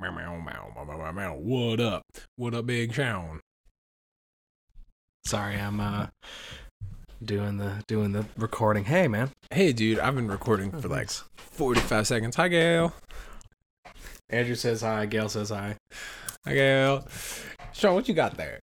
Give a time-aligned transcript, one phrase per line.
[0.00, 1.34] Meow, meow, meow, meow, meow, meow.
[1.34, 2.02] What up?
[2.36, 3.40] What up, Big Sean?
[5.24, 6.06] Sorry, I'm uh
[7.24, 8.84] doing the doing the recording.
[8.84, 9.30] Hey, man.
[9.50, 12.36] Hey, dude, I've been recording for like 45 seconds.
[12.36, 12.92] Hi, Gail.
[14.28, 15.06] Andrew says hi.
[15.06, 15.76] Gail says hi.
[16.44, 17.06] Hi, Gail.
[17.72, 18.60] Sean, what you got there?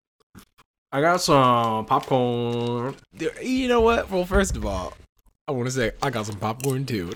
[0.91, 2.95] I got some popcorn.
[3.41, 4.09] You know what?
[4.09, 4.93] Well, first of all,
[5.47, 7.11] I want to say I got some popcorn too.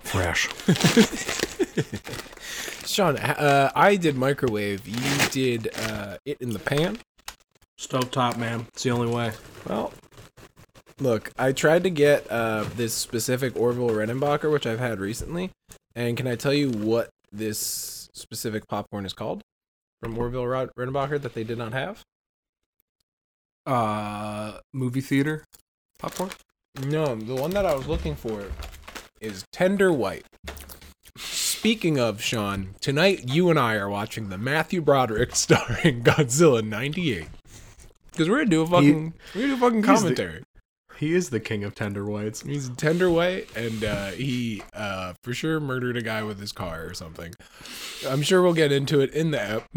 [0.00, 0.48] Fresh.
[2.86, 4.86] Sean, uh, I did microwave.
[4.86, 6.98] You did uh, it in the pan.
[7.78, 8.66] Stovetop, man.
[8.68, 9.32] It's the only way.
[9.68, 9.92] Well,
[11.00, 15.50] look, I tried to get uh, this specific Orville Redenbacher, which I've had recently.
[15.96, 19.42] And can I tell you what this specific popcorn is called
[20.00, 22.02] from Orville Rod- Redenbacher that they did not have?
[23.66, 25.44] Uh, movie theater
[25.98, 26.30] popcorn.
[26.86, 28.44] No, the one that I was looking for
[29.20, 30.26] is Tender White.
[31.16, 37.28] Speaking of Sean, tonight you and I are watching the Matthew Broderick starring Godzilla '98.
[38.10, 40.42] Because we're gonna do a fucking, we're gonna do a fucking he's the- commentary.
[40.98, 42.42] He is the king of tender whites.
[42.42, 46.84] He's tender white, and uh, he uh, for sure murdered a guy with his car
[46.84, 47.34] or something.
[48.06, 49.68] I'm sure we'll get into it in the app.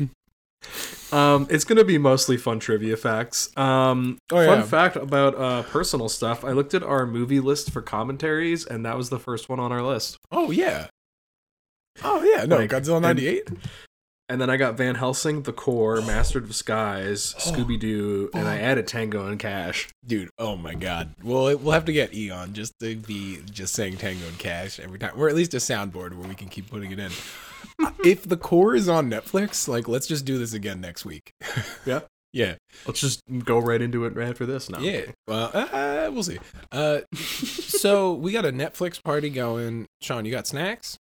[1.11, 3.55] Um, it's gonna be mostly fun trivia facts.
[3.57, 6.43] Um, Oh, fun fact about uh personal stuff.
[6.43, 9.71] I looked at our movie list for commentaries, and that was the first one on
[9.71, 10.17] our list.
[10.31, 10.87] Oh yeah.
[12.03, 12.43] Oh yeah.
[12.45, 13.49] No, Like, Godzilla '98.
[14.29, 17.51] And then I got Van Helsing, The Core, Master of Disguise, Oh.
[17.51, 19.87] Scooby Doo, and I added Tango and Cash.
[20.05, 21.15] Dude, oh my god.
[21.23, 24.99] Well, we'll have to get Eon just to be just saying Tango and Cash every
[24.99, 27.11] time, or at least a soundboard where we can keep putting it in.
[27.83, 31.31] Uh, if the core is on Netflix, like let's just do this again next week.
[31.85, 32.01] Yeah.
[32.33, 32.55] Yeah.
[32.85, 34.79] Let's just go right into it right after this now.
[34.79, 35.05] Yeah.
[35.27, 36.37] Well, uh, we'll see.
[36.71, 39.85] Uh, so we got a Netflix party going.
[40.01, 40.97] Sean, you got snacks?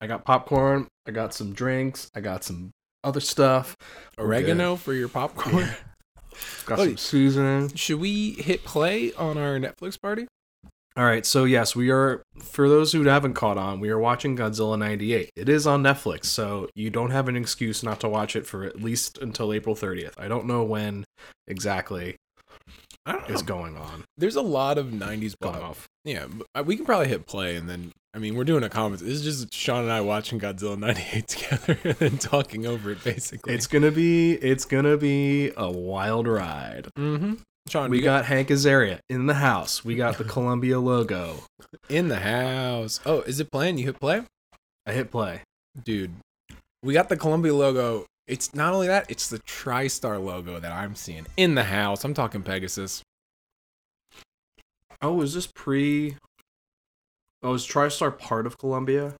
[0.00, 0.88] I got popcorn.
[1.06, 2.10] I got some drinks.
[2.14, 2.70] I got some
[3.04, 3.76] other stuff.
[4.18, 5.68] Oregano for your popcorn?
[6.64, 7.74] Got Oh, some seasoning.
[7.74, 10.26] Should we hit play on our Netflix party?
[10.96, 12.22] All right, so yes, we are.
[12.42, 15.30] For those who haven't caught on, we are watching Godzilla '98.
[15.36, 18.64] It is on Netflix, so you don't have an excuse not to watch it for
[18.64, 20.12] at least until April 30th.
[20.18, 21.04] I don't know when
[21.46, 22.16] exactly
[23.28, 24.04] is going on.
[24.16, 25.62] There's a lot of 90s Going pop.
[25.62, 25.88] off.
[26.04, 29.00] Yeah, uh, we can probably hit play and then, I mean, we're doing a comment.
[29.00, 33.02] This is just Sean and I watching Godzilla 98 together and then talking over it,
[33.02, 33.54] basically.
[33.54, 34.34] It's gonna be.
[34.34, 36.88] It's gonna be a wild ride.
[36.98, 37.34] mm-hmm.
[37.68, 39.84] Sean, We you got Hank Azaria in the house.
[39.84, 41.44] We got the Columbia logo.
[41.88, 43.00] in the house.
[43.06, 43.78] Oh, is it playing?
[43.78, 44.22] You hit play?
[44.86, 45.42] I hit play.
[45.84, 46.12] Dude,
[46.82, 48.06] we got the Columbia logo.
[48.26, 52.04] It's not only that, it's the TriStar logo that I'm seeing in the house.
[52.04, 53.02] I'm talking Pegasus.
[55.00, 56.16] Oh, is this pre?
[57.42, 59.14] Oh, is TriStar part of Columbia?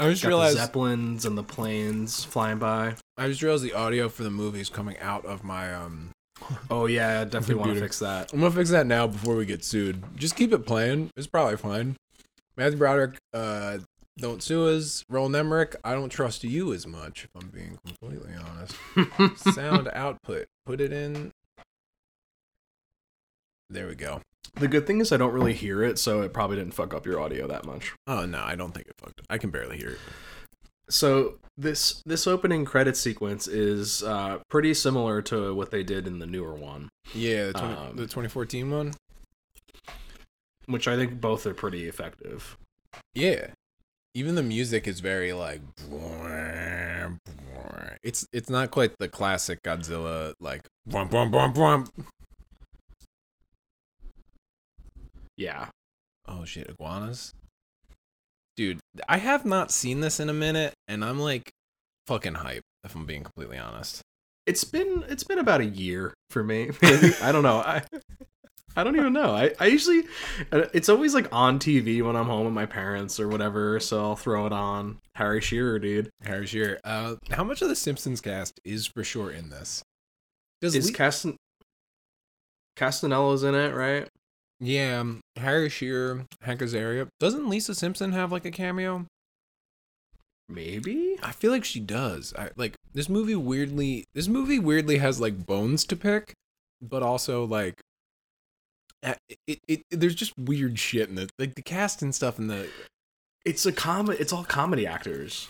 [0.00, 2.94] I just Got realized the zeppelins and the planes flying by.
[3.18, 6.10] I just realized the audio for the movie is coming out of my um
[6.70, 8.32] Oh yeah, I definitely want to fix that.
[8.32, 10.02] I'm gonna fix that now before we get sued.
[10.16, 11.10] Just keep it playing.
[11.18, 11.96] It's probably fine.
[12.56, 13.78] Matthew Broderick, uh,
[14.16, 15.04] don't sue us.
[15.10, 19.44] Roland Emmerich, I don't trust you as much, if I'm being completely honest.
[19.54, 20.46] Sound output.
[20.64, 21.32] Put it in.
[23.68, 24.22] There we go.
[24.54, 27.06] The good thing is I don't really hear it, so it probably didn't fuck up
[27.06, 27.92] your audio that much.
[28.06, 29.20] Oh no, I don't think it fucked.
[29.30, 29.98] I can barely hear it.
[30.88, 36.18] So this this opening credit sequence is uh, pretty similar to what they did in
[36.18, 38.94] the newer one, Yeah, the, 20, Um, the 2014 one.
[40.66, 42.56] which I think both are pretty effective.
[43.14, 43.48] Yeah.
[44.14, 45.60] Even the music is very like
[48.02, 50.62] it's it's not quite the classic Godzilla like.
[55.40, 55.68] Yeah,
[56.28, 57.32] Oh shit, iguanas.
[58.56, 58.78] Dude,
[59.08, 61.50] I have not seen this in a minute and I'm like
[62.06, 64.02] fucking hype if I'm being completely honest.
[64.46, 66.70] it's been it's been about a year for me.
[66.82, 67.56] Maybe I don't know.
[67.58, 67.82] I
[68.76, 69.34] I don't even know.
[69.34, 70.02] I I usually
[70.52, 73.98] uh, it's always like on TV when I'm home with my parents or whatever, so
[74.00, 74.98] I'll throw it on.
[75.14, 76.10] Harry Shearer, dude.
[76.22, 76.78] Harry Shearer.
[76.84, 79.82] Uh how much of the Simpsons cast is for sure in this?
[80.60, 81.36] Does Is Lee- Castan
[82.76, 84.06] Castanella's in it, right?
[84.60, 87.08] Yeah, um, Harry Shearer, Hank Azaria.
[87.18, 89.06] Doesn't Lisa Simpson have like a cameo?
[90.48, 91.16] Maybe.
[91.22, 92.34] I feel like she does.
[92.36, 96.34] I like this movie weirdly this movie weirdly has like bones to pick,
[96.82, 97.80] but also like
[99.02, 102.48] it, it, it there's just weird shit in the like the cast and stuff in
[102.48, 102.68] the
[103.46, 104.18] It's a comedy.
[104.20, 105.48] It's all comedy actors.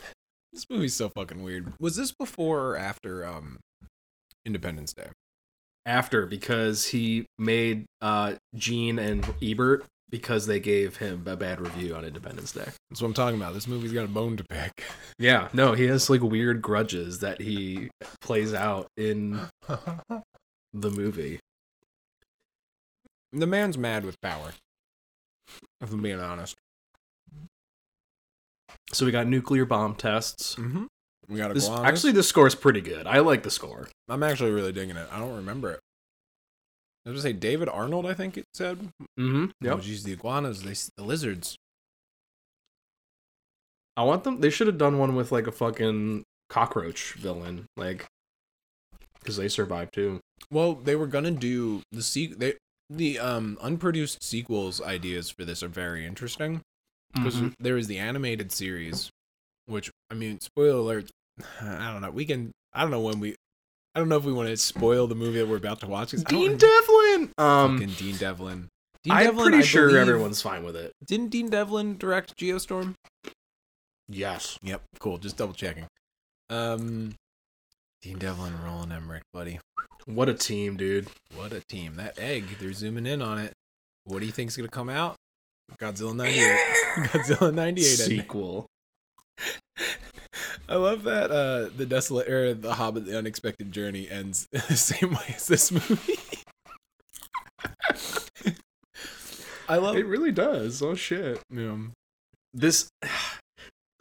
[0.53, 1.73] this movie's so fucking weird.
[1.81, 3.59] Was this before or after um
[4.45, 5.09] Independence Day?
[5.87, 11.95] After because he made uh Gene and Ebert because they gave him a bad review
[11.95, 12.67] on Independence Day.
[12.91, 13.55] That's what I'm talking about.
[13.55, 14.83] This movie's got a bone to pick.
[15.19, 17.91] Yeah, no, he has like weird grudges that he
[18.21, 19.41] plays out in
[20.73, 21.39] the movie.
[23.33, 24.53] the man's mad with power.
[25.81, 26.57] If I'm being honest.
[28.93, 30.57] So we got nuclear bomb tests.
[30.57, 30.85] Mm-hmm.
[31.29, 33.07] We got This, actually, the score's pretty good.
[33.07, 33.89] I like the score.
[34.11, 35.09] I'm actually really digging it.
[35.11, 35.81] I don't remember it.
[37.07, 38.07] I was gonna say David Arnold.
[38.07, 38.79] I think it said.
[39.19, 39.47] Mm-hmm.
[39.69, 41.57] Oh, geez, the iguanas, they, the lizards.
[43.97, 44.41] I want them.
[44.41, 48.07] They should have done one with like a fucking cockroach villain, like
[49.19, 50.21] because they survived too.
[50.51, 52.55] Well, they were gonna do the se- they
[52.89, 56.61] the um unproduced sequels ideas for this are very interesting
[57.15, 57.55] because Mhm.
[57.61, 59.11] there is the animated series,
[59.67, 61.11] which I mean, spoiler alert.
[61.61, 62.11] I don't know.
[62.11, 62.53] We can.
[62.73, 63.35] I don't know when we.
[63.95, 66.13] I don't know if we want to spoil the movie that we're about to watch.
[66.13, 67.33] Dean Devlin.
[67.39, 68.69] Um, fucking Dean Devlin.
[69.03, 70.93] Dean I'm Devlin, pretty I sure believe- everyone's fine with it.
[71.05, 72.95] Didn't Dean Devlin direct Geostorm?
[74.09, 74.59] Yes.
[74.63, 75.19] Yep, cool.
[75.19, 75.87] Just double checking.
[76.51, 77.15] Um,
[78.03, 79.61] Dean Devlin, and Roland Emmerich, buddy.
[80.07, 81.07] What a team, dude.
[81.37, 81.97] What a team!
[81.97, 83.53] That egg, they're zooming in on it.
[84.05, 85.17] What do you think's gonna come out?
[85.79, 86.59] Godzilla '98.
[87.11, 87.61] Godzilla '98.
[88.01, 88.19] ending.
[88.19, 88.67] Sequel.
[90.71, 95.11] I love that uh the desolate or the Hobbit: The Unexpected Journey ends the same
[95.11, 96.19] way as this movie.
[99.69, 100.81] I love It really does.
[100.81, 101.41] Oh shit.
[101.51, 101.77] yeah.
[102.55, 102.89] This.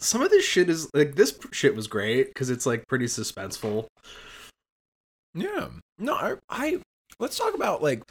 [0.01, 3.88] Some of this shit is like this shit was great because it's like pretty suspenseful.
[5.33, 5.68] Yeah.
[5.98, 6.80] No, I, I
[7.19, 8.01] let's talk about like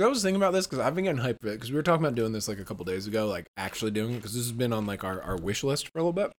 [0.00, 1.84] I was thinking about this because I've been getting hyped for it because we were
[1.84, 4.42] talking about doing this like a couple days ago, like actually doing it because this
[4.42, 6.32] has been on like our, our wish list for a little bit,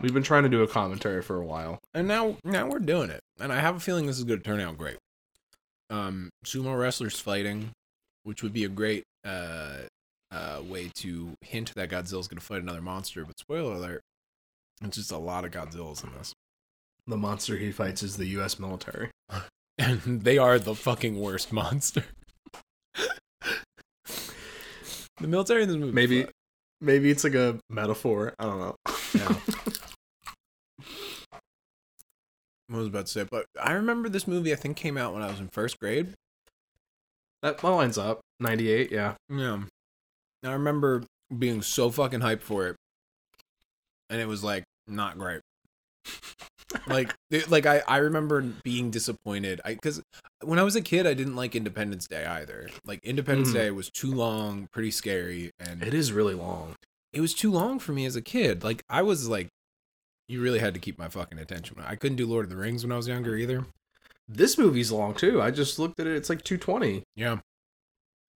[0.00, 1.78] We've been trying to do a commentary for a while.
[1.94, 4.44] and now now we're doing it, and I have a feeling this is going to
[4.44, 4.96] turn out great.
[5.90, 7.70] Um, sumo wrestlers fighting,
[8.24, 9.82] which would be a great uh
[10.30, 13.24] uh way to hint that Godzilla's going to fight another monster.
[13.24, 14.00] But spoiler alert,
[14.82, 16.32] it's just a lot of Godzillas in this,
[17.06, 18.58] The monster he fights is the U.S.
[18.58, 19.10] military.
[19.78, 22.04] and they are the fucking worst monster.
[25.20, 26.32] the military in this movie, Maybe, fuck.
[26.80, 28.34] maybe it's like a metaphor.
[28.38, 28.76] I don't know.
[29.14, 29.36] Yeah.
[32.74, 34.52] I was about to say, but I remember this movie.
[34.52, 36.14] I think came out when I was in first grade.
[37.42, 38.20] that, that lines up.
[38.40, 38.90] Ninety-eight.
[38.90, 39.14] Yeah.
[39.30, 39.62] Yeah,
[40.44, 41.04] I remember
[41.36, 42.76] being so fucking hyped for it,
[44.10, 45.40] and it was like not great.
[46.86, 49.60] like, it- like I, I remember being disappointed.
[49.64, 50.02] I because
[50.42, 52.68] when I was a kid, I didn't like Independence Day either.
[52.84, 53.54] Like Independence Mhm.
[53.54, 56.74] Day was too long, pretty scary, and It is really long.
[57.12, 58.64] it was too long for me as a kid.
[58.64, 59.48] Like I was like,
[60.28, 61.76] you really had to keep my fucking attention.
[61.84, 63.64] I couldn't do Lord of the Rings when I was younger either.
[64.28, 65.42] This movie's long too.
[65.42, 66.16] I just looked at it.
[66.16, 67.02] It's like two twenty.
[67.16, 67.38] Yeah.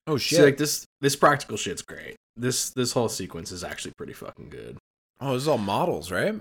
[0.07, 0.45] Oh See, shit!
[0.45, 2.17] like this this practical shit's great.
[2.37, 4.79] This this whole sequence is actually pretty fucking good.
[5.21, 6.35] oh, this is all models, right?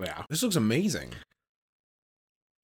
[0.00, 0.22] Yeah.
[0.30, 1.12] This looks amazing.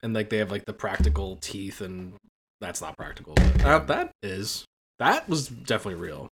[0.03, 2.15] And like they have like the practical teeth and
[2.61, 3.35] that's not practical.
[3.35, 4.65] But, uh, that is
[4.99, 6.29] that was definitely real.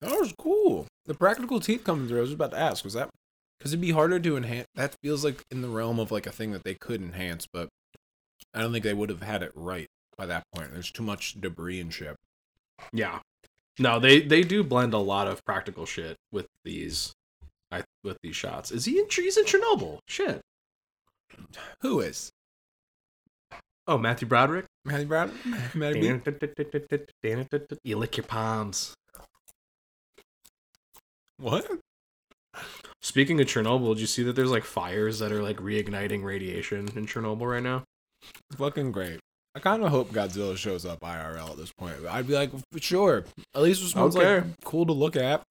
[0.00, 0.86] That was cool.
[1.06, 2.18] The practical teeth coming through.
[2.18, 3.10] I was about to ask, was that
[3.60, 4.66] because it'd be harder to enhance?
[4.74, 7.68] That feels like in the realm of like a thing that they could enhance, but
[8.54, 9.86] I don't think they would have had it right
[10.16, 10.72] by that point.
[10.72, 12.16] There's too much debris and shit.
[12.92, 13.20] Yeah.
[13.78, 17.12] No, they they do blend a lot of practical shit with these
[17.70, 18.70] I with these shots.
[18.70, 19.98] Is he in he's in Chernobyl?
[20.08, 20.40] Shit.
[21.82, 22.30] Who is
[23.86, 24.66] Oh, Matthew Broderick?
[24.84, 25.32] Matty Brown?
[25.74, 26.06] Matty B?
[27.82, 28.94] You lick your palms.
[31.38, 31.66] What?
[33.02, 36.88] Speaking of Chernobyl, did you see that there's like fires that are like reigniting radiation
[36.94, 37.84] in Chernobyl right now?
[38.56, 39.20] Fucking great.
[39.54, 41.96] I kind of hope Godzilla shows up IRL at this point.
[42.08, 43.24] I'd be like, sure.
[43.54, 45.42] At least this one's like cool to look at.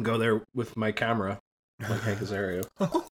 [0.00, 1.38] Go there with my camera,
[1.80, 2.64] like Hank Azaria.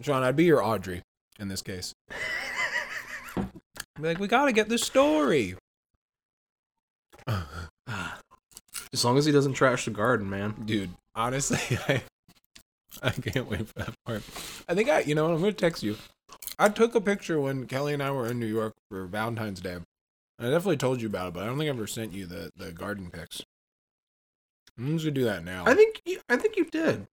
[0.00, 1.02] Sean, I'd be your Audrey
[1.38, 1.92] in this case.
[3.98, 5.54] Be like, we gotta get this story.
[7.88, 8.18] Ah.
[8.92, 10.54] As long as he doesn't trash the garden, man.
[10.64, 12.02] Dude, honestly, I
[13.02, 14.22] I can't wait for that part.
[14.68, 15.96] I think I, you know, I'm gonna text you.
[16.58, 19.76] I took a picture when Kelly and I were in New York for Valentine's Day.
[20.38, 22.50] I definitely told you about it, but I don't think I ever sent you the
[22.56, 23.42] the garden pics.
[24.78, 25.64] I'm just gonna do that now.
[25.66, 27.06] I think you, I think you did.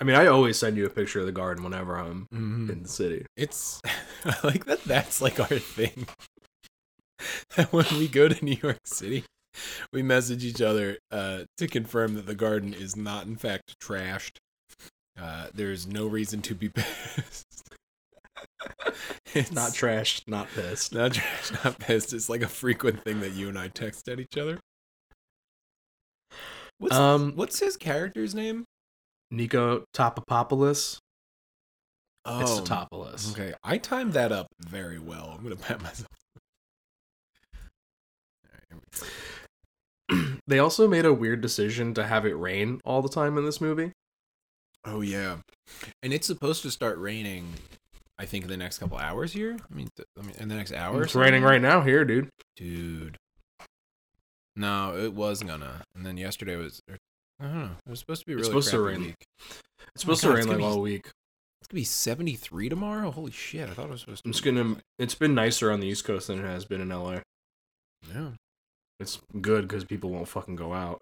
[0.00, 2.70] I mean, I always send you a picture of the garden whenever I'm Mhm.
[2.70, 3.26] in the city.
[3.36, 3.80] It's
[4.24, 4.82] I like that.
[4.84, 6.06] That's like our thing.
[7.56, 9.24] That when we go to New York City,
[9.92, 14.36] we message each other uh, to confirm that the garden is not, in fact, trashed.
[15.20, 17.44] Uh, there's no reason to be pissed.
[19.34, 20.94] It's Not trashed, not pissed.
[20.94, 22.12] not trash, not pissed.
[22.12, 24.58] It's like a frequent thing that you and I text at each other.
[26.78, 28.64] What's Um, what's his character's name?
[29.32, 30.98] Niko Tatopoulos.
[32.24, 33.32] Oh, It's Tatopoulos.
[33.32, 35.34] Okay, I timed that up very well.
[35.36, 36.08] I'm gonna pat myself.
[37.54, 37.60] All
[38.52, 39.06] right, here we go.
[40.50, 43.60] They also made a weird decision to have it rain all the time in this
[43.60, 43.92] movie.
[44.84, 45.36] Oh yeah,
[46.02, 47.54] and it's supposed to start raining.
[48.18, 49.56] I think in the next couple hours here.
[49.70, 51.02] I mean, th- I mean, in the next hour.
[51.04, 52.28] It's raining right now here, dude.
[52.56, 53.16] dude.
[54.56, 56.80] No, it was gonna, and then yesterday was.
[56.90, 56.96] Or,
[57.38, 57.70] I don't know.
[57.86, 59.00] It was supposed to be a It's really supposed to rain.
[59.02, 59.14] week.
[59.38, 61.06] It's oh supposed God, to rain like be- all week.
[61.60, 63.10] It's gonna be seventy three tomorrow.
[63.10, 63.68] Holy shit!
[63.70, 64.28] I thought it was supposed to.
[64.28, 64.76] I'm just be- gonna.
[64.98, 67.20] It's been nicer on the East Coast than it has been in LA.
[68.12, 68.30] Yeah.
[69.00, 71.00] It's good because people won't fucking go out.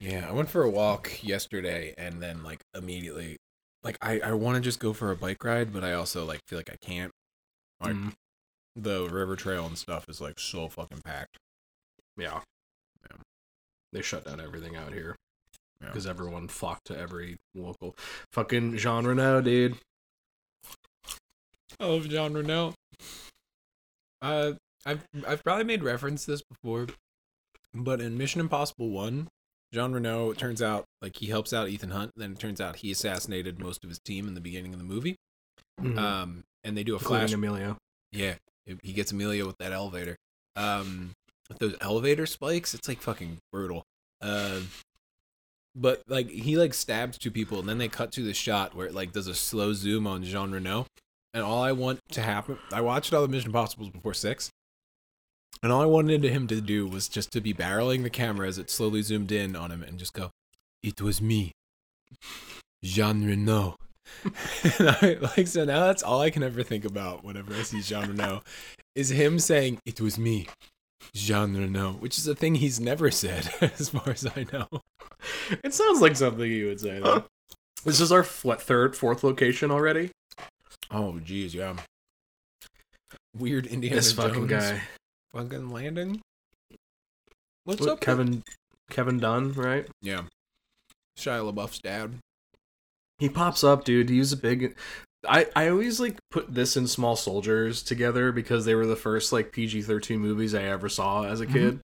[0.00, 3.36] Yeah, I went for a walk yesterday and then like immediately
[3.82, 6.40] like I I want to just go for a bike ride, but I also like
[6.46, 7.10] feel like I can't.
[7.80, 8.12] Like Mm,
[8.76, 11.36] the river trail and stuff is like so fucking packed.
[12.16, 12.40] yeah.
[13.10, 13.16] Yeah.
[13.92, 15.16] They shut down everything out here
[15.80, 15.88] Yeah.
[15.88, 17.96] because everyone flocked to every local
[18.32, 19.76] fucking Jean Reno, dude.
[21.80, 22.74] I love Jean Reno.
[24.20, 24.52] Uh,
[24.86, 26.86] I've I've probably made reference to this before,
[27.74, 29.28] but in Mission Impossible One,
[29.72, 32.12] Jean Reno it turns out like he helps out Ethan Hunt.
[32.16, 34.84] Then it turns out he assassinated most of his team in the beginning of the
[34.84, 35.16] movie.
[35.80, 35.98] Mhm.
[35.98, 37.32] Um, and they do a flash.
[37.32, 37.76] Emilio.
[38.12, 38.34] Yeah,
[38.82, 40.16] he gets Emilio with that elevator.
[40.56, 41.12] Um,
[41.48, 43.84] with those elevator spikes, it's like fucking brutal.
[44.20, 44.60] Uh,
[45.74, 48.86] but like he like stabs two people, and then they cut to the shot where
[48.86, 50.86] it like does a slow zoom on Jean Reno.
[51.34, 54.50] And all I want to happen, I watched all the Mission Impossibles before six,
[55.62, 58.58] and all I wanted him to do was just to be barreling the camera as
[58.58, 60.30] it slowly zoomed in on him, and just go,
[60.82, 61.52] "It was me,
[62.82, 63.76] Jean Reno."
[64.78, 67.82] and I like so now that's all I can ever think about whenever I see
[67.82, 68.42] Jean Reno
[68.94, 70.48] is him saying it was me,
[71.14, 74.66] Jean Reno, which is a thing he's never said as far as I know.
[75.62, 77.00] It sounds like something you would say.
[77.00, 77.24] Though.
[77.84, 80.10] this is our what, third, fourth location already.
[80.90, 81.76] Oh geez, yeah.
[83.36, 84.80] Weird Indiana this fucking guy,
[85.32, 86.20] fucking landing.
[87.64, 88.42] What's What, up, Kevin,
[88.90, 89.86] Kevin Dunn, right?
[90.00, 90.22] Yeah,
[91.18, 92.14] Shia LaBeouf's dad.
[93.18, 94.08] He pops up, dude.
[94.08, 94.76] He's a big.
[95.28, 99.32] I I always like put this and Small Soldiers together because they were the first
[99.32, 101.80] like PG thirteen movies I ever saw as a kid,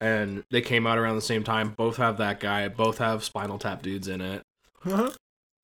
[0.00, 1.74] and they came out around the same time.
[1.76, 2.68] Both have that guy.
[2.68, 4.42] Both have Spinal Tap dudes in it.
[4.84, 5.10] Huh.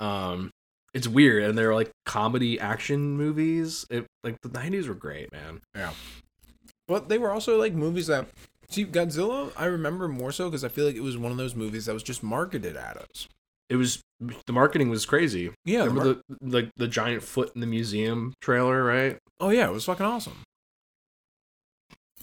[0.01, 0.51] Um,
[0.95, 3.87] it's weird, and they're like comedy action movies.
[3.91, 5.61] It like the nineties were great, man.
[6.89, 8.27] But they were also like movies that
[8.69, 9.53] see Godzilla.
[9.57, 11.95] I remember more so because I feel like it was one of those movies that
[11.95, 13.29] was just marketed at us.
[13.71, 14.03] It was
[14.47, 15.51] the marketing was crazy.
[15.65, 19.17] Yeah, the mar- Remember the like the giant foot in the museum trailer, right?
[19.41, 20.43] Oh yeah, it was fucking awesome.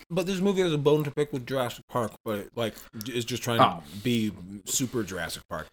[0.09, 2.75] But this movie has a bone to pick with Jurassic Park, but like
[3.07, 3.81] is just trying Oh.
[3.89, 4.31] to be
[4.65, 5.67] super Jurassic Park.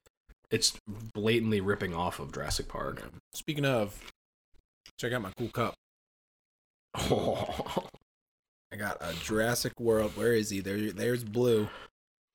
[0.50, 0.78] It's
[1.12, 3.02] blatantly ripping off of Jurassic Park.
[3.34, 4.00] Speaking of,
[4.98, 5.74] check out my cool cup.
[8.72, 10.12] I got a Jurassic World.
[10.16, 10.60] Where is he?
[10.60, 11.68] There, there's Blue.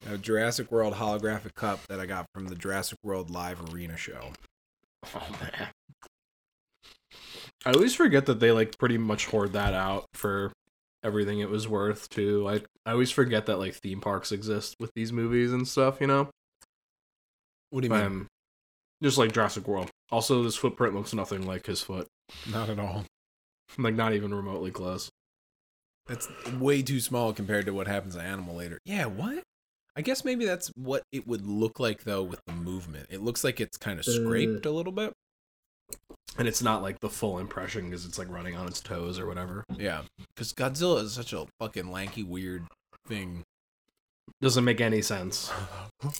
[0.09, 4.33] A Jurassic World holographic cup that I got from the Jurassic World Live Arena show.
[5.15, 5.67] Oh man.
[7.65, 10.51] I always forget that they like pretty much hoard that out for
[11.03, 12.43] everything it was worth too.
[12.43, 16.07] Like I always forget that like theme parks exist with these movies and stuff, you
[16.07, 16.29] know?
[17.69, 18.03] What do you mean?
[18.03, 18.27] Um
[19.01, 19.89] just like Jurassic World.
[20.11, 22.07] Also this footprint looks nothing like his foot.
[22.51, 23.05] Not at all.
[23.77, 25.09] Like not even remotely close.
[26.07, 26.27] That's
[26.59, 28.79] way too small compared to what happens to Animal later.
[28.85, 29.43] Yeah, what?
[29.95, 33.07] I guess maybe that's what it would look like though with the movement.
[33.09, 34.69] It looks like it's kind of scraped uh.
[34.69, 35.13] a little bit.
[36.37, 39.27] And it's not like the full impression because it's like running on its toes or
[39.27, 39.63] whatever.
[39.77, 40.01] Yeah,
[40.33, 42.65] because Godzilla is such a fucking lanky, weird
[43.07, 43.43] thing.
[44.41, 45.51] Doesn't make any sense.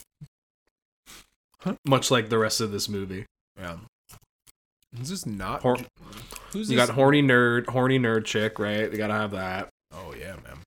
[1.86, 3.26] Much like the rest of this movie.
[3.58, 3.78] Yeah.
[5.02, 5.62] Is this not?
[5.62, 5.78] Hor-
[6.52, 6.88] Who's You this?
[6.88, 8.92] got horny nerd, horny nerd chick, right?
[8.92, 9.70] You gotta have that.
[9.92, 10.58] oh yeah, man.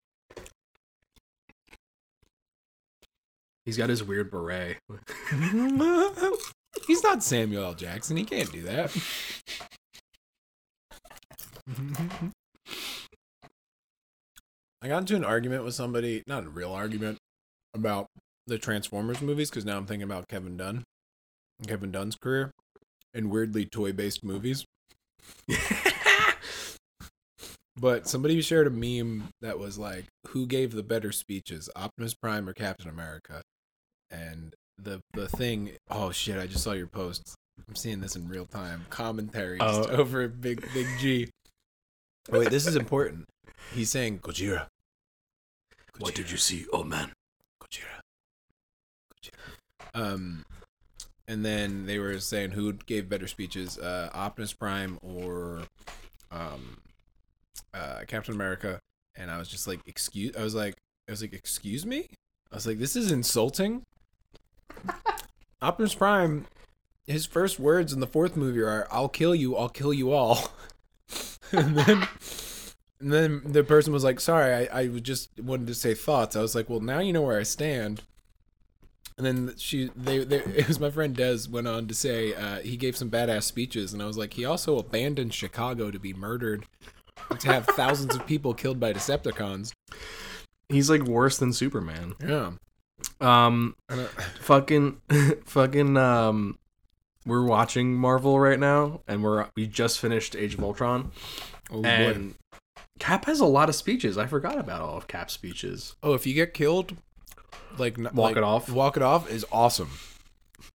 [3.64, 4.78] He's got his weird beret.
[6.87, 7.75] He's not Samuel L.
[7.75, 8.16] Jackson.
[8.16, 8.97] He can't do that.
[14.83, 17.18] I got into an argument with somebody, not a real argument,
[17.75, 18.06] about
[18.47, 20.85] the Transformers movies because now I'm thinking about Kevin Dunn,
[21.66, 22.52] Kevin Dunn's career,
[23.16, 24.64] and weirdly toy-based movies.
[27.78, 32.49] But somebody shared a meme that was like, "Who gave the better speeches, Optimus Prime
[32.49, 33.42] or Captain America?"
[34.11, 36.38] And the the thing, oh shit!
[36.38, 37.35] I just saw your post.
[37.68, 38.87] I'm seeing this in real time.
[38.88, 39.82] Commentary Oh.
[39.85, 41.28] just over Big Big G.
[42.32, 43.26] Oh, wait, this is important.
[43.75, 44.68] He's saying Gojira.
[45.99, 47.12] What did you see, old man?
[47.62, 48.00] Gojira.
[49.12, 49.32] Gojira.
[49.94, 50.44] Um,
[51.28, 55.62] and then they were saying who gave better speeches, uh, Optimus Prime or
[56.30, 56.78] um,
[57.75, 58.78] uh, Captain America.
[59.16, 60.37] And I was just like, excuse.
[60.37, 60.75] I was like,
[61.09, 62.09] I was like, excuse me.
[62.52, 63.83] I was like, this is insulting.
[65.62, 66.47] Optimus Prime,
[67.06, 69.56] his first words in the fourth movie are, "I'll kill you.
[69.56, 70.50] I'll kill you all."
[71.52, 72.09] and then.
[72.99, 76.35] And then the person was like, "Sorry, I, I was just wanted to say thoughts."
[76.35, 78.02] I was like, "Well, now you know where I stand."
[79.18, 82.58] And then she, they, they it was my friend Des went on to say uh,
[82.61, 86.12] he gave some badass speeches, and I was like, he also abandoned Chicago to be
[86.12, 86.66] murdered,
[87.38, 89.73] to have thousands of people killed by Decepticons.
[90.68, 92.14] He's like worse than Superman.
[92.20, 92.52] Yeah,
[93.20, 94.06] Um, uh,
[94.40, 95.00] fucking,
[95.44, 95.96] fucking.
[95.96, 96.58] Um,
[97.25, 101.11] we're watching Marvel right now, and we're we just finished Age of Ultron,
[101.73, 101.88] oh boy.
[101.88, 102.35] and
[102.99, 104.16] Cap has a lot of speeches.
[104.18, 105.96] I forgot about all of Cap's speeches.
[106.02, 106.96] Oh, if you get killed,
[107.78, 108.71] like Walk like, it off.
[108.71, 109.90] Walk it off is awesome.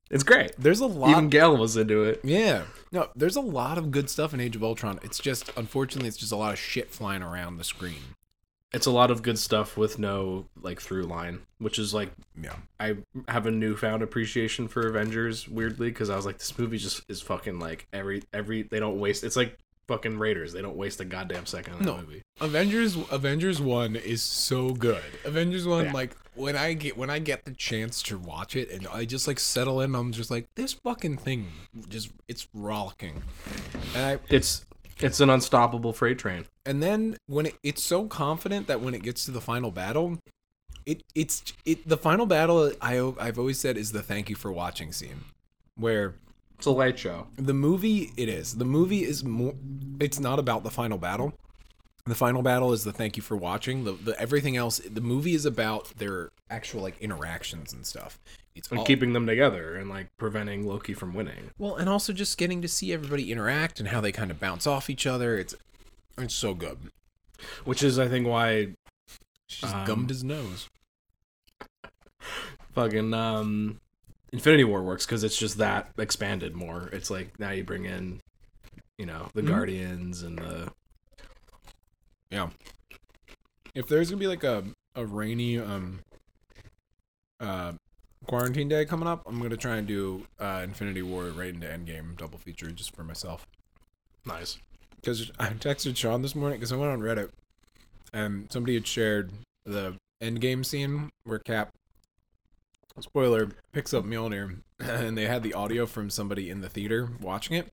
[0.10, 0.52] It's great.
[0.58, 1.12] There's a lot.
[1.12, 2.20] Even Gail was into it.
[2.24, 5.00] yeah, no, there's a lot of good stuff in Age of Ultron.
[5.04, 8.16] It's just unfortunately, it's just a lot of shit flying around the screen.
[8.74, 12.56] It's a lot of good stuff with no like through line, which is like Yeah,
[12.80, 12.98] I
[13.30, 15.48] have a newfound appreciation for Avengers.
[15.48, 19.00] Weirdly, because I was like, this movie just is fucking like every every they don't
[19.00, 19.24] waste.
[19.24, 19.58] It's like
[19.92, 20.54] fucking Raiders.
[20.54, 21.98] They don't waste a goddamn second in No.
[21.98, 22.22] that movie.
[22.40, 25.04] Avengers Avengers 1 is so good.
[25.26, 25.92] Avengers 1 Yeah.
[25.92, 29.28] like when I get when I get the chance to watch it and I just
[29.28, 31.48] like settle in I'm just like this fucking thing
[31.90, 33.22] just it's rollicking.
[33.96, 34.66] And I It's
[35.00, 36.46] it's an unstoppable freight train.
[36.66, 40.20] and then when it, it's so confident that when it gets to the final battle
[40.86, 44.52] it it's it the final battle I I've always said is the thank you for
[44.52, 45.26] watching scene
[45.76, 46.16] where
[46.62, 47.26] It's a light show.
[47.38, 48.58] the movie it is.
[48.58, 49.56] The movie is more
[50.00, 51.34] it's not about the final battle.
[52.06, 53.84] The final battle is the thank you for watching.
[53.84, 58.20] The, the everything else the movie is about their actual like interactions and stuff.
[58.54, 61.50] It's And all, keeping them together and like preventing Loki from winning.
[61.58, 64.68] well and also just getting to see everybody interact and how they kind of bounce
[64.68, 65.40] off each other.
[65.40, 65.56] It's
[66.20, 66.78] it's so good.
[67.66, 68.76] Which is I think why
[69.48, 70.70] she just Um, gummed his nose.
[72.76, 73.80] fucking um
[74.34, 76.90] Infinity War works because it's just that expanded more.
[76.94, 78.20] It's like now you bring in
[78.98, 79.48] you know, the Mhm.
[79.48, 80.72] Guardians and the
[82.30, 82.50] yeah
[83.74, 84.64] if there's gonna be like a
[84.96, 86.00] a rainy um
[87.40, 87.74] uh
[88.28, 92.16] quarantine day coming up i'm gonna try and do uh infinity war right into endgame
[92.18, 93.46] double feature just for myself
[94.26, 94.60] nice.
[94.98, 97.32] because I texted Sean this morning because I went on Reddit
[98.14, 99.32] and somebody had shared
[99.66, 101.74] the endgame scene where Cap,
[103.02, 107.56] spoiler, picks up Mjolnir and they had the audio from somebody in the theater watching
[107.56, 107.72] it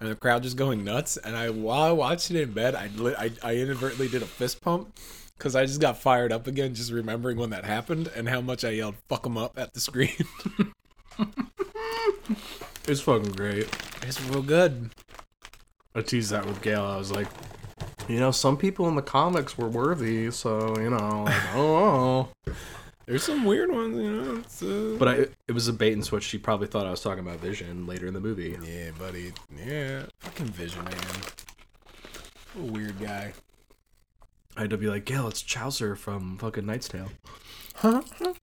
[0.00, 1.16] and the crowd just going nuts.
[1.16, 4.60] And I, while I watched it in bed, I, I, I inadvertently did a fist
[4.60, 4.96] pump
[5.36, 8.64] because I just got fired up again just remembering when that happened and how much
[8.64, 10.16] I yelled "fuck 'em up" at the screen.
[12.90, 13.68] It's fucking great.
[14.02, 14.90] it's real good.
[15.94, 16.82] I teased that with Gail.
[16.82, 17.28] I was like,
[18.08, 21.78] you know, some people in the comics were worthy, so you know, like, don't oh,
[21.78, 22.28] know.
[22.48, 22.52] Oh.
[23.10, 24.36] There's some weird ones, you know.
[24.36, 24.94] It's, uh...
[24.96, 25.14] But I,
[25.48, 26.22] it was a bait and switch.
[26.22, 28.56] She probably thought I was talking about Vision later in the movie.
[28.62, 29.32] Yeah, buddy.
[29.66, 30.04] Yeah.
[30.20, 30.94] Fucking Vision, man.
[32.54, 33.32] What a weird guy.
[34.56, 37.08] I had to be like, Gail, it's Chaucer from fucking Knight's Tale.
[37.74, 38.02] Huh?
[38.20, 38.34] I'm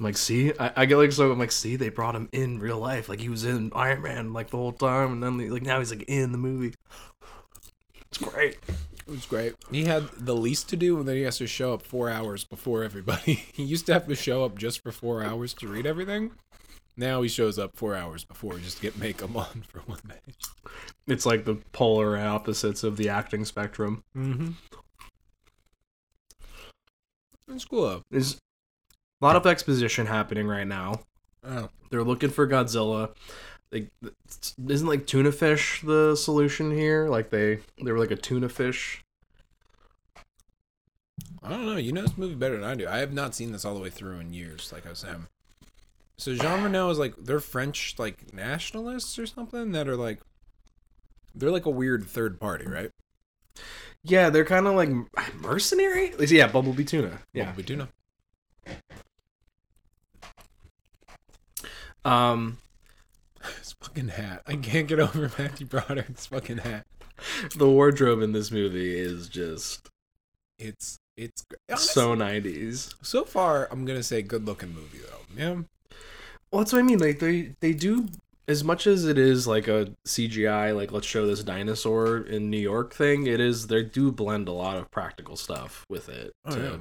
[0.00, 1.32] like, see, I, I get like so.
[1.32, 4.34] I'm like, see, they brought him in real life, like he was in Iron Man
[4.34, 6.74] like the whole time, and then like now he's like in the movie.
[8.08, 8.58] It's great.
[9.06, 9.54] It was great.
[9.70, 12.44] He had the least to do, and then he has to show up four hours
[12.44, 13.34] before everybody.
[13.52, 16.32] he used to have to show up just for four hours to read everything.
[16.96, 20.32] Now he shows up four hours before just to get makeup on for one day.
[21.06, 24.04] It's like the polar opposites of the acting spectrum.
[24.16, 24.50] Mm-hmm.
[27.52, 28.02] It's cool.
[28.10, 28.38] There's
[29.20, 31.00] a lot of exposition happening right now.
[31.46, 31.68] Oh.
[31.90, 33.10] They're looking for Godzilla.
[33.74, 33.90] Like,
[34.68, 37.08] isn't like tuna fish the solution here?
[37.08, 39.04] Like they they were like a tuna fish.
[41.42, 41.76] I don't know.
[41.76, 42.86] You know this movie better than I do.
[42.86, 45.26] I have not seen this all the way through in years, like I was saying.
[46.16, 50.20] So Jean Reno is like they're French like nationalists or something that are like
[51.34, 52.90] they're like a weird third party, right?
[54.04, 54.90] Yeah, they're kind of like
[55.40, 56.12] mercenary.
[56.20, 57.18] Yeah, Bumblebee tuna.
[57.32, 57.64] Yeah, Yeah.
[57.64, 57.88] Tuna.
[62.04, 62.58] Um,
[63.58, 64.42] His fucking hat.
[64.46, 66.86] I can't get over Matthew Broderick's fucking hat.
[67.56, 69.88] the wardrobe in this movie is just
[70.58, 72.94] It's it's honestly, so 90s.
[73.02, 73.68] so far.
[73.70, 75.40] I'm gonna say good looking movie though.
[75.40, 75.62] Yeah,
[76.50, 76.98] Well, that's what I mean.
[76.98, 78.08] Like they they do
[78.48, 82.58] as much as it is like a CGI, like let's show this dinosaur in New
[82.58, 86.50] York thing, it is they do blend a lot of practical stuff with it Oh,
[86.54, 86.76] to yeah.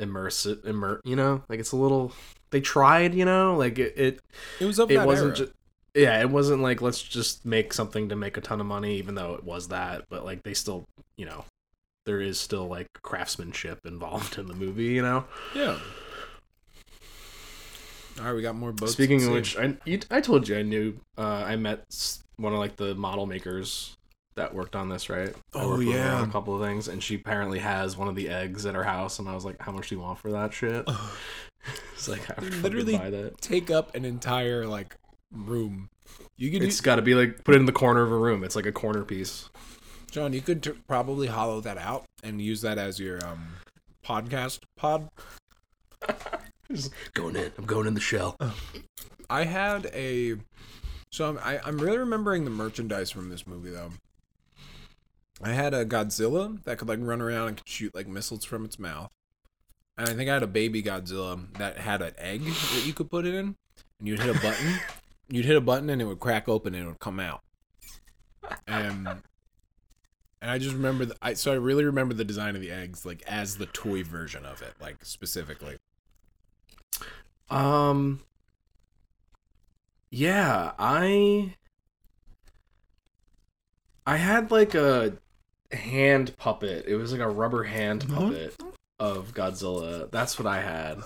[0.00, 2.12] immerse it, immer, you know, like it's a little.
[2.50, 3.94] They tried, you know, like it.
[3.96, 4.20] It,
[4.60, 5.52] It was of it wasn't just.
[5.94, 9.14] Yeah, it wasn't like let's just make something to make a ton of money, even
[9.14, 10.04] though it was that.
[10.10, 10.84] But like they still,
[11.16, 11.44] you know,
[12.04, 15.24] there is still like craftsmanship involved in the movie, you know.
[15.54, 15.78] yeah.
[18.18, 18.92] All right, we got more boats.
[18.92, 19.76] Speaking of which, I
[20.10, 21.84] I told you I knew uh, I met
[22.36, 23.96] one of like the model makers
[24.36, 25.34] that worked on this, right?
[25.54, 26.22] Oh, yeah.
[26.22, 29.18] a couple of things, and she apparently has one of the eggs at her house,
[29.18, 30.86] and I was like, "How much do you want for that shit?"
[31.94, 33.40] it's like I literally- literally buy that.
[33.40, 34.96] take up an entire like
[35.32, 35.88] room.
[36.36, 38.44] You could, It's got to be like put it in the corner of a room.
[38.44, 39.48] It's like a corner piece.
[40.10, 40.32] John.
[40.32, 43.48] You could t- probably hollow that out and use that as your um
[44.04, 45.08] podcast pod.
[46.72, 47.52] Just going in.
[47.58, 48.36] I'm going in the shell.
[49.30, 50.36] I had a.
[51.12, 53.90] So I'm, I, I'm really remembering the merchandise from this movie though.
[55.42, 58.64] I had a Godzilla that could like run around and could shoot like missiles from
[58.64, 59.10] its mouth.
[59.98, 63.10] And I think I had a baby Godzilla that had an egg that you could
[63.10, 63.56] put it in,
[63.98, 64.78] and you'd hit a button.
[65.28, 67.42] You'd hit a button and it would crack open and it would come out.
[68.68, 69.08] And
[70.40, 73.04] and I just remember the, I so I really remember the design of the eggs
[73.04, 75.78] like as the toy version of it, like specifically.
[77.50, 78.20] Um.
[80.10, 81.54] Yeah, I.
[84.06, 85.14] I had like a
[85.72, 86.84] hand puppet.
[86.86, 88.56] It was like a rubber hand puppet
[88.98, 90.10] of Godzilla.
[90.10, 90.98] That's what I had,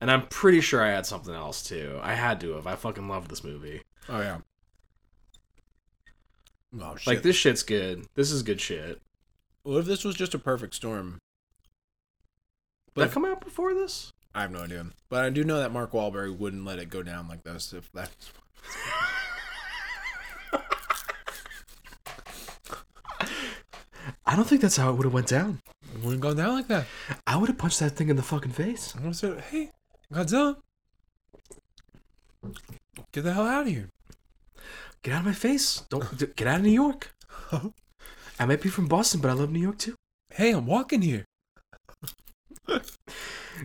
[0.00, 1.98] and I'm pretty sure I had something else too.
[2.02, 2.66] I had to have.
[2.66, 3.82] I fucking love this movie.
[4.08, 4.38] Oh yeah.
[6.80, 7.06] Oh shit.
[7.06, 8.06] Like this shit's good.
[8.14, 9.00] This is good shit.
[9.62, 11.18] What if this was just a perfect storm?
[12.94, 14.12] Did that come out before this?
[14.34, 14.86] I have no idea.
[15.08, 17.90] But I do know that Mark Wahlberg wouldn't let it go down like this if
[17.92, 18.32] that's
[24.26, 25.60] I don't think that's how it would have went down.
[25.94, 26.86] it wouldn't gone down like that.
[27.26, 28.94] I would have punched that thing in the fucking face.
[28.96, 29.70] I would have said, Hey,
[30.12, 30.56] Godzilla
[33.12, 33.90] Get the hell out of here.
[35.02, 35.82] Get out of my face!
[35.88, 37.14] Don't d- get out of New York.
[38.38, 39.96] I might be from Boston, but I love New York too.
[40.30, 41.24] Hey, I'm walking here.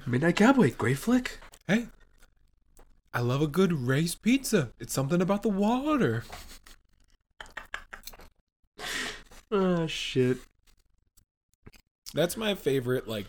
[0.05, 1.39] Midnight Cowboy, great flick.
[1.67, 1.87] Hey.
[3.13, 4.71] I love a good raised pizza.
[4.79, 6.23] It's something about the water.
[9.51, 10.37] Oh shit.
[12.13, 13.27] That's my favorite like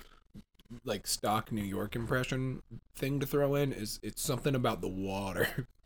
[0.85, 2.62] like stock New York impression
[2.94, 5.66] thing to throw in is it's something about the water.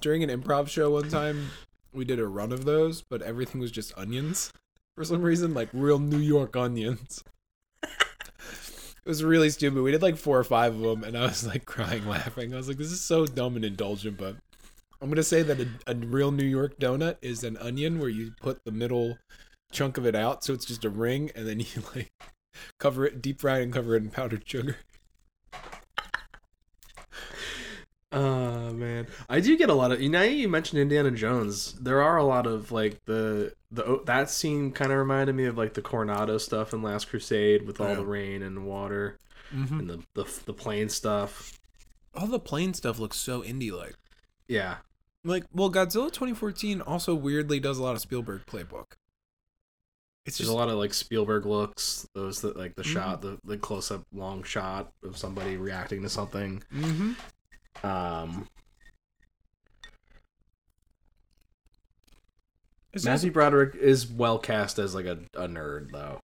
[0.00, 1.50] During an improv show one time,
[1.92, 4.52] we did a run of those, but everything was just onions
[4.94, 7.22] for some reason, like real New York onions.
[9.04, 9.82] It was really stupid.
[9.82, 12.54] We did like four or five of them, and I was like crying laughing.
[12.54, 14.36] I was like, "This is so dumb and indulgent," but
[15.02, 18.32] I'm gonna say that a, a real New York donut is an onion where you
[18.40, 19.18] put the middle
[19.72, 22.12] chunk of it out, so it's just a ring, and then you like
[22.78, 24.76] cover it, deep fry, and cover it in powdered sugar.
[28.14, 30.00] Oh man, I do get a lot of.
[30.02, 31.72] You know, you mentioned Indiana Jones.
[31.80, 35.56] There are a lot of like the the that scene kind of reminded me of
[35.56, 37.94] like the Coronado stuff in Last Crusade with all Yeah.
[37.96, 39.18] the rain and water
[39.54, 39.80] Mm-hmm.
[39.80, 41.58] and the the the plane stuff.
[42.14, 43.94] All the plane stuff looks so indie like.
[44.46, 44.76] Yeah,
[45.24, 48.92] Like, well, Godzilla 2014 also weirdly does a lot of Spielberg playbook.
[50.24, 52.06] It's there's just a lot of like Spielberg looks.
[52.14, 52.92] Those that like the Mhm.
[52.92, 56.62] shot, the the close up long shot of somebody reacting to something.
[56.72, 57.86] Mm-hmm.
[57.86, 58.48] Um,
[62.92, 66.20] It's Matthew Broderick is well cast as like a, a nerd though.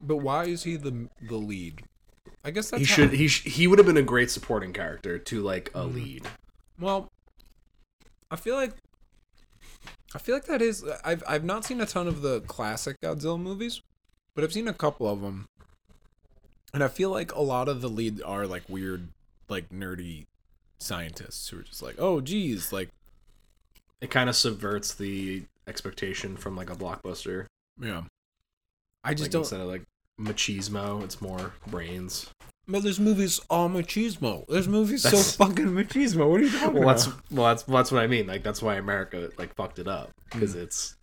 [0.00, 1.82] but why is he the the lead?
[2.44, 4.72] I guess that's he how- should he sh- he would have been a great supporting
[4.72, 5.94] character to like a Mhm.
[5.94, 6.28] lead.
[6.78, 7.10] Well,
[8.30, 8.72] I feel like
[10.14, 13.40] I feel like that is I've I've not seen a ton of the classic Godzilla
[13.40, 13.82] movies,
[14.34, 15.46] but I've seen a couple of them.
[16.74, 19.08] And I feel like a lot of the leads are like weird
[19.48, 20.26] like nerdy
[20.78, 22.90] scientists who are just like, "Oh, geez, like
[24.00, 27.46] It kind of subverts the expectation from like a blockbuster.
[27.80, 28.02] yeah."
[29.04, 29.82] I just Like don't instead of like
[30.20, 32.28] machismo, it's more brains.
[32.68, 34.44] But this movie's all machismo.
[34.48, 36.28] This movie's so fucking machismo.
[36.28, 37.20] What are you talking Well, that's about?
[37.30, 38.26] well, that's that's what I mean.
[38.26, 40.60] Like that's why America like fucked it up because Hmm.
[40.60, 40.96] it's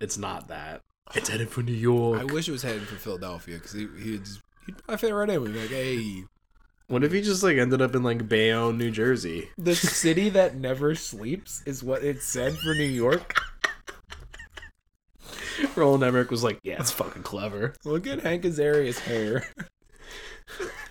[0.00, 0.80] it's not that.
[1.14, 2.20] It's headed for New York.
[2.20, 4.22] I wish it was headed for Philadelphia because he, he'd
[4.66, 5.40] he'd probably fit right in.
[5.42, 6.24] We'd be like, hey,
[6.88, 9.50] what if he just like ended up in like Bayonne, New Jersey?
[9.56, 13.36] the city that never sleeps is what it said for New York.
[15.76, 19.44] Roland Emmerich was like, "Yeah, it's fucking clever." Look at Hank Azaria's hair.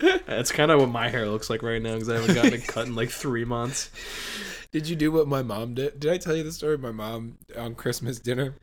[0.26, 2.66] That's kind of what my hair looks like right now because I haven't gotten it
[2.66, 3.90] cut in like three months.
[4.70, 5.98] Did you do what my mom did?
[5.98, 6.78] Did I tell you the story?
[6.78, 8.54] My mom on Christmas dinner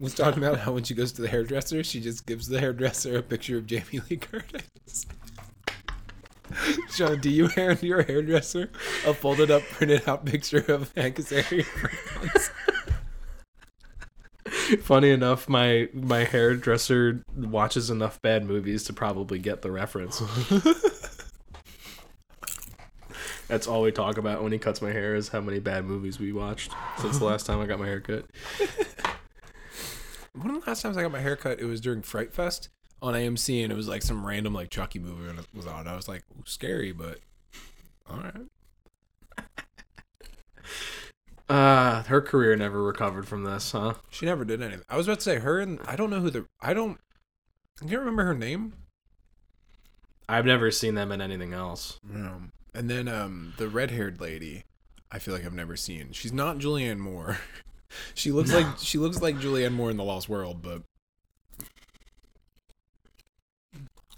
[0.00, 3.18] was talking about how when she goes to the hairdresser, she just gives the hairdresser
[3.18, 5.06] a picture of Jamie Lee Curtis.
[6.90, 8.70] Sean, do you hand your hairdresser
[9.06, 11.66] a folded up, printed out picture of Hank Azaria?
[14.82, 20.22] Funny enough, my my hairdresser watches enough bad movies to probably get the reference.
[23.48, 26.18] That's all we talk about when he cuts my hair is how many bad movies
[26.18, 28.24] we watched since the last time I got my hair cut.
[30.32, 32.70] One of the last times I got my hair cut, it was during Fright Fest
[33.02, 35.86] on AMC, and it was like some random like Chucky movie and it was on.
[35.86, 37.20] I was like, scary, but
[38.08, 38.46] all right.
[41.48, 43.94] Uh, her career never recovered from this, huh?
[44.10, 44.84] She never did anything.
[44.88, 46.98] I was about to say her and I don't know who the I don't.
[47.84, 48.72] Do you remember her name?
[50.28, 52.00] I've never seen them in anything else.
[52.14, 54.64] Um, and then um, the red-haired lady,
[55.12, 56.12] I feel like I've never seen.
[56.12, 57.38] She's not Julianne Moore.
[58.14, 58.60] she looks No.
[58.60, 60.82] like she looks like Julianne Moore in The Lost World, but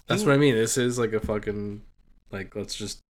[0.07, 0.55] That's what I mean.
[0.55, 1.81] This is like a fucking
[2.31, 3.01] like let's just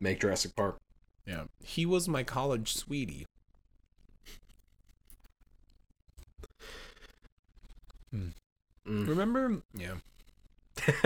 [0.00, 0.76] make Jurassic Park.
[1.26, 3.26] Yeah, he was my college sweetie.
[8.86, 9.08] Mm.
[9.08, 9.62] Remember?
[9.74, 9.94] Yeah,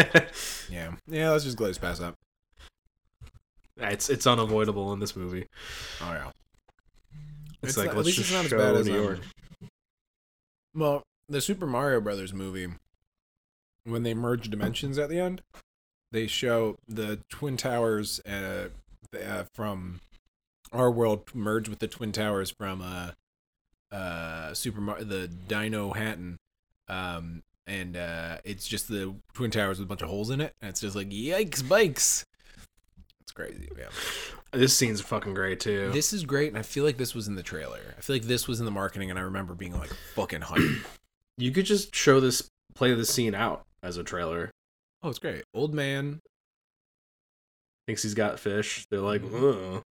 [0.70, 1.30] yeah, yeah.
[1.30, 2.14] Let's just glaze past that.
[3.78, 5.46] it's it's unavoidable in this movie.
[6.00, 6.30] Oh yeah.
[7.62, 9.18] It's, It's like not- let's just it's not as show bad as, New um, York.
[10.74, 12.68] Well, the Super Mario Brothers movie,
[13.84, 15.42] when they merge dimensions at the end,
[16.12, 18.68] they show the Twin Towers uh,
[19.14, 20.00] uh, from
[20.72, 26.36] our world merged with the Twin Towers from uh, uh, Super Mar- the Dinohattan.
[26.88, 30.54] Um, and uh, it's just the Twin Towers with a bunch of holes in it.
[30.62, 32.24] And it's just like, yikes, bikes.
[33.20, 33.68] It's crazy.
[33.78, 33.88] Yeah.
[34.52, 35.90] This scene's fucking great too.
[35.92, 36.48] This is great.
[36.48, 37.94] And I feel like this was in the trailer.
[37.96, 39.10] I feel like this was in the marketing.
[39.10, 40.62] And I remember being like fucking hype.
[41.36, 44.50] you could just show this, play this scene out as a trailer.
[45.02, 45.44] Oh, it's great.
[45.52, 46.20] Old man.
[47.86, 48.86] Thinks he's got fish.
[48.90, 49.82] They're like, Mhm.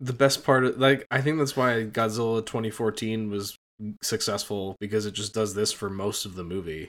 [0.00, 3.56] The best part of like I think that's why Godzilla 2014 was
[4.02, 6.88] successful because it just does this for most of the movie.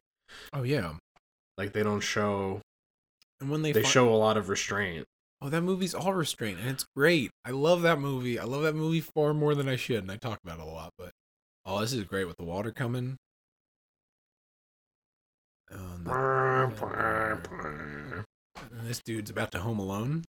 [0.54, 0.93] Oh yeah.
[1.58, 2.62] Like they don't show
[3.39, 5.06] And when they they show a lot of restraint.
[5.41, 7.32] oh that movie's all restraint and it's great.
[7.45, 8.39] I love that movie.
[8.39, 10.65] I love that movie far more than I should, and I talk about it a
[10.65, 10.91] lot.
[10.97, 11.12] But
[11.65, 13.17] oh, this is great with the water coming.
[15.74, 15.97] Oh,
[18.71, 20.24] and this dude's about to home alone.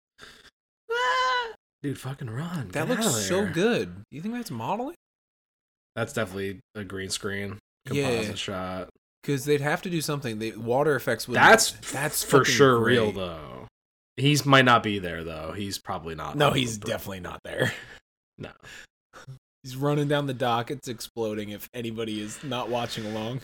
[1.82, 2.70] Dude, fucking run.
[2.70, 4.04] That Get looks so good.
[4.12, 4.96] You think that's modeling?
[5.96, 7.58] That's definitely a green screen
[7.92, 8.10] Yeah.
[8.10, 8.90] composite shot.
[9.22, 10.40] Because they'd have to do something.
[10.40, 11.36] The water effects would.
[11.36, 12.94] That's that's for sure great.
[12.94, 13.68] real though.
[14.18, 15.54] He's might not be there though.
[15.54, 16.36] He's probably not.
[16.36, 17.74] No, he's definitely not there.
[18.38, 18.52] no.
[19.64, 20.72] He's running down the dock.
[20.72, 21.50] It's exploding.
[21.50, 23.42] If anybody is not watching along,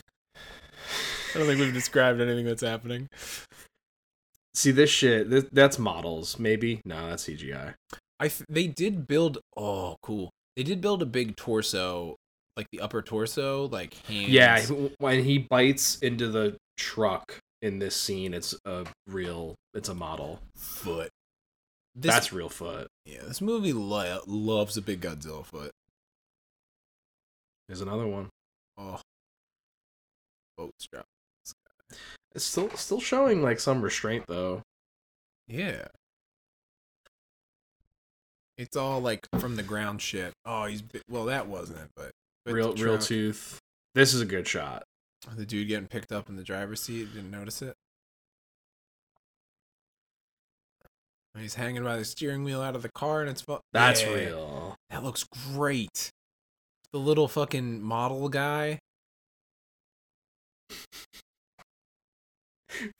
[1.33, 3.07] I don't think we've described anything that's happening.
[4.53, 5.29] See this shit.
[5.29, 6.39] This, that's models.
[6.39, 7.73] Maybe no, that's CGI.
[8.19, 9.39] I th- they did build.
[9.57, 10.29] Oh, cool.
[10.55, 12.15] They did build a big torso,
[12.55, 14.29] like the upper torso, like hands.
[14.29, 14.65] Yeah,
[14.99, 19.55] when he bites into the truck in this scene, it's a real.
[19.73, 20.39] It's a model.
[20.55, 21.09] foot.
[21.97, 22.87] This, that's real foot.
[23.05, 23.21] yeah.
[23.25, 25.71] This movie lo- loves a big Godzilla foot.
[27.67, 28.29] There's another one.
[28.77, 28.99] Oh,
[30.57, 31.05] boat strap.
[32.33, 34.61] It's still still showing like some restraint though.
[35.47, 35.87] Yeah.
[38.57, 40.33] It's all like from the ground shit.
[40.45, 41.25] Oh, he's well.
[41.25, 42.11] That wasn't it, but,
[42.45, 43.59] but real real truck- tooth.
[43.95, 44.83] This is a good shot.
[45.35, 47.73] The dude getting picked up in the driver's seat didn't notice it.
[51.37, 54.13] He's hanging by the steering wheel out of the car, and it's fu- That's Yeah.
[54.13, 54.75] real.
[54.89, 56.11] That looks great.
[56.93, 58.79] The little fucking model guy.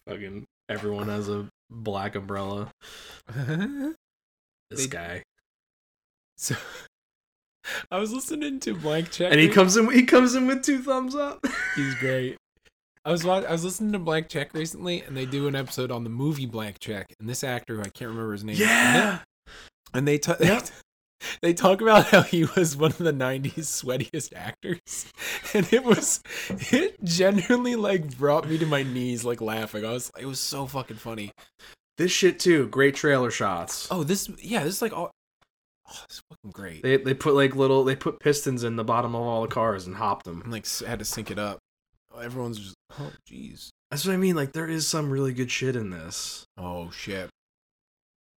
[0.08, 2.72] Fucking everyone has a black umbrella.
[4.72, 5.24] This They- guy.
[6.38, 6.56] So,
[7.92, 10.82] I was listening to Blank Check, And he comes in he comes in with two
[10.82, 11.46] thumbs up.
[11.76, 12.38] He's great.
[13.04, 15.92] I was wa- I was listening to Blank Check recently, and they do an episode
[15.92, 18.54] on the movie Blank Check, and this actor who I can't remember his name.
[18.56, 19.20] is in it, Yeah.
[19.94, 20.68] and they ta- Yep.
[21.42, 25.12] they talk about how he was one of the '90s sweatiest actors,
[25.54, 26.22] and it was
[26.72, 29.86] it genuinely like brought me to my knees like laughing.
[29.86, 31.32] I was it was so fucking funny.
[31.98, 32.68] This shit too.
[32.68, 33.88] Great trailer shots.
[33.90, 35.12] Oh, this yeah, this is like all.
[35.88, 36.82] Oh, it's fucking great.
[36.84, 39.86] They they put like little they put pistons in the bottom of all the cars
[39.88, 40.42] and hopped them.
[40.42, 41.60] and like had to sync it up.
[42.20, 43.70] Everyone's just oh jeez.
[43.92, 44.36] That's what I mean.
[44.36, 46.46] Like there is some really good shit in this.
[46.58, 47.30] Oh shit!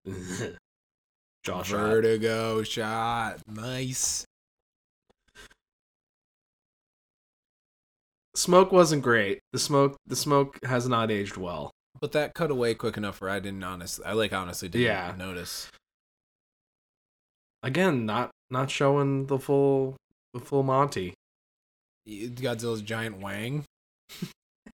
[1.43, 1.77] Jaw shot.
[1.89, 3.39] Vertigo shot.
[3.47, 4.25] Nice.
[8.35, 9.39] Smoke wasn't great.
[9.53, 11.71] The smoke, the smoke has not aged well.
[11.99, 15.13] But that cut away quick enough where I didn't honestly, I like honestly didn't Yeah.
[15.17, 15.69] notice.
[17.63, 19.95] Again, not not showing the full
[20.33, 21.13] the full Monty.
[22.07, 23.63] Godzilla's giant wang.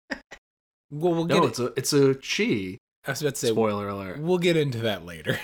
[0.10, 1.48] well, we'll get No, it.
[1.50, 2.78] it's a it's a chi.
[3.08, 4.20] I was about to say Spoiler alert.
[4.20, 5.40] we'll get into that later.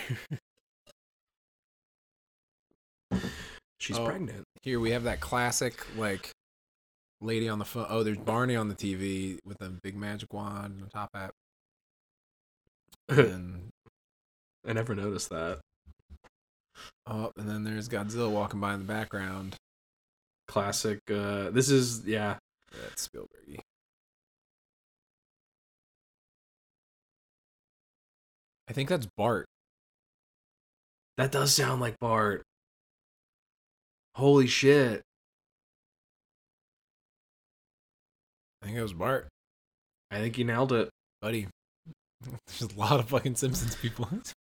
[3.78, 4.04] She's Oh.
[4.06, 4.44] pregnant.
[4.62, 6.30] Here we have that classic like
[7.20, 7.86] lady on the phone.
[7.88, 11.32] Oh, there's Barney on the TV with a big magic wand and a top hat.
[13.08, 13.68] And
[14.66, 15.60] I never noticed that.
[17.06, 19.56] Oh, and then there's Godzilla walking by in the background.
[20.48, 20.98] Classic.
[21.10, 22.36] Uh, this is yeah.
[22.72, 23.60] That's Spielberg.
[28.68, 29.46] I think that's Bart.
[31.18, 32.42] That does sound like Bart.
[34.14, 35.02] Holy shit!
[38.62, 39.28] I think it was Bart,
[40.10, 40.90] I think you nailed it.
[41.20, 41.48] buddy.
[42.46, 44.08] There's a lot of fucking Simpsons people.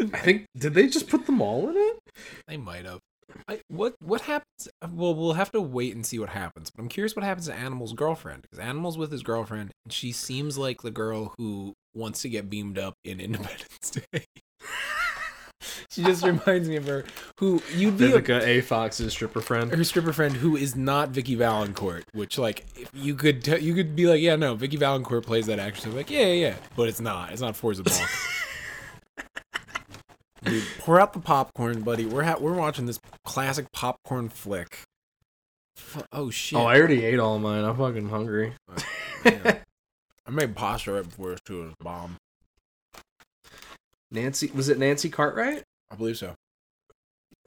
[0.00, 1.98] I think did they just put them all in it?
[2.46, 3.00] They might have.
[3.46, 4.68] I, what what happens?
[4.90, 6.70] Well, we'll have to wait and see what happens.
[6.70, 10.12] But I'm curious what happens to Animal's girlfriend because Animal's with his girlfriend, and she
[10.12, 14.24] seems like the girl who wants to get beamed up in Independence Day.
[15.90, 17.04] she just reminds me of her.
[17.38, 18.60] Who you'd be a, Vivica A.
[18.62, 19.70] Fox's stripper friend.
[19.72, 23.74] her stripper friend who is not Vicky Valancourt, which like if you could t- you
[23.74, 25.86] could be like, yeah, no, Vicky Valancourt plays that actress.
[25.86, 27.32] Like, yeah, yeah, yeah, but it's not.
[27.32, 27.94] It's not Forza Ball.
[30.44, 32.06] Dude, pour out the popcorn, buddy.
[32.06, 34.80] We're ha- we're watching this classic popcorn flick.
[35.76, 36.58] Fu- Oh shit!
[36.58, 37.64] Oh, I already ate all mine.
[37.64, 38.52] I'm fucking hungry.
[39.24, 39.58] Yeah.
[40.26, 41.32] I made pasta right before.
[41.32, 42.16] It was a bomb.
[44.10, 45.62] Nancy was it Nancy Cartwright?
[45.90, 46.34] I believe so.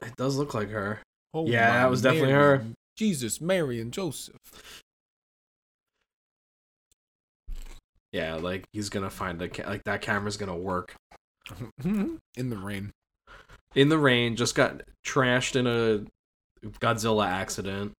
[0.02, 1.00] It does look like her.
[1.32, 2.58] Oh, Yeah, that was definitely Mary.
[2.58, 2.64] her.
[2.96, 4.36] Jesus, Mary, and Joseph.
[8.12, 10.94] Yeah, like he's gonna find a ca- like that camera's gonna work
[11.84, 12.92] In the rain.
[13.74, 14.36] in the rain.
[14.36, 16.04] Just got trashed in a
[16.80, 17.92] Godzilla accident.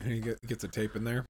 [0.00, 1.24] And he get, gets a tape in there.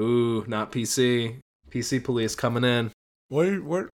[0.00, 1.38] Ooh, not PC.
[1.70, 2.92] PC police coming in.
[3.28, 3.62] What?
[3.62, 3.88] What?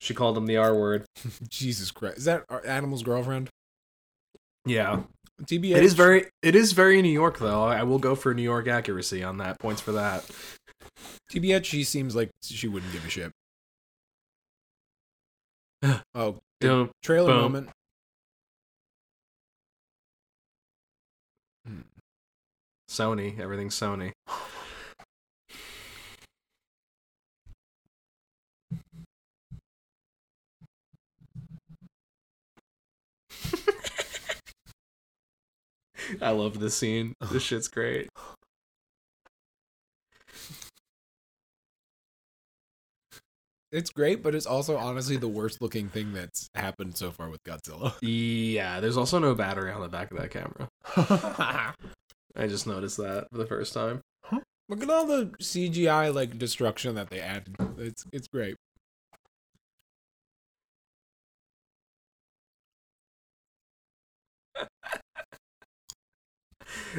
[0.00, 1.04] She called him the R word.
[1.48, 2.18] Jesus Christ!
[2.18, 3.50] Is that our Animal's girlfriend?
[4.64, 5.02] Yeah,
[5.42, 5.76] TBH.
[5.76, 7.64] it is very it is very New York though.
[7.64, 9.58] I will go for New York accuracy on that.
[9.58, 10.24] Points for that.
[11.32, 11.64] TBH.
[11.64, 13.32] She seems like she wouldn't give a shit.
[16.14, 17.70] oh, Dum, trailer moment.
[21.66, 21.80] Hmm.
[22.88, 24.12] Sony, everything's Sony.
[36.20, 37.14] I love this scene.
[37.30, 38.08] This shit's great.
[43.72, 47.42] It's great, but it's also honestly the worst looking thing that's happened so far with
[47.44, 47.94] Godzilla.
[48.02, 50.68] Yeah, there's also no battery on the back of that camera.
[52.36, 54.00] I just noticed that for the first time.
[54.68, 57.54] Look at all the CGI like destruction that they added.
[57.78, 58.56] It's it's great.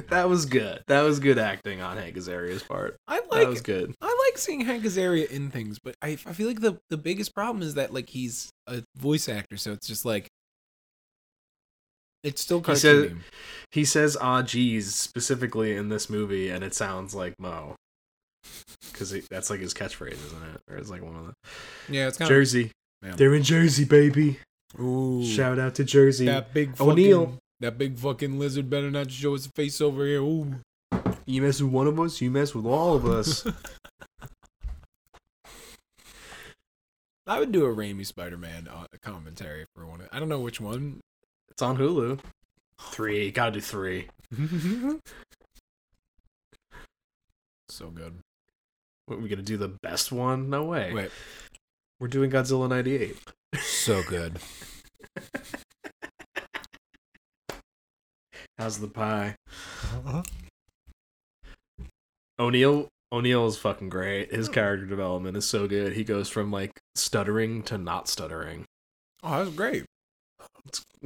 [0.10, 0.84] That was good.
[0.88, 2.98] That was good acting on Hank Azaria's part.
[3.08, 3.30] I like.
[3.32, 3.94] that was good.
[4.02, 7.34] I like seeing Hank Azaria in things, but I, I feel like the the biggest
[7.36, 10.28] problem is that like he's a voice actor, so it's just like
[12.24, 13.18] it's still He said- cartoony.
[13.72, 17.76] He says "ah geez" specifically in this movie, and it sounds like Moe,
[18.92, 20.62] because that's like his catchphrase, isn't it?
[20.70, 21.34] Or it's like one of the
[21.94, 22.72] yeah, it's kind of Jersey.
[23.04, 23.16] Yeah.
[23.16, 24.40] They're in Jersey, baby.
[24.80, 26.26] ooh, Shout out to Jersey.
[26.26, 27.38] that big O'Neal.
[27.62, 30.22] That big fucking lizard better not show his face over here.
[30.22, 30.56] Ooh.
[31.26, 33.46] You mess with one of us, you mess with all of us.
[37.28, 40.02] I would do a Raimi Spider-Man uh, commentary for one.
[40.12, 41.00] I don't know which one.
[41.50, 42.20] it's on Hulu.
[42.80, 44.08] Three, gotta do three.
[47.70, 48.18] so good.
[49.06, 50.50] What, are we gonna do the best one?
[50.50, 50.92] No way.
[50.94, 51.12] Wait,
[52.00, 53.16] We're doing Godzilla '98.
[53.60, 54.40] so good.
[58.58, 59.36] How's the pie?
[62.42, 64.34] O'Neill O'Neill is fucking great.
[64.34, 65.94] His character development is so good.
[65.94, 68.66] He goes from like stuttering to not stuttering.
[69.22, 69.86] Oh, that's great.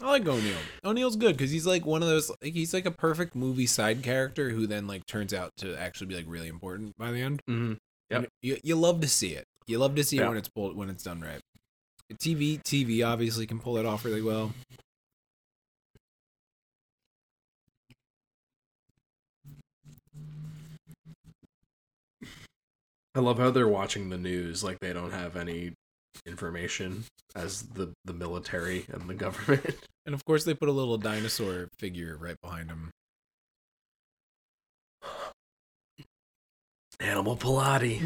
[0.00, 0.58] I like O'Neill.
[0.84, 2.30] O'Neill's good because he's like one of those.
[2.42, 6.08] Like, he's like a perfect movie side character who then like turns out to actually
[6.08, 7.40] be like really important by the end.
[7.48, 7.74] Mm-hmm.
[8.10, 8.28] Yep.
[8.42, 9.44] You, you love to see it.
[9.66, 11.40] You love to see it when it's pulled when it's done right.
[12.12, 14.52] TV TV obviously can pull it off really well.
[23.16, 25.72] I love how they're watching the news like they don't have any
[26.26, 27.04] information
[27.34, 29.64] as the the military and the government.
[30.06, 32.92] And of course they put a little dinosaur figure right behind him.
[37.00, 37.98] Animal Palotti.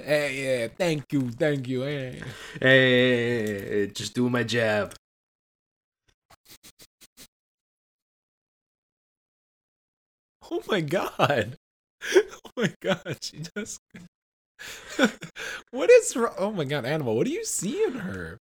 [0.02, 1.82] hey, yeah, thank you, thank you.
[1.82, 2.22] Hey.
[2.62, 4.94] Hey, just doing my jab.
[10.50, 11.59] Oh my god.
[12.44, 13.78] Oh my god, she does.
[15.70, 16.34] what is wrong?
[16.38, 18.38] Oh my god, animal, what do you see in her?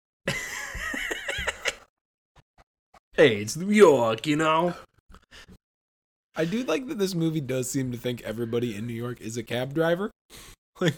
[3.14, 4.74] Hey, it's New York, you know.
[6.36, 9.36] I do like that this movie does seem to think everybody in New York is
[9.38, 10.10] a cab driver.
[10.82, 10.96] Like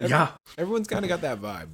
[0.00, 0.30] Every- Yeah.
[0.56, 1.68] everyone's kind of got that vibe.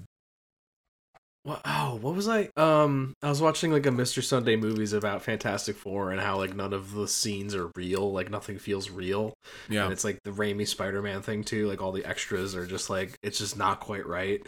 [1.42, 2.50] What, oh, what was I?
[2.58, 4.22] Um, I was watching like a Mr.
[4.22, 8.30] Sunday movies about Fantastic Four and how like none of the scenes are real, like
[8.30, 9.32] nothing feels real.
[9.70, 9.84] Yeah.
[9.84, 11.66] And it's like the Raimi Spider-Man thing too.
[11.66, 14.46] Like all the extras are just like it's just not quite right,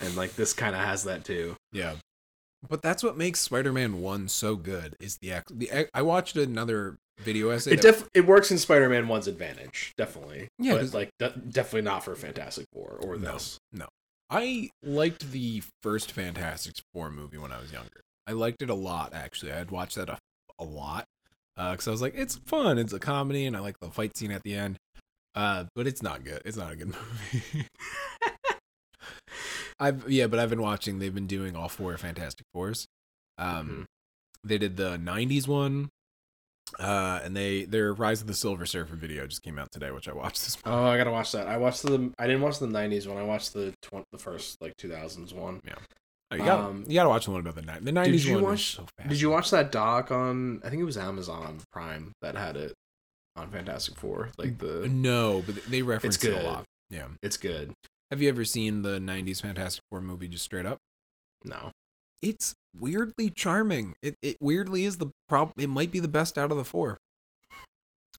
[0.00, 1.54] and like this kind of has that too.
[1.72, 1.94] Yeah.
[2.68, 6.96] But that's what makes Spider-Man 1 so good is the ex- the I watched another
[7.20, 7.72] video essay.
[7.72, 10.48] It that- def it works in Spider-Man One's advantage, definitely.
[10.58, 13.78] Yeah, but like de- definitely not for Fantastic Four or this No.
[13.78, 13.88] this.
[14.32, 18.00] I liked the first Fantastic Four movie when I was younger.
[18.26, 19.52] I liked it a lot actually.
[19.52, 20.16] I had watched that a,
[20.58, 21.04] a lot
[21.56, 22.78] because I was like, it's fun.
[22.78, 24.78] It's a comedy, and I like the fight scene at the end.
[25.34, 26.40] Uh, but it's not good.
[26.46, 26.88] It's not a good
[27.32, 27.66] movie.
[29.78, 30.98] I've yeah, but I've been watching.
[30.98, 32.86] They've been doing all four Fantastic Fours.
[33.36, 33.84] Um,
[34.42, 35.90] they did the '90s one,
[36.78, 40.08] uh, and they their Rise of the Silver Surfer video just came out today, which
[40.08, 40.56] I watched this.
[40.64, 40.84] Morning.
[40.84, 41.46] Oh, I gotta watch that.
[41.46, 42.12] I watched the.
[42.18, 43.16] I didn't watch the '90s one.
[43.18, 45.60] I watched the tw- the first like 2000s one.
[45.64, 45.74] Yeah,
[46.30, 47.84] oh, you got Um, you got to watch the one about the night.
[47.84, 48.42] The '90s you one.
[48.44, 50.60] watch- so Did you watch that doc on?
[50.64, 52.72] I think it was Amazon Prime that had it
[53.36, 54.30] on Fantastic Four.
[54.38, 56.64] Like the, No, but they reference it a lot.
[56.90, 57.08] Yeah.
[57.22, 57.72] it's good.
[58.10, 60.78] Have you ever seen the '90s Fantastic Four movie just straight up?
[61.44, 61.70] No,
[62.22, 63.94] It's weirdly charming.
[64.02, 65.52] It it weirdly is the prob.
[65.56, 66.98] It might be the best out of the four,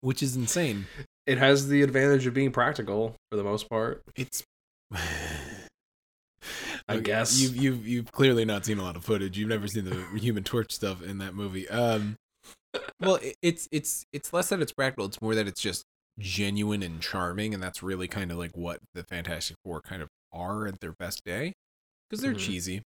[0.01, 0.85] which is insane.
[1.25, 4.01] it has the advantage of being practical for the most part.
[4.15, 4.43] It's.
[6.89, 7.39] I Okay, guess.
[7.39, 9.37] you've you've you've clearly not seen a lot of footage.
[9.37, 11.67] You've never seen the Human Torch stuff in that movie.
[11.69, 12.17] Um,
[12.99, 15.05] well, it, it's it's it's less that it's practical.
[15.05, 15.83] It's more that it's just
[16.19, 20.09] genuine and charming, and that's really kind of like what the Fantastic Four kind of
[20.33, 21.53] are at their best day,
[22.09, 22.39] because they're Mhm.
[22.39, 22.81] cheesy,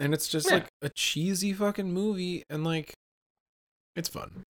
[0.00, 0.54] and it's just Yeah.
[0.54, 2.92] like a cheesy fucking movie, and like
[3.96, 4.42] it's fun.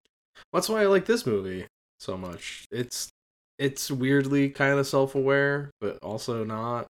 [0.51, 1.67] That's why I like this movie
[1.99, 2.65] so much.
[2.71, 3.09] It's
[3.59, 6.87] it's weirdly kind of self-aware, but also not.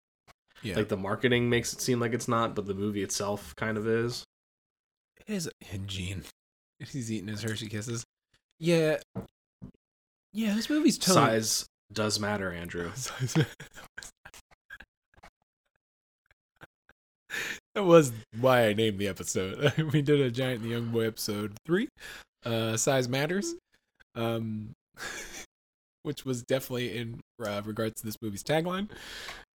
[0.63, 3.79] Yeah, Like the marketing makes it seem like it's not, but the movie itself kind
[3.79, 4.25] of is.
[5.25, 5.49] it is.
[5.71, 6.25] And Gene,
[6.81, 8.05] he's eating his Hershey Kisses.
[8.59, 8.99] Yeah,
[10.33, 10.55] yeah.
[10.55, 11.15] This movie's tone.
[11.15, 12.91] Size does matter, Andrew.
[17.79, 18.11] that was
[18.41, 19.73] why I named the episode.
[19.93, 21.87] we did a Giant and the Young Boy episode three,
[22.45, 23.55] uh, size matters,
[24.17, 24.71] um,
[26.03, 28.91] which was definitely in uh, regards to this movie's tagline.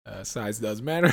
[0.06, 1.12] Uh, size does matter.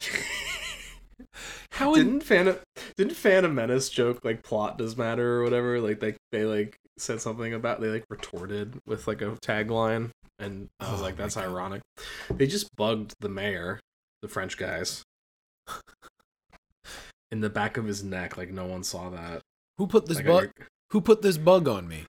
[1.70, 2.56] How didn't Phantom
[2.96, 5.80] didn't Phantom Menace joke like plot does matter or whatever?
[5.80, 10.10] Like they they like said something about they like retorted with like a tagline,
[10.40, 11.44] and I was Oh like, that's God.
[11.44, 11.82] ironic.
[12.28, 13.78] They just bugged the mayor,
[14.22, 15.02] the French guys,
[17.30, 18.36] in the back of his neck.
[18.36, 19.42] Like no one saw that.
[19.78, 20.50] who put this Like, bug?
[20.60, 22.04] I- Who put this bug on me?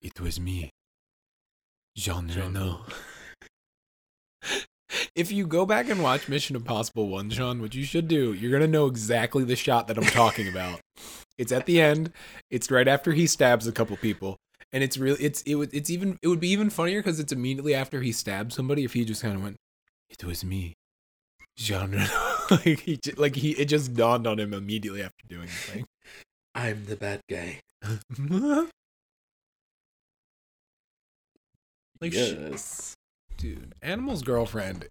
[0.00, 0.70] It was me,
[1.96, 2.84] Jean Jean Reno.
[5.14, 8.50] if you go back and watch Mission Impossible 1, Sean, which you should do, you're
[8.50, 10.80] going to know exactly the shot that I'm talking about.
[11.36, 12.12] it's at the end.
[12.50, 14.36] It's right after he stabs a couple people.
[14.72, 17.32] And it's really it's it would it's even it would be even funnier cuz it's
[17.32, 19.56] immediately after he stabs somebody if he just kind of went
[20.10, 20.74] it was me.
[21.56, 22.27] Jean Reno.
[22.50, 25.86] like he like he it just dawned on him immediately after doing the thing.
[26.54, 27.60] I'm the bad guy.
[32.00, 32.94] Like, yes.
[33.36, 34.88] Dude, Animal's girlfriend.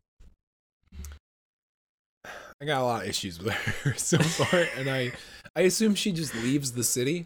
[2.26, 5.12] I got a lot of issues with her so far, and I,
[5.55, 7.26] I assume she just leaves the city,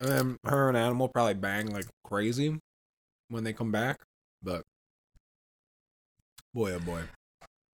[0.00, 2.58] and then her and Animal probably bang like crazy
[3.28, 4.00] when they come back.
[4.42, 4.62] But
[6.54, 7.02] boy, oh boy,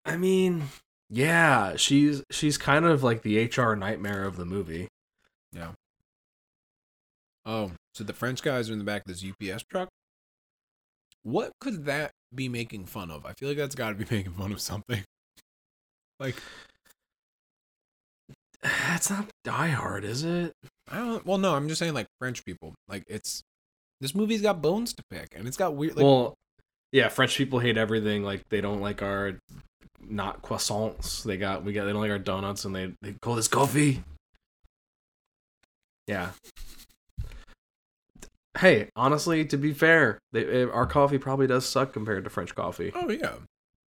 [0.05, 0.63] I mean,
[1.09, 4.87] Yeah, she's she's kind of like the HR nightmare of the movie.
[5.51, 5.71] Yeah.
[7.45, 9.89] Oh, so the French guys are in the back of this UPS truck.
[11.23, 13.25] What could that be making fun of?
[13.25, 15.03] I feel like that's got to be making fun of something.
[16.19, 16.35] Like
[18.63, 20.53] That's not Die Hard, is it?
[20.89, 21.25] I don't.
[21.25, 22.73] Well, no, I'm just saying like French people.
[22.87, 23.41] Like it's
[23.99, 25.97] this movie's got bones to pick, and it's got weird.
[25.97, 26.35] Like, well,
[26.91, 28.23] yeah, French people hate everything.
[28.23, 29.33] Like they don't like our
[30.01, 31.23] not croissants.
[31.23, 34.03] They got we got they don't like our donuts, and they they call this coffee.
[36.07, 36.31] Yeah.
[38.59, 42.53] Hey, honestly, to be fair, they, eh, our coffee probably does suck compared to French
[42.53, 42.91] coffee.
[42.93, 43.33] oh yeah.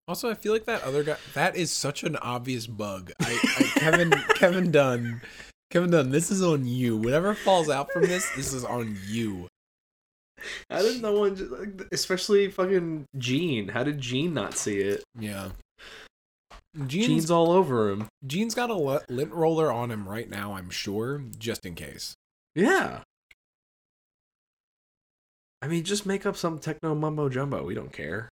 [0.08, 1.18] Also, I feel like that other guy.
[1.36, 3.12] That is such an obvious bug.
[3.22, 5.22] I, I Kevin Kevin Dunn.
[5.70, 6.98] Kevin Dunn, this is on you.
[6.98, 9.48] Whatever falls out from this, this is on you.
[10.70, 13.68] How did no one, just, like, especially fucking Gene?
[13.68, 15.04] How did Gene not see it?
[15.20, 15.50] Yeah.
[16.88, 18.08] Gene's Gene's all over him.
[18.26, 18.76] Gene's got a
[19.10, 20.54] lint roller on him right now.
[20.54, 22.14] I'm sure, just in case.
[22.54, 23.02] Yeah.
[25.62, 27.64] I mean, just make up some techno mumbo jumbo.
[27.66, 28.30] We don't care.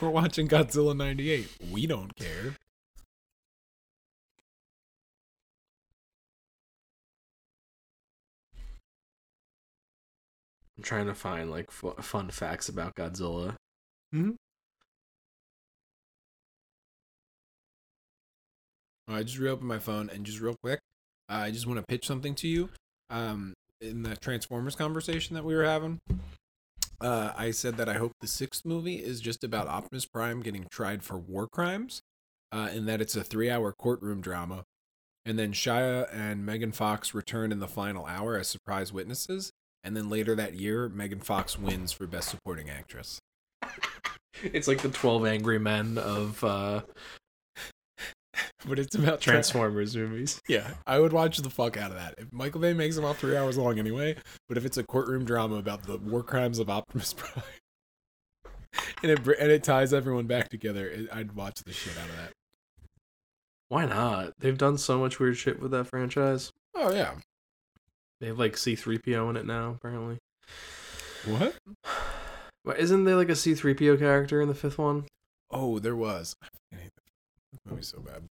[0.00, 1.48] We're watching Godzilla '98.
[1.70, 2.56] We don't care.
[10.76, 13.54] I'm trying to find like fu- fun facts about Godzilla.
[14.12, 14.32] Hmm?
[19.08, 20.80] I just reopened my phone and just real quick,
[21.28, 22.70] I just want to pitch something to you.
[23.10, 26.00] Um, in the Transformers conversation that we were having,
[27.00, 30.66] uh, I said that I hope the sixth movie is just about Optimus Prime getting
[30.70, 32.00] tried for war crimes,
[32.50, 34.64] uh, and that it's a three-hour courtroom drama,
[35.26, 39.52] and then Shia and Megan Fox return in the final hour as surprise witnesses,
[39.82, 43.20] and then later that year, Megan Fox wins for Best Supporting Actress.
[44.42, 46.82] It's like the Twelve Angry Men of uh,
[48.66, 50.40] But it's about tra- Transformers movies.
[50.48, 52.14] Yeah, I would watch the fuck out of that.
[52.18, 54.16] If Michael Bay makes them all three hours long anyway,
[54.48, 57.44] but if it's a courtroom drama about the war crimes of Optimus Prime,
[59.02, 62.16] and it and it ties everyone back together, it, I'd watch the shit out of
[62.16, 62.32] that.
[63.68, 64.32] Why not?
[64.38, 66.50] They've done so much weird shit with that franchise.
[66.74, 67.14] Oh yeah,
[68.20, 70.18] They have like C3PO in it now, apparently.
[71.26, 72.78] what?
[72.78, 75.04] Isn't there like a C3PO character in the fifth one?
[75.50, 76.34] Oh, there was.
[76.42, 76.46] I
[77.54, 78.24] hate that movie so bad.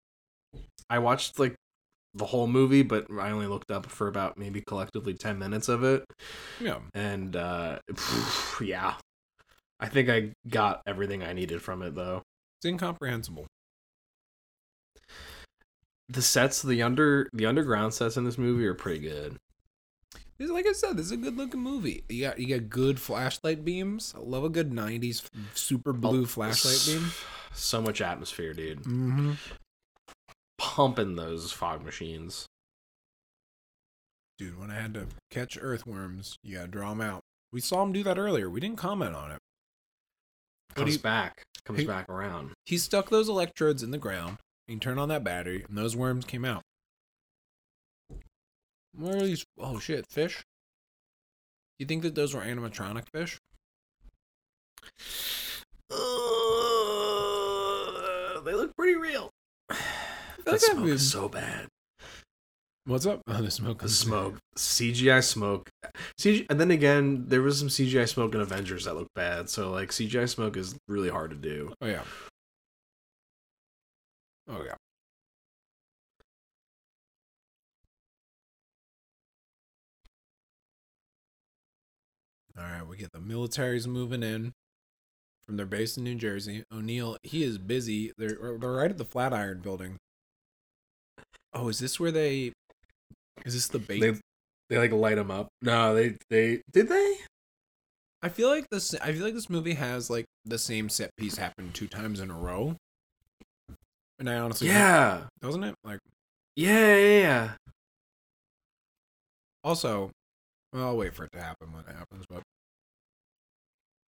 [0.90, 1.56] I watched like
[2.14, 5.84] the whole movie, but I only looked up for about maybe collectively 10 minutes of
[5.84, 6.04] it.
[6.60, 7.80] Yeah, And uh
[8.62, 8.96] yeah.
[9.80, 12.22] I think I got everything I needed from it though.
[12.60, 13.48] it's incomprehensible.
[16.10, 19.38] The sets, the under the underground sets in this movie are pretty good.
[20.40, 22.04] Like I said, this is a good looking movie.
[22.10, 24.14] You got you got good flashlight beams.
[24.16, 27.12] I love a good '90s super blue flashlight beam.
[27.54, 28.84] So much atmosphere, dude.
[28.84, 29.34] Mm-hmm.
[30.58, 32.46] Pumping those fog machines.
[34.38, 37.22] Dude, when I had to catch earthworms, you gotta draw them out.
[37.52, 38.50] We saw him do that earlier.
[38.50, 39.38] We didn't comment on it.
[40.76, 41.44] Comes you- back.
[41.66, 42.54] Comes Hey- back around.
[42.66, 44.38] He stuck those electrodes in the ground.
[44.68, 46.64] He turned on that battery, and those worms came out.
[48.94, 49.46] What are these?
[49.58, 50.44] Oh shit, fish.
[51.80, 53.38] You think that those were animatronic fish?
[57.14, 59.30] Uh, they look pretty real.
[60.46, 61.70] That smoke is so bad.
[62.86, 63.22] What's up?
[63.28, 63.82] Oh, the smoke.
[63.82, 65.70] The smoke, CGI smoke,
[66.20, 69.50] CG, and then again, there was some CGI smoke in Avengers that looked bad.
[69.50, 71.74] So like CGI smoke is really hard to do.
[71.80, 72.04] Oh yeah.
[74.50, 74.76] Oh yeah.
[82.58, 84.52] All right, we get the militaries moving in
[85.46, 86.64] from their base in New Jersey.
[86.74, 88.12] O'Neill, he is busy.
[88.18, 89.98] They're they're right at the Flatiron building.
[91.54, 92.54] Oh, is this where they?
[93.46, 94.02] Is this the base?
[94.02, 94.14] They
[94.70, 95.48] they like light them up.
[95.62, 97.18] No, they they did they?
[98.22, 98.96] I feel like this.
[98.96, 102.32] I feel like this movie has like the same set piece happen two times in
[102.32, 102.76] a row.
[104.20, 105.76] And I honestly, Yeah, doesn't it?
[105.84, 106.00] Like,
[106.56, 107.52] yeah, yeah, yeah.
[109.64, 110.12] also,
[110.72, 112.26] well, I'll wait for it to happen when it happens.
[112.30, 112.44] But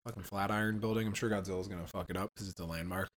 [0.06, 3.10] fucking Flatiron building, I'm sure Godzilla's gonna fuck it up because it's a landmark.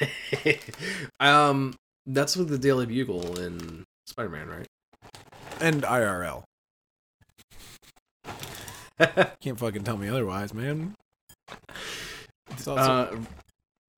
[1.20, 1.74] um,
[2.06, 4.66] that's with the Daily Bugle in Spider Man, right?
[5.60, 6.44] And IRL.
[9.40, 10.94] Can't fucking tell me otherwise, man.
[12.50, 13.16] It's also, uh,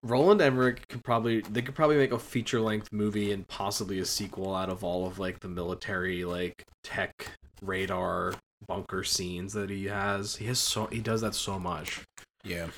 [0.02, 4.04] Roland Emmerich could probably they could probably make a feature length movie and possibly a
[4.04, 7.26] sequel out of all of like the military like tech
[7.62, 8.34] radar
[8.66, 10.36] bunker scenes that he has.
[10.36, 12.00] He has so he does that so much.
[12.44, 12.68] yeah.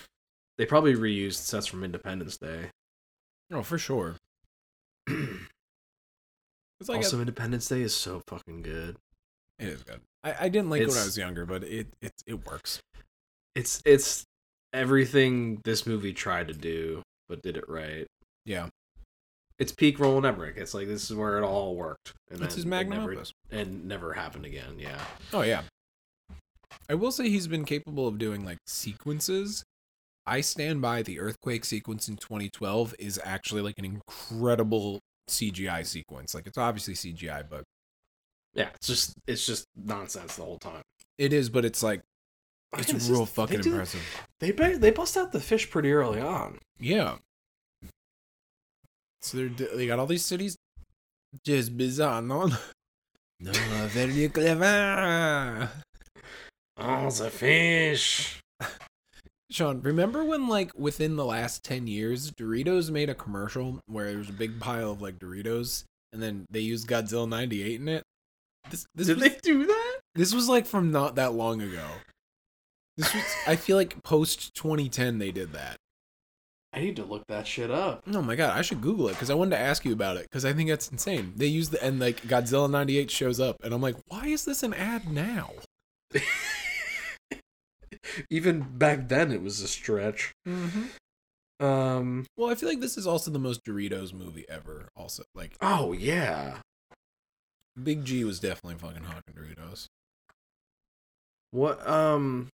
[0.58, 2.66] They probably reused sets from Independence Day.
[3.52, 4.16] Oh, for sure.
[6.80, 8.96] It's like also, Independence Day is so fucking good.
[9.60, 10.00] it is good.
[10.24, 12.80] I, I didn't like it when I was younger, but it it it works.
[13.54, 14.24] It's it's
[14.72, 18.08] everything this movie tried to do, but did it right.
[18.44, 18.66] Yeah,
[19.62, 20.56] It's peak Roland Emmerich.
[20.56, 23.32] It's like this is where it all worked, and it's his magnum never, opus.
[23.50, 24.76] and never happened again.
[24.78, 25.00] Yeah,
[25.32, 25.62] Oh yeah.
[26.88, 29.64] I will say he's been capable of doing like sequences.
[30.26, 36.34] I stand by the earthquake sequence in 2012 is actually like an incredible CGI sequence.
[36.34, 37.64] Like it's obviously CGI, but
[38.54, 38.68] yeah.
[38.74, 40.82] It's just it's just nonsense the whole time.
[41.18, 41.48] it is.
[41.48, 42.02] But it's like
[42.76, 44.02] it's It's real just- they fucking do- impressive.
[44.40, 46.58] They they bust out the fish pretty early on.
[46.80, 47.16] Yeah.
[49.22, 50.56] So they're, they got all these cities.
[51.44, 52.50] Just bizarre, no?
[53.40, 55.68] No, uh, very clever.
[56.76, 58.40] Oh, the fish.
[59.50, 64.18] Sean, remember when like within the last 10 years, Doritos made a commercial where there
[64.18, 68.02] was a big pile of like Doritos and then they used Godzilla 98 in it?
[68.70, 69.98] This this Did was, they do that?
[70.14, 71.84] this was like from not that long ago.
[72.96, 75.76] This was I feel like post 2010 they did that.
[76.72, 78.02] I need to look that shit up.
[78.12, 80.22] Oh my god, I should Google it because I wanted to ask you about it
[80.22, 81.34] because I think that's insane.
[81.36, 84.62] They use the and like Godzilla '98 shows up, and I'm like, why is this
[84.62, 85.50] an ad now?
[88.30, 90.32] Even back then, it was a stretch.
[90.48, 91.64] Mm-hmm.
[91.64, 92.26] Um.
[92.36, 94.88] Well, I feel like this is also the most Doritos movie ever.
[94.96, 96.58] Also, like Oh yeah.
[97.80, 99.86] Big G was definitely fucking hawking Doritos.
[101.50, 102.48] What um.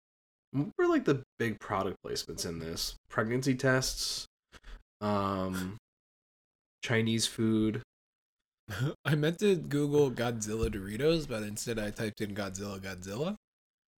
[0.53, 2.94] What were like the big product placements in this?
[3.09, 4.26] Pregnancy tests.
[5.01, 5.76] Um.
[6.82, 7.82] Chinese food.
[9.05, 13.36] I meant to Google Godzilla Doritos, but instead I typed in Godzilla Godzilla.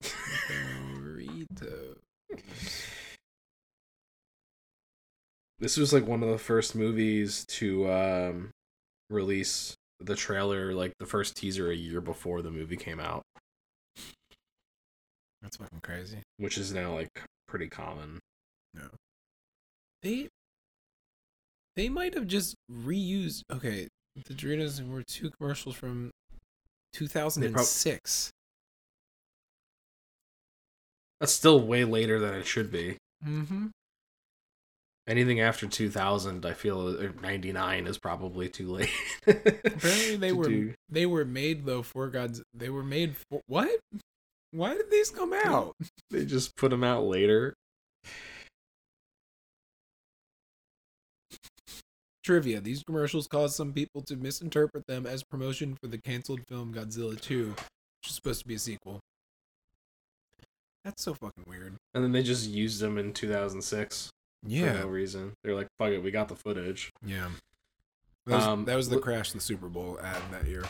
[0.02, 1.98] Doritos.
[5.60, 8.52] This was like one of the first movies to um
[9.10, 13.24] release the trailer, like the first teaser a year before the movie came out,
[15.42, 16.20] That's fucking crazy.
[16.38, 17.10] which is now like
[17.48, 18.20] pretty common.
[18.74, 18.84] No.
[20.02, 20.30] They
[21.76, 23.42] they might have just reused.
[23.52, 26.12] Okay, the Doritos were two commercials from
[26.94, 28.32] 2006.
[31.20, 32.98] That's still way later than it should be.
[33.26, 33.68] mm-hmm.
[35.08, 38.90] Anything after 2000, I feel 99 is probably too late.
[39.26, 40.74] Apparently they were do.
[40.90, 42.42] they were made though for God's.
[42.54, 43.80] They were made for what?
[44.58, 45.76] Why did these come out?
[46.10, 47.54] They just put them out later.
[52.24, 56.74] Trivia: These commercials caused some people to misinterpret them as promotion for the canceled film
[56.74, 57.58] Godzilla 2, which
[58.10, 59.00] is supposed to be a sequel.
[60.84, 61.76] That's so fucking weird.
[61.94, 64.08] And then they just used them in 2006
[64.44, 65.34] for Yeah, no reason.
[65.44, 66.92] They're like, fuck it, we got the footage.
[67.06, 67.30] yeah.
[68.26, 70.64] That was, Um, that was the look- crash the Super Bowl ad that year.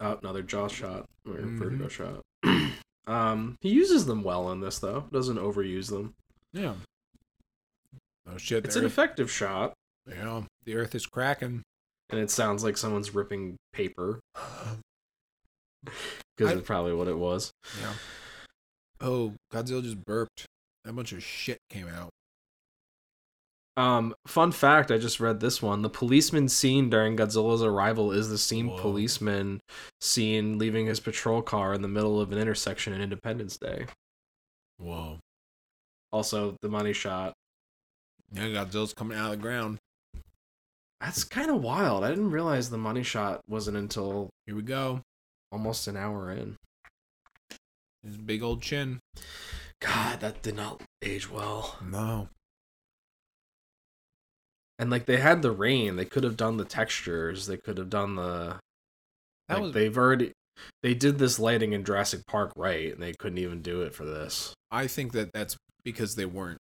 [0.00, 1.58] Oh, another jaw shot or Mhm.
[1.58, 2.22] vertigo shot.
[3.06, 5.06] um, he uses them well in this though.
[5.12, 6.14] Doesn't overuse them.
[6.52, 6.74] Yeah.
[8.28, 8.64] Oh shit!
[8.64, 9.72] It's an effective shot,
[10.08, 11.62] yeah, the Earth is cracking.
[12.10, 14.20] and it sounds like someone's ripping paper
[15.84, 17.50] because it's probably what it was.
[17.80, 17.92] Yeah.
[19.00, 20.46] Oh, Godzilla just burped.
[20.84, 22.10] A bunch of shit came out.
[23.76, 25.82] Um, fun fact: I just read this one.
[25.82, 28.78] The policeman scene during Godzilla's arrival is the same Whoa.
[28.78, 29.60] policeman
[30.00, 33.86] seen leaving his patrol car in the middle of an intersection in Independence Day.
[34.78, 35.18] Whoa.
[36.10, 37.34] Also, the money shot.
[38.32, 39.78] Yeah, Godzilla's coming out of the ground.
[41.00, 42.02] That's kind of wild.
[42.04, 45.02] I didn't realize the money shot wasn't until Here we go.
[45.52, 46.56] almost an hour in.
[48.02, 49.00] His big old chin.
[49.80, 51.76] God, that did not age well.
[51.84, 52.28] No.
[54.78, 57.88] And like they had the rain, they could have done the textures, they could have
[57.90, 58.58] done the
[59.48, 60.32] That like was they've already
[60.82, 64.04] they did this lighting in Jurassic Park right, and they couldn't even do it for
[64.04, 64.54] this.
[64.70, 66.58] I think that that's because they weren't.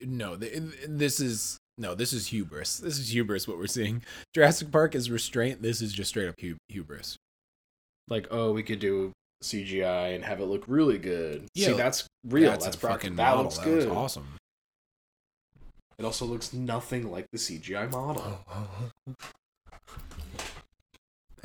[0.00, 2.78] No, th- this is no, this is hubris.
[2.78, 3.48] This is hubris.
[3.48, 4.02] What we're seeing,
[4.34, 5.62] Jurassic Park is restraint.
[5.62, 7.16] This is just straight up hu- hubris.
[8.08, 9.12] Like, oh, we could do
[9.42, 11.46] CGI and have it look really good.
[11.56, 12.50] See, Yeah, that's real.
[12.50, 13.42] That's, That's, a fucking fucking that model.
[13.44, 13.88] looks That good.
[13.88, 14.28] awesome.
[16.02, 18.44] It also looks nothing like the CGI model.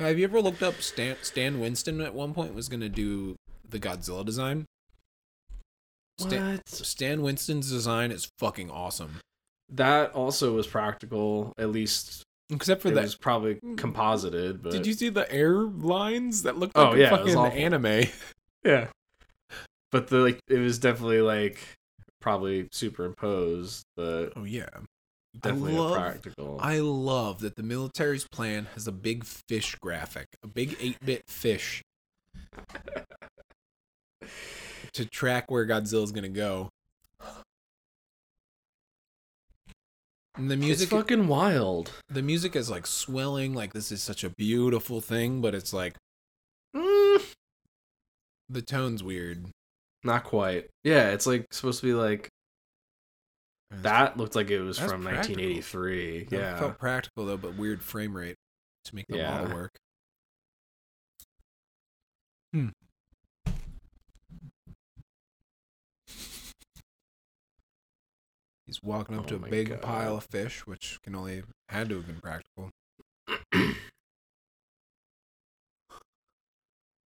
[0.00, 3.36] Have you ever looked up Stan Stan Winston at one point was gonna do
[3.68, 4.64] the Godzilla design?
[6.18, 6.68] Stan, What?
[6.68, 9.20] Stan Winston's design is fucking awesome.
[9.68, 11.52] That also was practical.
[11.56, 13.04] At least Except for it that.
[13.04, 13.76] was probably hmm.
[13.76, 14.60] composited.
[14.60, 17.62] But Did you see the air lines that looked Oh, like yeah, a it fucking
[17.62, 18.08] anime?
[18.64, 18.88] Yeah.
[19.92, 21.60] But the like, it was definitely like
[22.20, 24.68] probably superimpose the Oh yeah.
[25.40, 26.58] definitely I love, practical.
[26.60, 31.82] I love that the military's plan has a big fish graphic, a big 8-bit fish
[34.92, 36.68] to track where Godzilla's to go.
[40.36, 41.90] And the it's music fucking wild.
[42.08, 45.94] the music is like swelling like this is such a beautiful thing, but it's like
[46.76, 47.34] Mm,
[48.48, 49.46] the tone's weird.
[50.04, 50.68] Not quite.
[50.84, 52.28] Yeah, it's like supposed to be like
[53.70, 55.36] that looked like it was from practical.
[55.36, 56.24] 1983.
[56.24, 56.58] That Yeah.
[56.58, 58.36] felt practical though, but weird frame rate
[58.84, 59.30] to make the Yeah.
[59.42, 59.78] model work.
[62.52, 62.68] Hmm.
[68.66, 69.80] He's walking up Oh to a big God.
[69.82, 72.70] pile of fish, which can only had to have been practical.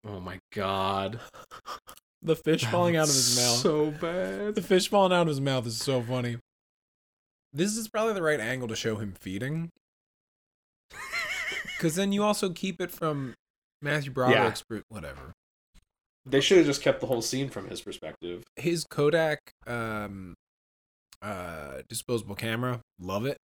[0.04, 1.20] oh my god.
[2.22, 3.56] The fish that falling out of his mouth.
[3.56, 4.54] So bad.
[4.54, 6.36] The fish falling out of his mouth is so funny.
[7.52, 9.70] This is probably the right angle to show him feeding.
[11.76, 13.32] Because then you also keep it from
[13.80, 14.80] Matthew Broderick's yeah.
[14.90, 15.32] whatever.
[16.26, 18.44] They should have just kept the whole scene from his perspective.
[18.56, 20.34] His Kodak um,
[21.22, 23.38] uh, disposable camera, love it.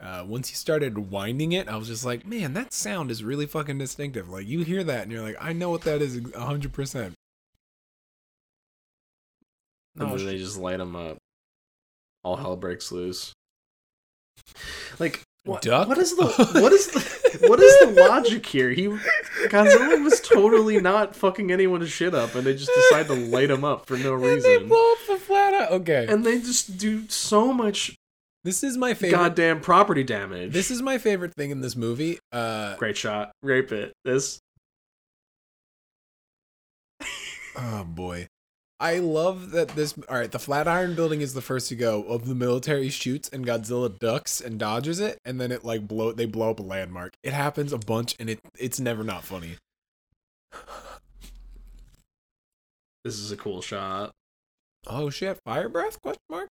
[0.00, 3.46] Uh, once he started winding it, I was just like, man, that sound is really
[3.46, 4.28] fucking distinctive.
[4.28, 7.12] Like you hear that and you're like, I know what that is 100%.
[9.96, 11.18] And oh, then they just light them up.
[12.24, 12.36] All oh.
[12.36, 13.32] hell breaks loose.
[14.98, 15.88] Like what, Duck?
[15.88, 16.24] what is the
[16.60, 18.70] what is the, what is the logic here?
[18.70, 18.86] He
[19.48, 23.64] Godzilla was totally not fucking anyone's shit up, and they just decide to light him
[23.64, 24.50] up for no reason.
[24.52, 25.54] And they blow up the flat.
[25.54, 25.70] Out.
[25.72, 27.96] Okay, and they just do so much.
[28.44, 30.52] This is my favorite goddamn property damage.
[30.52, 32.18] This is my favorite thing in this movie.
[32.30, 33.92] Uh, Great shot, rape it.
[34.04, 34.38] This.
[37.56, 38.28] Oh boy.
[38.82, 39.94] I love that this.
[40.08, 42.02] All right, the Flatiron Building is the first to go.
[42.02, 46.10] Of the military shoots and Godzilla ducks and dodges it, and then it like blow.
[46.10, 47.12] They blow up a landmark.
[47.22, 49.56] It happens a bunch, and it it's never not funny.
[53.04, 54.10] this is a cool shot.
[54.88, 55.38] Oh shit!
[55.44, 56.02] Fire breath?
[56.02, 56.48] Question mark.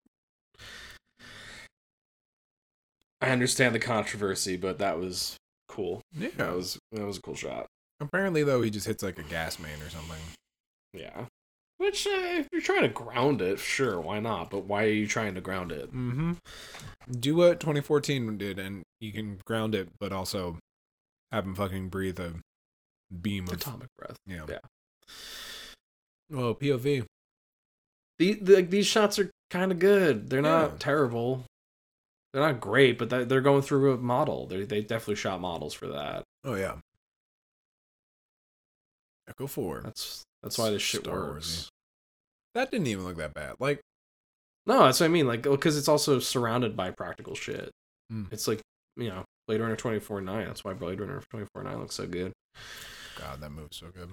[3.22, 5.36] I understand the controversy, but that was
[5.68, 6.04] cool.
[6.16, 6.30] Yeah.
[6.38, 7.66] That was that was a cool shot.
[8.00, 10.22] Apparently, though, he just hits like a gas main or something.
[10.94, 11.26] Yeah.
[11.80, 14.52] Which, uh, if you're trying to ground it, sure, why not?
[14.52, 15.88] But why are you trying to ground it?
[15.94, 16.34] Mm-hmm.
[17.20, 20.58] Do what 2014 did, and you can ground it, but also
[21.32, 22.34] have him fucking breathe a
[23.22, 24.18] beam of Atomic breath.
[24.28, 24.46] yeah.
[24.48, 24.58] Yeah.
[26.30, 27.06] Well, POV.
[28.20, 30.30] The, the, like, these shots are kind of good.
[30.30, 30.76] They're not Yeah.
[30.80, 31.46] terrible.
[32.34, 34.46] They're not great, but they- they're going through a model.
[34.46, 36.24] They they definitely shot models for that.
[36.44, 36.76] Oh yeah.
[39.30, 39.82] Echo Four.
[39.84, 41.70] That's that's why this shit Star works.
[42.56, 43.56] That didn't even look that bad.
[43.60, 43.80] Like,
[44.66, 45.28] No, that's what I mean.
[45.28, 47.70] Like, because it's also surrounded by practical shit.
[48.12, 48.32] Mm.
[48.32, 48.60] It's like
[48.98, 50.48] you know, Blade Runner twenty four nine.
[50.48, 52.32] That's why Blade Runner twenty four nine looks so good.
[53.18, 54.10] God, that movie's so good.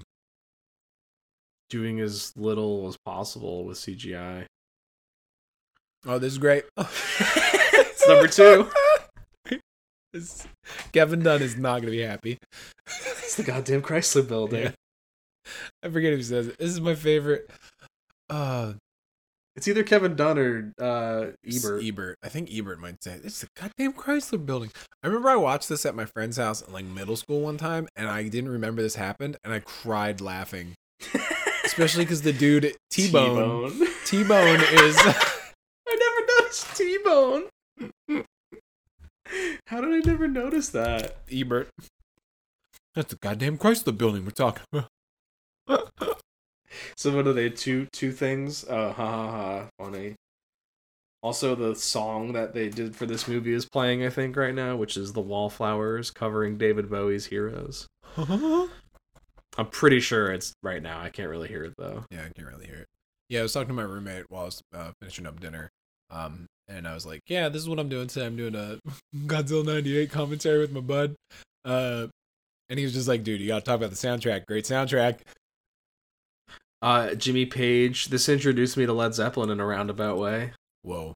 [1.70, 4.44] Doing as little as possible with CGI.
[6.04, 6.64] Oh, this is great.
[7.78, 8.70] It's number two.
[10.92, 12.38] Kevin Dunn is not gonna be happy.
[12.86, 14.62] It's the goddamn Chrysler building.
[14.64, 14.70] Yeah.
[15.82, 16.58] I forget who says it.
[16.58, 17.50] This is my favorite.
[18.28, 18.74] Uh,
[19.56, 21.82] It's either Kevin Dunn or uh, Ebert.
[21.84, 22.18] Ebert.
[22.22, 24.70] I think Ebert might say it's the goddamn Chrysler building.
[25.02, 27.88] I remember I watched this at my friend's house in like middle school one time,
[27.96, 30.74] and I didn't remember this happened, and I cried laughing,
[31.64, 33.88] especially because the dude T Bone T-Bone.
[34.04, 35.44] T Bone is I
[35.88, 37.44] never noticed T Bone.
[39.68, 41.16] How did I never notice that?
[41.30, 41.68] Ebert.
[42.94, 44.88] That's the goddamn Chrysler building we're talking about.
[46.96, 47.50] So what are they?
[47.50, 48.64] Two two things.
[48.64, 49.68] Uh, ha ha ha.
[49.78, 50.14] Funny.
[51.22, 54.76] Also, the song that they did for this movie is playing, I think, right now,
[54.76, 57.86] which is the Wallflowers covering David Bowie's "Heroes."
[58.16, 61.00] I'm pretty sure it's right now.
[61.00, 62.04] I can't really hear it though.
[62.10, 62.86] Yeah, I can't really hear it.
[63.28, 65.70] Yeah, I was talking to my roommate while I was uh, finishing up dinner.
[66.10, 68.26] Um, and I was like, "Yeah, this is what I'm doing today.
[68.26, 68.78] I'm doing a
[69.26, 71.14] Godzilla '98 commentary with my bud."
[71.64, 72.06] Uh,
[72.68, 74.46] and he was just like, "Dude, you gotta talk about the soundtrack.
[74.46, 75.20] Great soundtrack."
[76.82, 78.06] Uh, Jimmy Page.
[78.06, 80.52] This introduced me to Led Zeppelin in a roundabout way
[80.82, 81.14] Whoa.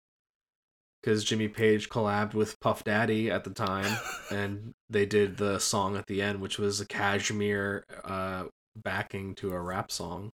[1.03, 3.99] because Jimmy Page collabed with Puff Daddy at the time,
[4.31, 8.45] and they did the song at the end, which was a Kashmir uh,
[8.77, 10.31] backing to a rap song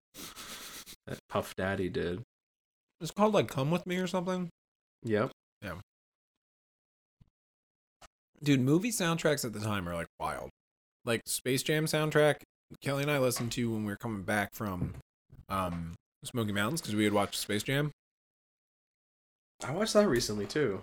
[1.06, 2.22] that Puff Daddy did.
[3.00, 4.48] It's called like "Come with Me" or something.
[5.04, 5.30] Yep.
[5.62, 5.74] Yeah.
[8.42, 10.50] Dude, movie soundtracks at the time are like wild.
[11.04, 12.36] Like Space Jam soundtrack,
[12.80, 14.94] Kelly and I listened to when we were coming back from
[15.48, 17.90] um Smoky Mountains because we had watched Space Jam.
[19.64, 20.80] I watched that recently too.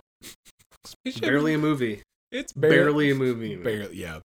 [0.84, 2.02] Spaceship- Barely a movie.
[2.32, 3.56] It's Barely, a movie.
[3.56, 4.20] Barely, yeah.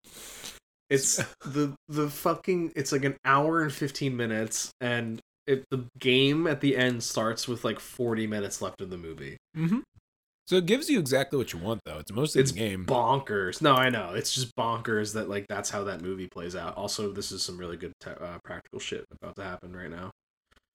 [0.89, 1.15] It's
[1.45, 2.73] the the fucking.
[2.75, 7.47] It's like an hour and fifteen minutes, and it the game at the end starts
[7.47, 9.37] with like forty minutes left of the movie.
[9.57, 9.79] Mm-hmm.
[10.45, 11.99] So it gives you exactly what you want, though.
[11.99, 12.85] It's mostly It's the game.
[12.85, 13.61] bonkers.
[13.61, 14.13] No, I know.
[14.13, 16.75] It's just bonkers that like that's how that movie plays out.
[16.75, 20.11] Also, this is some really good te- uh, practical shit about to happen right now.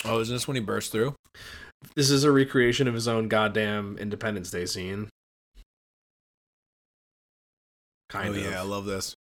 [0.04, 1.14] Oh, is this when he burst through?
[1.94, 5.08] This is a recreation of his own goddamn Independence Day scene.
[8.08, 8.44] Kind oh of.
[8.44, 9.14] yeah, I love this.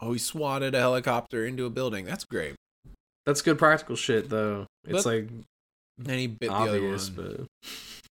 [0.00, 2.04] Oh, he swatted a helicopter into a building.
[2.04, 2.54] That's great.
[3.26, 4.66] That's good practical shit though.
[4.86, 5.28] It's But like
[5.98, 7.46] And he bit obvious, the other one.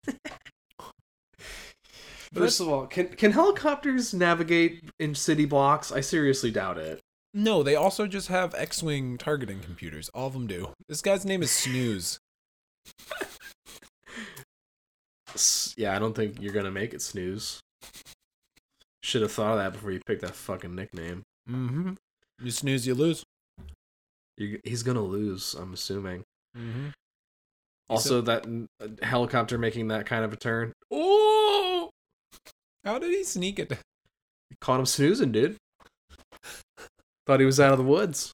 [0.06, 0.16] but
[2.34, 5.92] But First of all, can can helicopters navigate in city blocks?
[5.92, 7.00] I seriously doubt it.
[7.38, 10.10] No, they also just have X-wing targeting computers.
[10.10, 10.74] All of them do.
[10.90, 12.20] This guy's name is Snooze.
[15.76, 17.60] Yeah, I don't think you're gonna make it snooze.
[19.04, 21.22] Should have thought of that before you picked that fucking nickname.
[21.48, 21.92] Mm-hmm.
[22.42, 23.24] You snooze, you lose.
[24.38, 26.24] You, he's gonna lose, I'm assuming.
[26.58, 26.88] Mm-hmm.
[27.88, 28.68] Also, that n-
[29.04, 30.74] helicopter making that kind of a turn.
[30.90, 31.92] Oh,
[32.84, 33.78] How did he sneak it?
[34.60, 35.58] caught him snoozing, dude.
[37.28, 38.32] Thought he was out of the woods.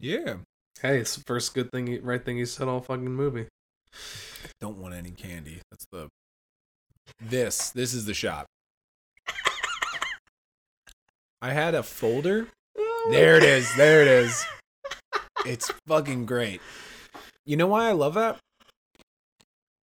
[0.00, 0.38] Yeah.
[0.82, 3.46] Hey, it's the first good thing, he, right thing he said all fucking movie.
[4.60, 5.60] Don't want any candy.
[5.70, 6.08] That's the.
[7.20, 7.70] This.
[7.70, 8.46] This is the shot.
[11.40, 12.48] I had a folder.
[13.10, 13.72] There it is.
[13.76, 14.44] There it is.
[15.46, 16.60] It's fucking great.
[17.46, 18.40] You know why I love that?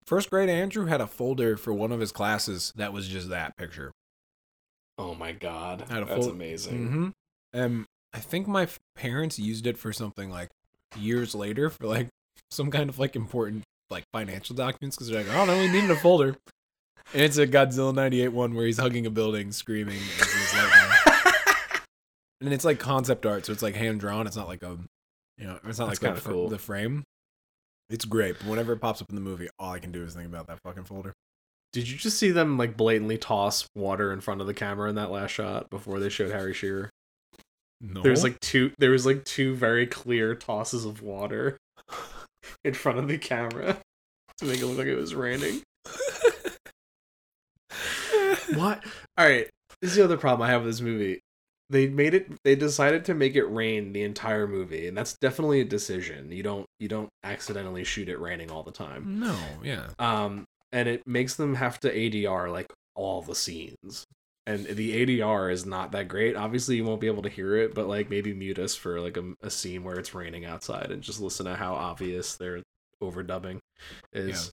[0.09, 3.55] First grade Andrew had a folder for one of his classes that was just that
[3.57, 3.91] picture.
[4.97, 7.13] Oh my god, Had a that's amazing.
[7.53, 7.59] Mm-hmm.
[7.61, 10.49] Um, I think my parents used it for something like
[10.97, 12.07] years later for like
[12.49, 15.91] some kind of like important like financial documents because they're like, oh no, we needed
[15.91, 16.35] a folder.
[17.13, 21.43] And it's a Godzilla '98 one where he's hugging a building, screaming as there's lightning.
[22.41, 24.25] and it's like concept art, so it's like hand drawn.
[24.25, 24.75] It's not like a,
[25.37, 26.49] you know, it's not That's like fr- cool.
[26.49, 27.03] the frame.
[27.89, 30.13] It's great, but whenever it pops up in the movie, all I can do is
[30.13, 31.13] think about that fucking folder.
[31.73, 34.95] Did you just see them like blatantly toss water in front of the camera in
[34.95, 36.89] that last shot before they showed Harry Shearer?
[37.81, 38.71] No, There was like two.
[38.77, 41.57] There was like two very clear tosses of water
[42.63, 43.77] in front of the camera
[44.37, 45.61] to make it look like it was raining.
[48.55, 48.83] What?
[49.17, 49.47] All right.
[49.81, 51.21] This is the other problem I have with this movie.
[51.69, 52.31] They made it.
[52.43, 56.31] They decided to make it rain the entire movie, and that's definitely a decision.
[56.31, 56.65] You don't.
[56.79, 59.19] You don't accidentally shoot it raining all the time.
[59.19, 64.05] no, yeah, Um, and it makes them have to ADR like all the scenes.
[64.47, 66.35] And the ADR is not that great.
[66.35, 69.15] Obviously, you won't be able to hear it, but like maybe mute us for like
[69.17, 72.63] a, a scene where it's raining outside and just listen to how obvious their
[73.03, 73.59] overdubbing
[74.11, 74.51] is.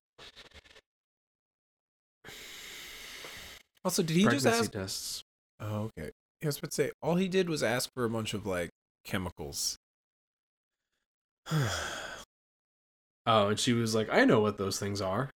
[3.86, 4.70] Also, did he just ask?
[4.70, 5.22] tests.
[5.60, 6.10] Oh, okay.
[6.46, 8.70] I was about to say, all he did was ask for a bunch of like
[9.04, 9.76] chemicals.
[13.28, 15.30] Oh, and she was like, "I know what those things are."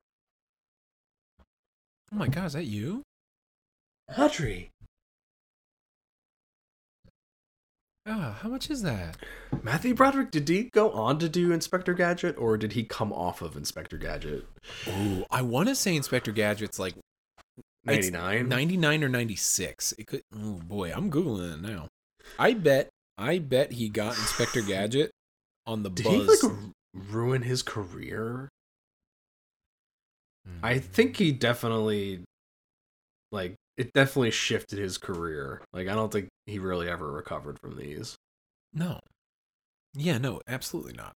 [2.12, 3.02] Oh my god, is that you?
[4.16, 4.70] Audrey.
[8.06, 9.16] Ah, how much is that?
[9.62, 13.42] Matthew Broderick, did he go on to do Inspector Gadget, or did he come off
[13.42, 14.46] of Inspector Gadget?
[14.86, 16.94] Oh, I want to say Inspector Gadget's like
[17.86, 18.48] It's Ninety nine.
[18.48, 19.94] 99 or 96.
[19.98, 21.88] It could Oh boy, I'm googling it now.
[22.38, 25.10] I bet I bet he got Inspector Gadget
[25.66, 26.40] on the Did buzz.
[26.40, 26.56] he like
[26.94, 28.48] ruin his career?
[30.46, 30.64] Hmm.
[30.64, 32.20] I think he definitely
[33.32, 35.62] like it definitely shifted his career.
[35.72, 38.16] Like I don't think he really ever recovered from these.
[38.74, 39.00] No.
[39.94, 41.12] Yeah, no, absolutely not.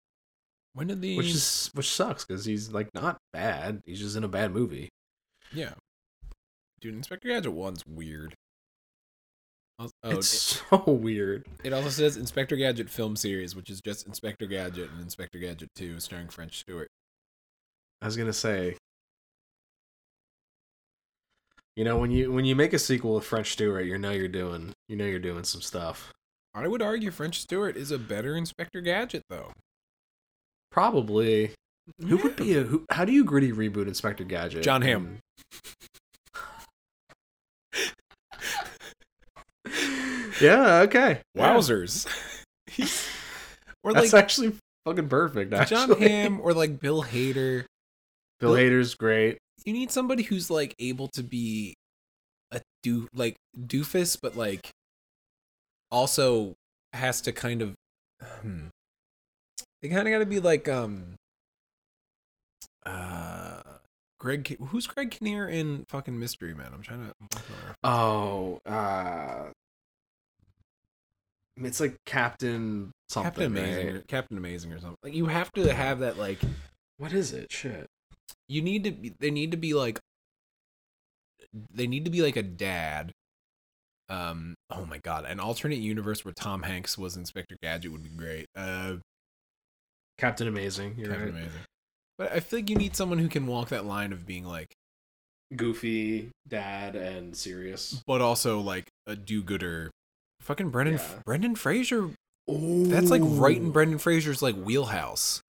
[0.73, 3.81] When did these Which is which sucks cuz he's like not bad.
[3.85, 4.89] He's just in a bad movie.
[5.53, 5.73] Yeah.
[6.81, 8.35] Dude, Inspector Gadget 1's weird.
[9.79, 11.45] Oh, it's it, so weird.
[11.63, 15.69] it also says Inspector Gadget film series, which is just Inspector Gadget and Inspector Gadget
[15.75, 16.89] 2 starring French Stewart.
[18.01, 18.75] I was going to say
[21.75, 24.27] You know, when you when you make a sequel with French Stewart, you know you're
[24.27, 26.11] doing you know you're doing some stuff.
[26.53, 29.53] I would argue French Stewart is a better Inspector Gadget though.
[30.69, 31.51] Probably.
[32.01, 32.85] Mm, who would be a who?
[32.91, 34.63] How do you gritty reboot Inspector Gadget?
[34.63, 35.19] Jon Hamm.
[40.41, 40.79] Yeah.
[40.81, 41.21] Okay.
[41.37, 42.07] Wowzers.
[43.83, 44.53] or That's like actually
[44.85, 45.53] fucking perfect.
[45.53, 45.95] Actually.
[45.95, 47.65] Jon Hamm or like Bill Hader.
[48.39, 49.37] Bill Hader's great.
[49.65, 51.75] You need somebody who's like able to be
[52.51, 54.69] a do like doofus, but like
[55.91, 56.55] also
[56.93, 57.75] has to kind of
[58.41, 58.67] hmm,
[59.81, 61.15] they kind of got to be like um
[62.85, 63.61] uh
[64.19, 66.67] Greg who's Greg Kinnear in fucking Mystery Men?
[66.73, 69.49] I'm trying to I'm looking for- Oh, uh,
[71.65, 73.31] it's like Captain something.
[73.31, 73.95] Captain Amazing, right?
[73.95, 74.97] or, Captain Amazing or something.
[75.03, 76.39] Like you have to have that like
[76.97, 77.51] What is it?
[77.51, 77.87] Shit.
[78.47, 79.99] you need to be, they need to be like
[81.73, 83.11] they need to be like a dad
[84.09, 88.09] um oh my god an alternate universe where tom hanks was inspector gadget would be
[88.09, 88.93] great uh
[90.17, 90.95] Captain Amazing.
[90.97, 91.41] You're Captain right.
[91.41, 91.61] amazing
[92.17, 94.73] but i feel like you need someone who can walk that line of being like
[95.53, 98.01] Goofy, Dad, and Serious.
[98.07, 99.91] but also like a do-gooder
[100.51, 101.07] fucking brendan Yeah.
[101.25, 102.09] brendan fraser
[102.49, 102.87] Ooh.
[102.87, 105.41] that's like right in brendan fraser's like wheelhouse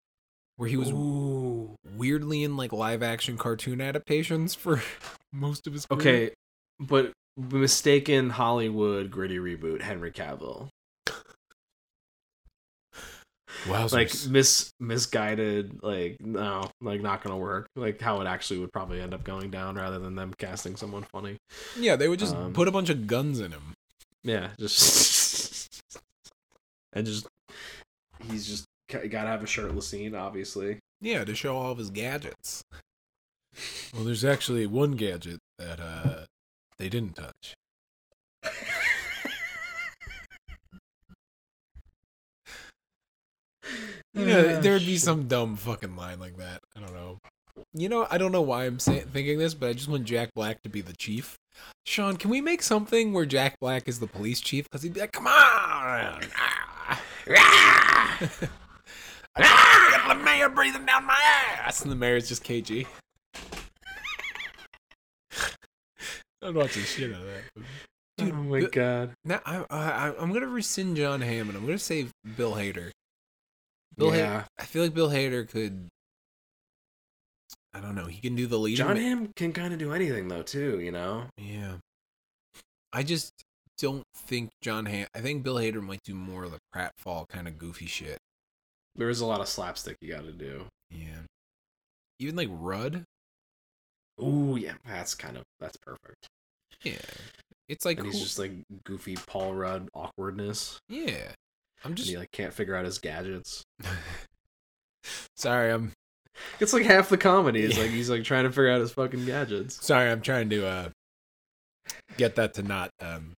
[0.56, 1.74] where he was Ooh.
[1.96, 4.82] weirdly in like live action cartoon adaptations for
[5.32, 6.00] most of his career.
[6.00, 6.30] Okay,
[6.78, 10.68] but mistaken Hollywood gritty reboot Henry Cavill.
[13.64, 13.92] Wowzers.
[13.92, 17.66] Like mis misguided, like no, like not gonna work.
[17.74, 21.04] Like how it actually would probably end up going down rather than them casting someone
[21.10, 21.36] funny.
[21.78, 23.72] Yeah, they would just Um, put a bunch of guns in him.
[24.22, 25.82] Yeah, just
[26.92, 27.26] and just
[28.30, 30.78] he's just got to have a shirtless scene, obviously.
[31.00, 32.62] Yeah, to show all of his gadgets.
[33.94, 36.24] Well, there's actually one gadget that uh
[36.78, 37.54] they didn't touch.
[44.14, 45.02] You know, Ah, there'd be shit.
[45.02, 46.60] some dumb fucking line like that.
[46.76, 47.18] I don't know.
[47.74, 50.30] You know, I don't know why I'm say- thinking this, but I just want Jack
[50.34, 51.36] Black to be the chief.
[51.86, 54.64] Sean, can we make something where Jack Black is the police chief?
[54.64, 56.20] Because he'd be like, "Come on, ah,
[56.88, 57.02] ah,
[59.36, 61.16] ah, the mayor breathing down my
[61.58, 62.86] ass," and the mayor's just KG.
[66.42, 67.64] I'd watch the shit out of that.
[68.18, 69.12] Dude, oh my the- god.
[69.24, 71.56] Now I, I I'm gonna rescind John Hammond.
[71.56, 72.06] I'm gonna say
[72.36, 72.90] Bill Hader.
[73.96, 74.16] Bill Hader.
[74.18, 74.44] yeah.
[74.58, 75.88] I feel like Bill Hader could.
[77.72, 78.06] I don't know.
[78.06, 78.84] He can do the leading.
[78.84, 80.80] Jon Hamm can kind of do anything though, too.
[80.80, 81.24] You know.
[81.36, 81.74] Yeah.
[82.92, 83.32] I just
[83.78, 85.06] don't think Jon Hamm.
[85.14, 88.18] I think Bill Hader might do more of the pratfall kind of goofy shit.
[88.96, 90.64] There is a lot of slapstick you got to do.
[90.90, 91.20] Yeah.
[92.18, 93.04] Even like Rudd.
[94.20, 96.26] Ooh, yeah, that's kind of that's perfect.
[96.82, 96.96] Yeah.
[97.68, 98.52] It's like and he's cool- just like
[98.84, 100.78] goofy Paul Rudd awkwardness.
[100.88, 101.32] yeah.
[101.84, 103.62] I'm And just he like can't figure out his gadgets.
[105.36, 105.70] sorry.
[105.72, 105.92] I'm
[106.58, 107.62] It's like half the comedy.
[107.62, 109.84] It's like he's like trying to figure out his fucking gadgets.
[109.84, 110.10] sorry.
[110.10, 110.88] I'm trying to uh
[112.16, 113.32] get that to not um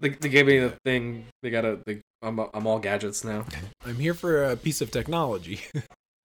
[0.00, 1.26] They, they gave me the thing.
[1.42, 1.80] They got a.
[1.86, 3.44] They, I'm I'm all gadgets now.
[3.84, 5.60] I'm here for a piece of technology,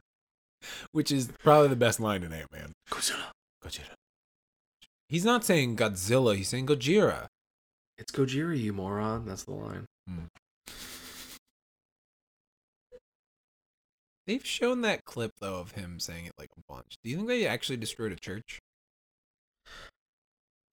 [0.91, 2.71] which is probably the best line in Ant Man.
[2.89, 3.31] Godzilla.
[3.63, 3.93] Gojira.
[5.09, 6.35] He's not saying Godzilla.
[6.35, 7.27] He's saying Gojira.
[7.97, 9.25] It's Gojira, you moron.
[9.25, 9.85] That's the line.
[14.27, 16.95] They've shown that clip though of him saying it like a bunch.
[17.03, 18.59] Do you think they actually destroyed a church?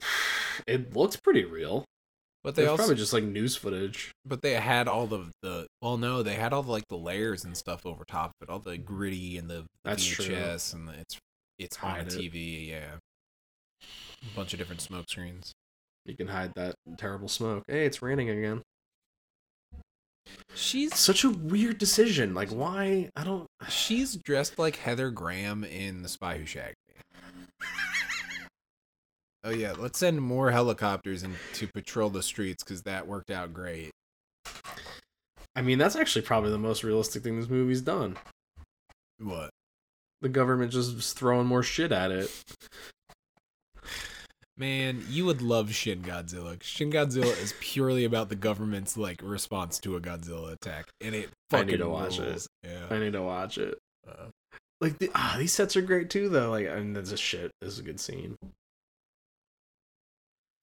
[0.67, 1.85] It looks pretty real.
[2.45, 4.13] But they It's also, probably just like news footage.
[4.25, 5.67] but they had all the the.
[5.83, 8.51] Well, no, they had all the like the layers and stuff over top of it,
[8.51, 10.25] all the gritty and the That's true.
[10.35, 11.19] And the, it's
[11.59, 12.13] it's on Hide it.
[12.13, 12.69] TV.
[12.69, 12.95] Yeah,
[13.83, 15.53] a bunch of different smoke screens.
[16.05, 17.65] You can hide that terrible smoke.
[17.69, 18.63] Hey, it's raining again.
[20.55, 22.35] She's Such a weird decision.
[22.35, 23.11] Like, why?
[23.15, 23.47] I don't.
[23.69, 26.95] she's dressed like Heather Graham in The Spy Who Shagged Me.
[29.45, 33.55] Oh yeah, let's send more helicopters in to patrol the streets because that worked out
[33.55, 33.93] great.
[35.55, 38.17] I mean, that's actually probably the most realistic thing this movie's done.
[39.19, 39.51] What?
[40.21, 42.31] The government just throwing more shit at it.
[44.59, 46.61] Man, you would love Shin Godzilla.
[46.63, 51.31] Shin Godzilla is purely about the government's like response to a Godzilla attack, and it
[51.53, 52.45] I need to watch it.
[52.65, 52.87] Yeah.
[52.91, 53.79] I need to watch it.
[54.07, 54.27] Uh,
[54.81, 56.51] Like, the, ah, these sets are great too, though.
[56.51, 57.51] Like, and this is shit.
[57.61, 58.37] This is a good scene.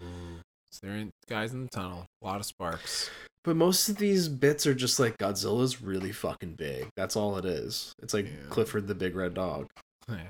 [0.01, 2.05] so they're in, guys in the tunnel.
[2.21, 3.09] A lot of sparks.
[3.45, 6.87] But most of these bits are just like Godzilla's really fucking big.
[6.97, 7.93] That's all it is.
[8.01, 8.49] It's like Yeah.
[8.49, 9.67] Clifford the Big Red Dog.
[10.09, 10.27] Yeah.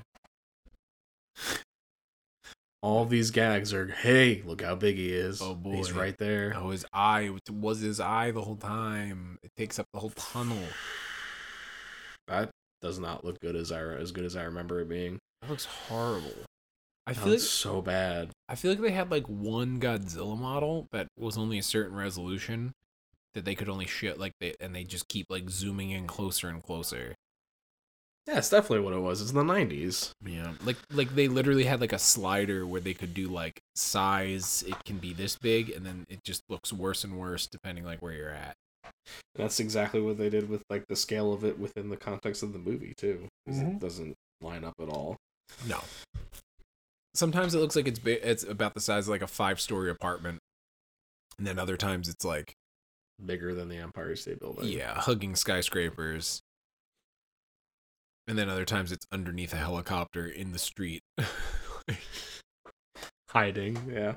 [2.86, 5.42] All these gags are, hey, look how big he is.
[5.42, 6.54] Oh, boy, He's right there.
[6.56, 9.40] Oh, his eye was his eye the whole time.
[9.42, 10.62] It takes up the whole tunnel.
[12.28, 12.52] That
[12.84, 15.18] does not look good as I as good as I remember it being.
[15.42, 16.36] That looks horrible.
[17.08, 18.30] I That feel like so bad.
[18.48, 22.74] I feel like they had like one Godzilla model that was only a certain resolution
[23.34, 26.50] that they could only shit like they and they just keep like zooming in closer
[26.50, 27.16] and closer.
[28.28, 29.22] Yeah, it's definitely what it was.
[29.22, 30.12] It's in the nineties.
[30.26, 34.64] Yeah, like like they literally had like a slider where they could do like size.
[34.68, 38.02] It can be this big, and then it just looks worse and worse depending like
[38.02, 38.56] where you're at.
[39.36, 42.54] That's exactly what they did with like the scale of it within the context of
[42.54, 43.28] the movie too.
[43.48, 43.76] 'cause Mhm.
[43.76, 45.18] It doesn't line up at all.
[45.68, 45.84] No.
[47.14, 49.90] Sometimes it looks like it's bi- it's about the size of like a five story
[49.90, 50.40] apartment,
[51.38, 52.54] and then other times it's like
[53.24, 54.68] Bigger than the Empire State Building.
[54.68, 56.42] yeah, hugging skyscrapers,
[58.28, 61.02] and then other times it's underneath a helicopter in the street.
[63.30, 63.92] Hiding.
[63.92, 64.16] Yeah.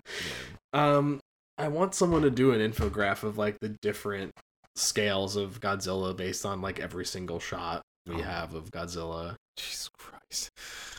[0.72, 1.20] Um,
[1.56, 4.32] I want someone to do an infograph of like the different
[4.76, 8.22] scales of Godzilla based on like every single shot we Oh.
[8.22, 9.34] have of Godzilla.
[9.56, 10.50] Jesus Christ,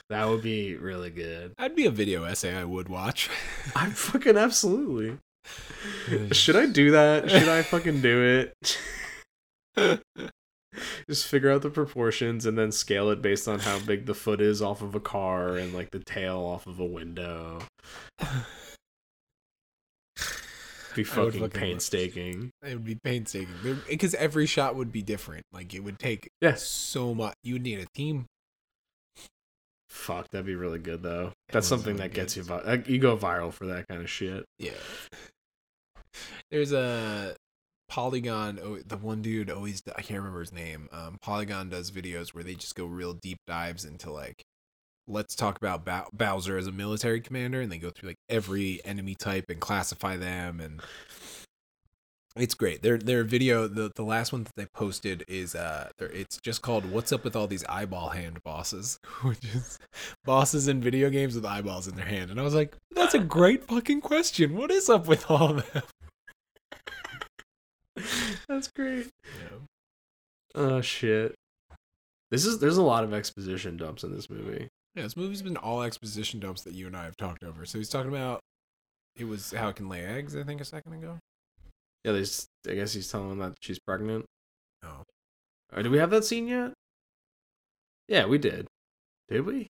[0.09, 1.53] That would be really good.
[1.57, 3.29] that'd be a video essay I would watch.
[3.73, 5.17] I'm fucking absolutely.
[6.33, 7.31] Should I do that?
[7.31, 8.49] Should I fucking do
[9.77, 9.77] it?
[11.09, 14.41] Just figure out the proportions and then scale it based on how big the foot
[14.41, 17.59] is off of a car and like the tail off of a window.
[20.95, 22.51] Be fucking fucking painstaking.
[22.63, 23.49] It would be painstaking
[23.87, 25.43] because every shot would be different.
[25.51, 26.63] Like it would take Yes.
[26.63, 27.35] so much.
[27.43, 28.25] You would need a team.
[29.89, 31.31] Fuck, that'd be really good though.
[31.51, 32.47] That's something sound that gets good.
[32.87, 34.45] you you go viral for that kind of shit.
[34.59, 34.71] Yeah.
[36.51, 37.35] There's a
[37.89, 38.83] Polygon.
[38.85, 40.87] The one dude always I can't remember his name.
[40.91, 44.43] Um, Polygon does videos where they just go real deep dives into like,
[45.07, 48.79] let's talk about Bow- Bowser as a military commander, and they go through like every
[48.85, 50.81] enemy type and classify them, and
[52.35, 52.81] it's great.
[52.83, 56.85] Their their video, the the last one that they posted is uh, it's just called
[56.85, 59.79] "What's Up with All These Eyeball Hand Bosses," which is
[60.25, 63.19] bosses in video games with eyeballs in their hand, and I was like, that's a
[63.19, 64.55] great fucking question.
[64.55, 65.85] What is up with all that?
[68.49, 69.07] That's great.
[70.55, 71.35] Oh shit.
[72.31, 74.67] This is there's a lot of exposition dumps in this movie.
[74.95, 77.65] Yeah, this movie's been all exposition dumps that you and I have talked over.
[77.65, 78.41] So he's talking about
[79.15, 81.19] it was how it can lay eggs, I think, a second ago.
[82.03, 84.25] Yeah, there's I guess he's telling them that she's pregnant.
[84.83, 85.03] Oh.
[85.71, 86.73] Uh, did we have that scene yet?
[88.07, 88.65] Yeah, we did.
[89.29, 89.67] Did we?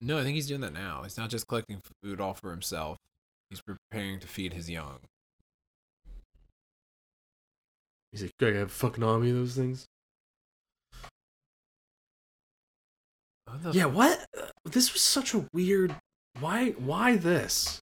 [0.00, 1.02] No, I think he's doing that now.
[1.02, 2.96] He's not just collecting food all for himself.
[3.50, 4.98] He's preparing to feed his young.
[8.12, 9.86] He's like, gotta have a fucking army of those things.
[13.46, 14.24] What Yeah, what?
[14.64, 15.96] This was such a weird.
[16.38, 16.70] Why?
[16.72, 17.80] Why this?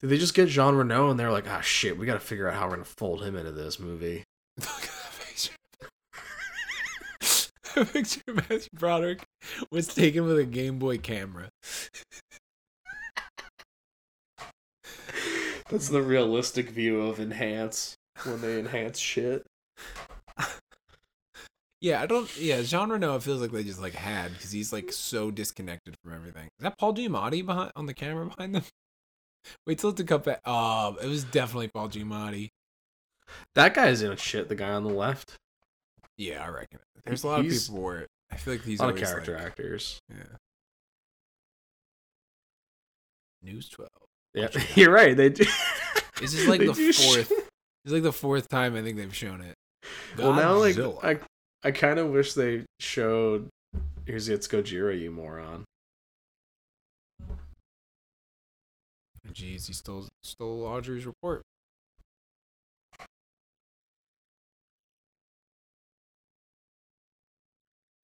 [0.00, 2.54] Did they just get Jean Reno and they're like, ah, shit, we gotta figure out
[2.54, 4.24] how we're gonna fold him into this movie?
[4.58, 5.54] Look at that picture.
[7.74, 9.22] That picture of Matthew Broderick
[9.70, 11.50] was taken with a Game Boy camera.
[15.70, 19.46] That's the realistic view of enhance when they enhance shit.
[21.80, 22.28] Yeah, I don't.
[22.36, 23.14] Yeah, Jean Reno.
[23.14, 26.46] It feels like they just like had because he's like so disconnected from everything.
[26.58, 28.64] Is that Paul Giamatti behind on the camera behind them?
[29.66, 30.40] Wait till it to cut back.
[30.44, 32.48] Oh, um, it was definitely Paul Giamatti.
[33.54, 34.48] That guy is in shit.
[34.48, 35.36] The guy on the left.
[36.16, 36.80] Yeah, I reckon.
[37.04, 39.34] There's a lot He's- of people where I feel like he's a lot of character
[39.36, 40.00] like- actors.
[40.10, 40.24] Yeah.
[43.42, 43.90] News twelve.
[44.34, 45.16] Yeah, you're right.
[45.16, 45.44] They do.
[46.20, 47.32] This is like They the do sh- fourth.
[47.88, 49.54] It's like the fourth time I think they've shown it.
[50.18, 50.76] well, now like.
[51.02, 51.18] I,
[51.66, 53.48] I kind of wish they showed.
[54.04, 55.64] Here's it's Gojira, you moron.
[59.32, 61.40] Jeez, he stole stole Audrey's report.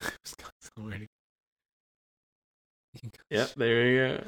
[3.28, 4.24] Yep, there you go.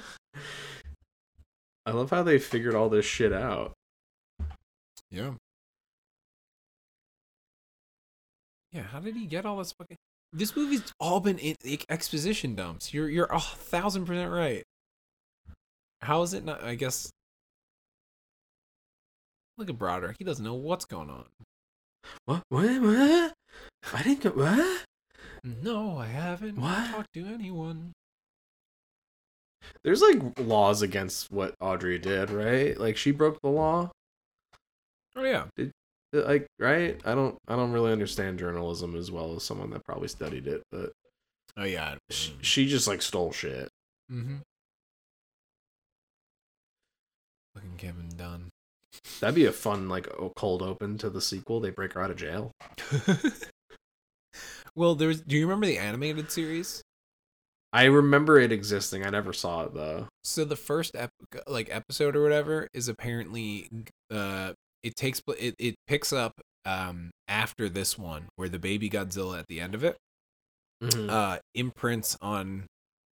[1.86, 3.72] I love how they figured all this shit out.
[5.10, 5.30] Yeah.
[8.76, 9.96] Yeah, how did he get all this fucking
[10.34, 11.56] This movie's all been in
[11.88, 12.92] exposition dumps.
[12.92, 14.64] You're you're a thousand percent right.
[16.02, 17.10] How is it not I guess
[19.56, 20.16] Look at Broderick.
[20.18, 21.24] He doesn't know what's going on.
[22.26, 22.42] What?
[22.50, 22.82] What?
[22.82, 23.32] What?
[23.94, 24.30] I didn't go.
[24.30, 24.84] What?
[25.42, 26.90] No, I haven't What?
[26.90, 27.92] talked to anyone.
[29.82, 32.78] There's like laws against what Audrey did, right?
[32.78, 33.90] Like she broke the law.
[35.16, 35.46] Oh yeah.
[36.12, 37.00] Like, right?
[37.04, 37.36] I don't.
[37.48, 40.92] I don't really understand journalism as well as someone that probably studied it, but
[41.56, 41.96] Oh yeah.
[42.10, 43.68] sh- she just like stole shit.
[44.12, 44.36] Mm-hmm.
[47.54, 48.50] Fucking Kevin Dunn.
[49.20, 51.60] That'd be a fun like cold open to the sequel.
[51.60, 52.52] They break her out of jail.
[54.74, 55.20] well, there's.
[55.20, 56.82] Do you remember the animated series?
[57.72, 59.04] I remember it existing.
[59.04, 60.08] I never saw it though.
[60.24, 61.10] So the first ep-
[61.46, 63.68] like episode or whatever is apparently
[64.10, 66.32] uh it takes it it picks up
[66.64, 69.96] um after this one where the baby Godzilla at the end of it
[70.82, 71.08] Mhm.
[71.10, 72.66] uh imprints on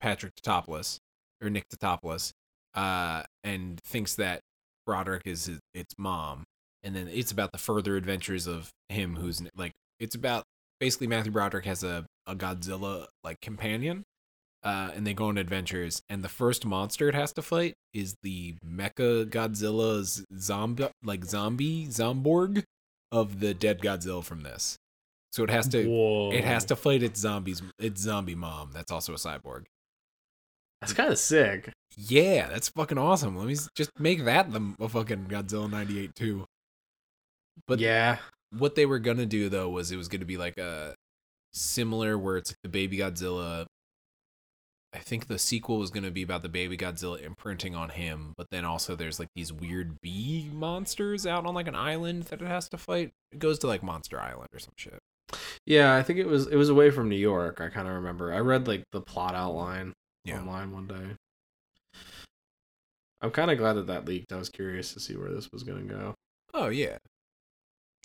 [0.02, 0.98] Patrick Tatopoulos
[1.41, 2.31] or Nick Tatopoulos
[2.73, 4.40] uh and thinks that
[4.86, 6.44] Broderick is his, its mom
[6.84, 10.44] and then it's about the further adventures of him who's like it's about
[10.80, 14.03] basically Matthew Broderick has a, a Godzilla like companion
[14.64, 18.15] uh, and they go on adventures and the first monster it has to fight is
[18.23, 22.64] the Mecha Godzilla's zombie like zombie Zomborg
[23.11, 24.76] of the dead Godzilla from this
[25.31, 26.31] so it has to Whoa.
[26.31, 29.64] it has to fight its zombies its zombie mom that's also a cyborg
[30.81, 31.72] That's kind of sick.
[31.98, 36.45] yeah that's fucking awesome let me just make that the a fucking Godzilla 98 too
[37.68, 38.18] but yeah,
[38.57, 40.95] what they were gonna do though was it was gonna be like a
[41.53, 43.65] similar where it's the baby Godzilla.
[44.94, 48.48] I think the sequel was gonna be about the baby Godzilla imprinting on him, but
[48.49, 52.48] then also there's like these weird bee monsters out on like an island that it
[52.48, 53.11] has to fight.
[53.32, 54.98] It goes to like Monster Island or some shit.
[55.66, 55.95] yeah.
[55.95, 57.61] I think it was it was away from New York.
[57.61, 58.34] I kind of remember.
[58.34, 59.94] I read like the plot outline
[60.26, 60.40] Yeah.
[60.40, 61.16] online one day.
[63.22, 64.32] I'm kind of glad that that leaked.
[64.32, 66.16] I was curious to see where this was gonna go.
[66.53, 66.98] Oh yeah.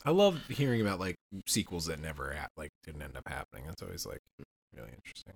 [0.03, 1.15] I love hearing about like
[1.47, 3.65] sequels that never hap- like didn't end up happening.
[3.65, 4.19] That's always like
[4.75, 5.33] really interesting.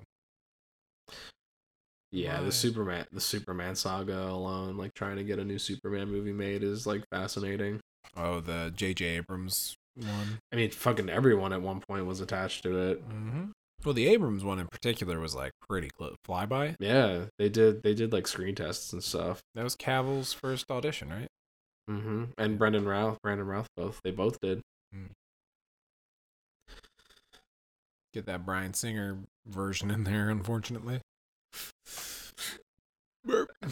[2.12, 6.34] Yeah, the Superman the Superman saga alone, like trying to get a new Superman movie
[6.34, 7.80] made is like fascinating.
[8.18, 9.06] Oh, the J.J.
[9.06, 10.40] Abrams one.
[10.52, 13.08] I mean, fucking everyone at one point was attached to it.
[13.08, 13.52] Mm-hmm.
[13.86, 16.16] Well, the Abrams one in particular was like pretty close.
[16.28, 16.76] Flyby.
[16.80, 19.42] Yeah, they did they did like screen tests and stuff.
[19.54, 21.28] That was Cavill's first audition, right?
[21.90, 24.62] Mm hmm And Brendan Routh, Brandon Routh, both they both did.
[28.12, 31.02] Get that Bryan Singer version in there, unfortunately.
[33.26, 33.50] Burp.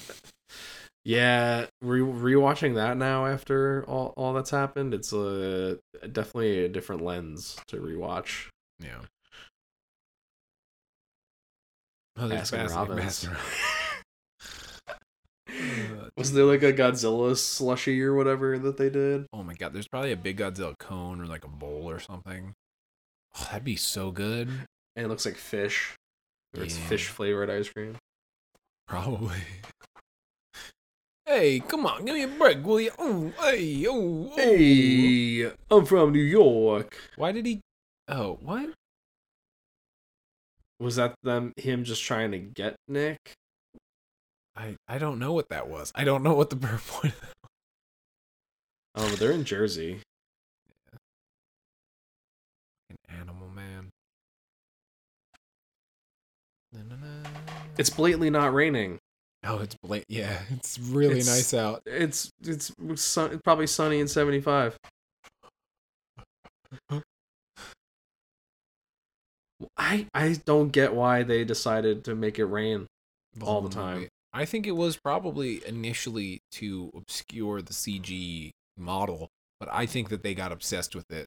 [1.07, 5.77] Yeah, re- rewatching that now after all, all that's happened, it's a
[6.11, 8.49] definitely a different lens to rewatch.
[8.81, 8.99] Yeah.
[12.17, 13.23] Oh, there's Baskin Robbins.
[13.23, 13.37] Baskin
[16.17, 19.27] Was there like a Godzilla slushy or whatever that they did?
[19.31, 22.53] oh my god, there's probably a big Godzilla cone or like a bowl or something.
[23.33, 24.49] Oh, that'd be so good.
[24.97, 25.95] And it looks like fish.
[26.55, 26.85] Or it's Yeah.
[26.87, 27.97] fish flavored ice cream.
[28.87, 29.37] Probably.
[31.25, 32.91] Hey, come on, give me a break, will you?
[32.97, 34.35] Oh, hey, oh, oh.
[34.37, 36.97] Hey, I'm from New York.
[37.17, 37.59] Why did he?
[38.07, 38.69] Oh, what?
[40.79, 43.33] Was that them him just trying to get Nick?
[44.55, 45.91] I I don't know what that was.
[45.95, 46.55] I don't know what the
[46.87, 47.13] point.
[48.95, 49.99] Oh, but they're in Jersey.
[52.89, 53.89] An animal man.
[55.33, 56.56] Na-na-na.
[57.77, 58.99] It's blatantly not raining.
[59.43, 61.81] oh, it's bla- Yeah, it's really It's- nice out.
[61.85, 64.77] It's it's sun, probably sunny in 75.
[69.77, 72.87] I I don't get why they decided to make it rain.
[73.41, 74.07] all the time.
[74.33, 79.29] I think it was probably initially to obscure the CG model,
[79.59, 81.25] but I think that they got obsessed with it,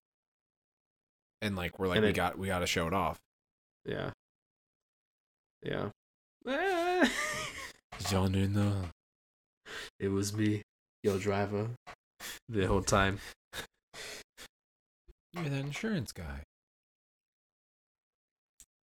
[1.40, 3.18] and like we're like And we it- got we got to show it off.
[3.84, 4.10] Yeah.
[5.62, 5.90] Yeah.
[6.48, 7.08] Eh.
[8.12, 8.88] Reno.
[9.98, 10.62] it was me,
[11.02, 11.68] your driver,
[12.48, 13.18] the whole time.
[15.32, 16.42] You're that insurance guy.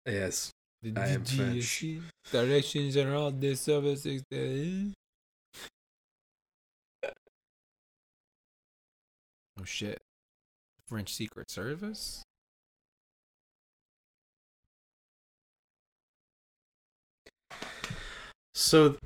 [0.06, 0.52] Yes.
[0.81, 4.23] The I am DGSC, Direction General des Services.
[9.60, 9.99] Oh shit.
[10.88, 12.23] French Secret Service?
[18.53, 18.98] So,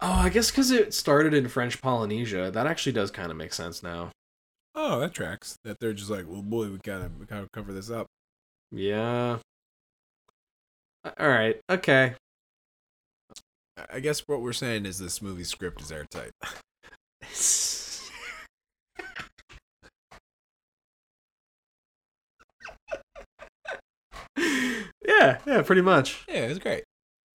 [0.00, 3.52] oh, I guess because it started in French Polynesia, that actually does kind of make
[3.52, 4.10] sense now.
[4.74, 5.56] Oh, that tracks.
[5.64, 8.06] That they're just like, well, boy, we gotta, we gotta cover this up.
[8.72, 9.38] Yeah.
[11.18, 11.60] All right.
[11.70, 12.14] Okay.
[13.76, 16.32] I- I guess what we're saying is this movie script is airtight.
[24.36, 25.38] yeah.
[25.46, 25.62] Yeah.
[25.62, 26.24] Pretty much.
[26.28, 26.84] yeah, it was great.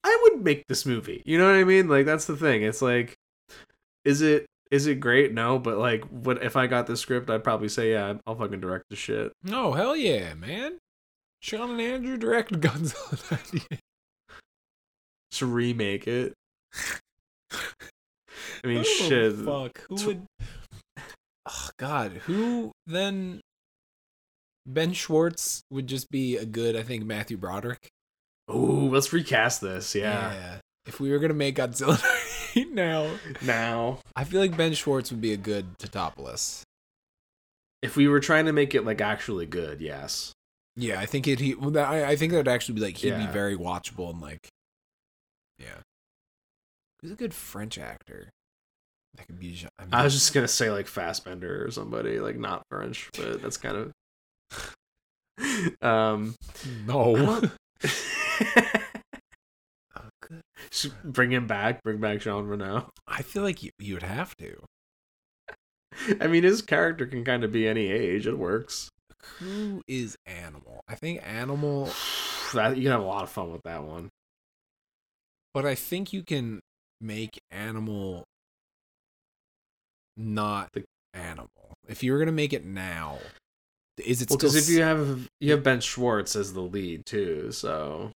[0.03, 1.21] I would make this movie.
[1.25, 1.87] You know what I mean?
[1.87, 2.63] Like that's the thing.
[2.63, 3.15] It's like,
[4.05, 5.33] is it is it great?
[5.33, 7.29] No, but like, what if I got the script?
[7.29, 9.31] I'd probably say, yeah, I'll fucking direct the shit.
[9.51, 10.79] Oh, hell yeah, man.
[11.41, 13.79] Sean and Andrew directed 98.
[15.31, 16.33] Just remake it.
[18.63, 19.35] I mean, Oh, shit.
[19.35, 19.81] Fuck.
[19.89, 20.25] Who would.
[21.47, 22.13] Oh, God.
[22.25, 23.41] Who then.
[24.65, 27.89] Ben Schwartz would just be a good, I think, Matthew Broderick.
[28.51, 29.95] Ooh, let's recast this.
[29.95, 30.57] Yeah.
[30.85, 32.01] If we were going to make Godzilla
[32.55, 33.09] 98 now,
[33.41, 36.63] Now, I feel like Ben Schwartz would be a good Tatopoulos.
[37.81, 40.33] if we were trying to make it like actually good, yes.
[40.75, 41.39] Yeah, I think it.
[41.39, 43.25] He, well, that- I, I think that would actually be like he'd Yeah.
[43.25, 44.47] be very watchable and like,
[45.57, 45.77] yeah.
[47.01, 48.29] He's a good French actor.
[49.15, 49.65] That could be.
[49.77, 53.41] I, mean, I was just gonna say like Fassbender or somebody like not French, but
[53.41, 54.73] that's kind of.
[55.81, 56.35] um.
[56.87, 57.41] no.
[58.39, 58.79] I
[59.95, 60.37] Oh.
[60.71, 61.83] Just bring him back.
[61.83, 62.89] Bring back Jean Reno.
[63.07, 64.55] I feel like you, you would have to.
[66.21, 68.25] I mean, his character can kind of be any age.
[68.25, 68.89] It works.
[69.39, 70.81] Who is Animal?
[70.87, 71.89] I think Animal,
[72.53, 74.09] That you can have a lot of fun with that one.
[75.53, 76.59] but I think you can
[77.01, 78.23] make Animal
[80.17, 81.49] not The- Animal.
[81.87, 83.19] If you were gonna make it now,
[83.97, 87.51] is it Well, because if you have you have Ben Schwartz as the lead too,
[87.51, 88.11] so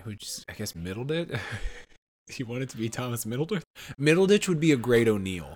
[0.00, 1.38] who just I guess Middleditch.
[2.36, 3.62] you want it to be Thomas Middleditch?
[3.98, 5.54] Middleditch would be a great O'Neill.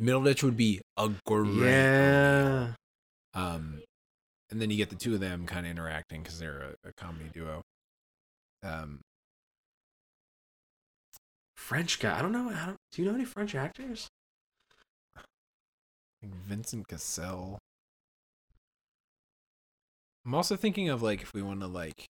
[0.00, 1.54] Middleditch would be a great.
[1.56, 2.72] Yeah.
[3.34, 3.82] Um,
[4.50, 6.92] and then you get the two of them kind of interacting because they're a, a
[6.96, 7.62] comedy duo.
[8.62, 9.00] Um,
[11.56, 12.18] French guy.
[12.18, 12.50] I don't know.
[12.50, 14.08] I don't, do you know any French actors?
[16.22, 17.58] like Vincent Cassel.
[20.24, 22.06] I'm also thinking of like if we want to like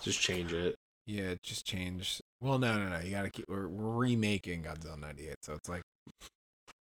[0.00, 0.74] Just change it.
[1.06, 2.20] yeah just change.
[2.40, 3.00] Well, no, no, no.
[3.04, 3.44] You gotta keep.
[3.48, 5.82] We're, we're remaking Godzilla '98, so it's like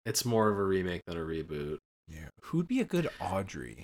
[0.05, 1.77] It's more of a remake than a reboot.
[2.07, 2.29] yeah.
[2.43, 3.83] Who'd be a good Audrey?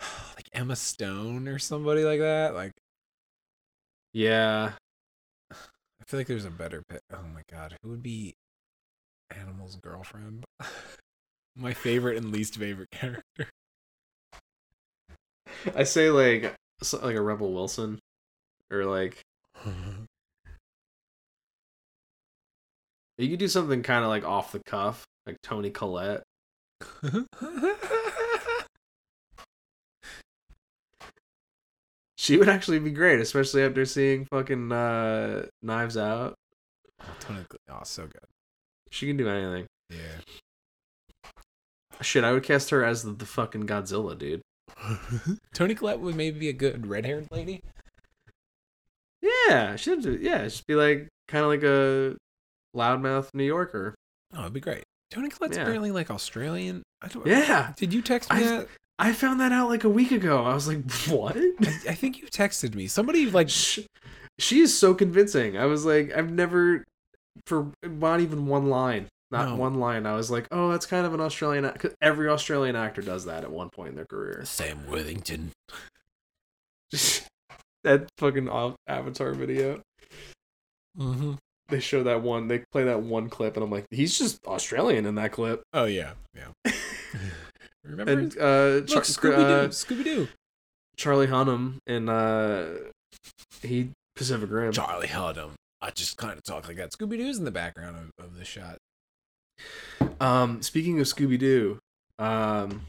[0.36, 2.54] like Emma Stone or somebody like that.
[2.54, 2.72] Like
[4.12, 4.72] Yeah.
[5.52, 7.00] I feel like there's a better pick.
[7.12, 8.34] Oh my god, who would be
[9.36, 10.44] Animal's girlfriend?
[11.56, 13.48] my favorite and least favorite character.
[15.74, 16.54] I say like
[17.02, 17.98] like a Rebel Wilson,
[18.70, 19.20] or like
[23.18, 26.22] you could do something kind of like off the cuff, like Toni Collette.
[32.20, 36.34] She would actually be great, especially after seeing fucking uh, Knives Out.
[37.18, 38.26] Tony, oh, so good.
[38.90, 39.66] She can do anything.
[39.88, 41.30] Yeah.
[42.02, 44.42] Shit, I would cast her as the, the fucking Godzilla, dude.
[45.54, 47.60] Toni Collette would maybe be a good red-haired lady.
[49.22, 52.16] Yeah, she'd yeah, she'd be like kind of like a
[52.76, 53.94] loudmouth New Yorker.
[54.34, 54.84] Oh, it'd be great.
[55.10, 55.62] Toni Collette's Yeah.
[55.64, 56.82] apparently like Australian.
[57.02, 57.26] I don't.
[57.26, 58.68] Yeah, Did you text me I- that?
[58.98, 60.44] I found that out like a week ago.
[60.44, 61.34] I was like, what?
[61.36, 62.86] I, I think you texted me.
[62.86, 63.80] Somebody like Sh-
[64.38, 65.56] she is so convincing.
[65.56, 66.84] I was like, I've never,
[67.46, 69.56] for not even one line, not No.
[69.56, 70.06] one line.
[70.06, 71.64] I was like, oh, that's kind of an Australian.
[71.64, 74.42] Act- every Australian actor does that at one point in their career.
[74.44, 75.52] Sam Worthington.
[77.84, 78.48] that fucking
[78.86, 79.80] Avatar video.
[80.98, 81.34] Mm-hmm.
[81.68, 82.48] They show that one.
[82.48, 85.62] They play that one clip, and I'm like, he's just Australian in that clip.
[85.72, 86.72] Oh yeah, yeah.
[87.84, 88.12] Remember?
[88.12, 89.42] And uh, Look, Char- Scooby Doo.
[89.42, 90.28] uh, Scooby Doo.
[90.96, 92.64] Charlie Hunnam and uh,
[93.62, 94.72] he Pacific Rim.
[94.72, 95.50] Charlie Hunnam.
[95.80, 96.90] I just kind of talk like that.
[96.92, 98.76] Scooby Doo's in the background of, of the shot.
[100.20, 101.78] Um, speaking of Scooby Doo,
[102.18, 102.82] um,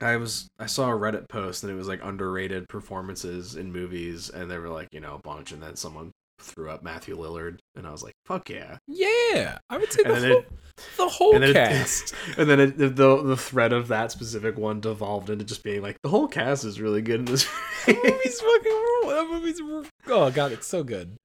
[0.00, 4.28] I was I saw a Reddit post and it was like underrated performances in movies,
[4.30, 7.58] and they were like you know a bunch, and then someone threw up Matthew Lillard,
[7.76, 10.48] and I was like fuck yeah, Yeah, I would say the And whole, it-
[10.96, 12.12] the whole and then it- cast.
[12.36, 15.96] and then it, the the thread of that specific one devolved into just being like
[16.02, 17.44] the whole cast is really good in this.
[17.86, 18.80] that movie's fucking.
[19.06, 19.60] That movie's.
[20.08, 21.16] Oh god, it's so good.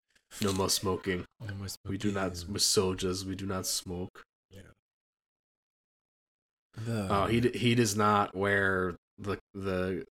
[0.41, 1.25] no more smoking.
[1.87, 2.45] We do not.
[2.47, 3.25] We're soldiers.
[3.25, 4.21] We do not smoke.
[6.75, 10.05] The, Oh, he d- he does not wear the the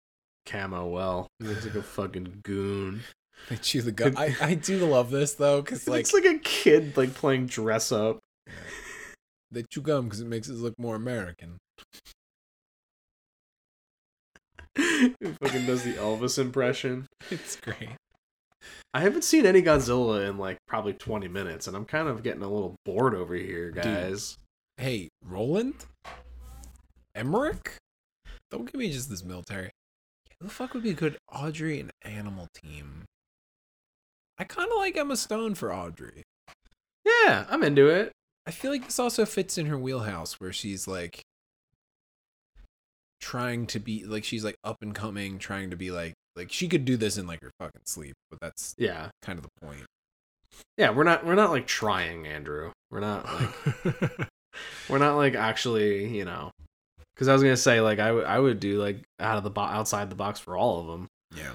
[0.46, 1.28] camo well.
[1.40, 3.02] He looks like a fucking goon.
[3.50, 4.16] they chew the gum.
[4.18, 7.46] I, I do love this though, because He like, looks like a kid like playing
[7.48, 8.20] dress up.
[9.52, 11.58] they chew gum because it makes us look more American.
[14.76, 15.10] he
[15.42, 17.08] fucking does the Elvis impression.
[17.32, 17.90] It's great.
[18.94, 22.42] I haven't seen any Godzilla in like probably 20 minutes, and I'm kind of getting
[22.42, 24.38] a little bored over here, guys.
[24.78, 25.74] Hey, Roland,
[27.18, 27.76] Emmerich.
[28.52, 29.72] Don't give me just this military.
[30.40, 33.06] Who the fuck would be a good Audrey and Animal team?
[34.38, 36.24] I kind of like Emma Stone for Audrey.
[37.04, 38.12] Yeah, I'm into it.
[38.46, 41.22] I feel like this also fits in her wheelhouse where she's like
[43.20, 46.68] trying to be like she's like up and coming, trying to be like like she
[46.68, 49.86] could do this in like her fucking sleep, but that's Yeah, kind of the point.
[50.78, 50.92] yeah.
[50.92, 52.72] We're not we're not like trying, Andrew.
[52.92, 54.30] We're not like
[54.90, 56.52] we're not like actually, you know.
[57.18, 59.50] Because I was gonna say like I would I would do like out of the
[59.50, 61.08] bo- outside the box for all of them.
[61.36, 61.54] yeah.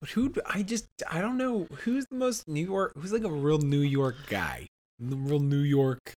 [0.00, 3.30] But who I just I don't know who's the most New York who's like a
[3.30, 4.66] real New York guy.
[4.98, 6.14] The real New York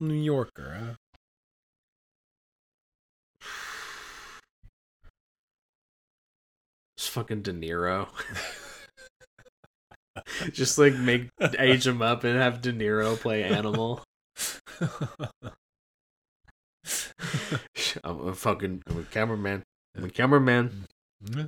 [0.00, 0.94] New Yorker, huh?
[6.96, 8.08] Just fucking De Niro.
[10.52, 11.28] Just like make
[11.58, 14.02] age him up and have De Niro play Animal.
[18.04, 19.62] I'm a fucking I'm a cameraman.
[19.96, 20.86] I'm a cameraman.
[21.24, 21.46] Mm-hmm.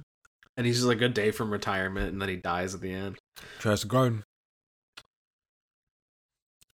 [0.56, 3.18] And he's just like a day from retirement and then he dies at the end.
[3.58, 4.24] Trash the garden.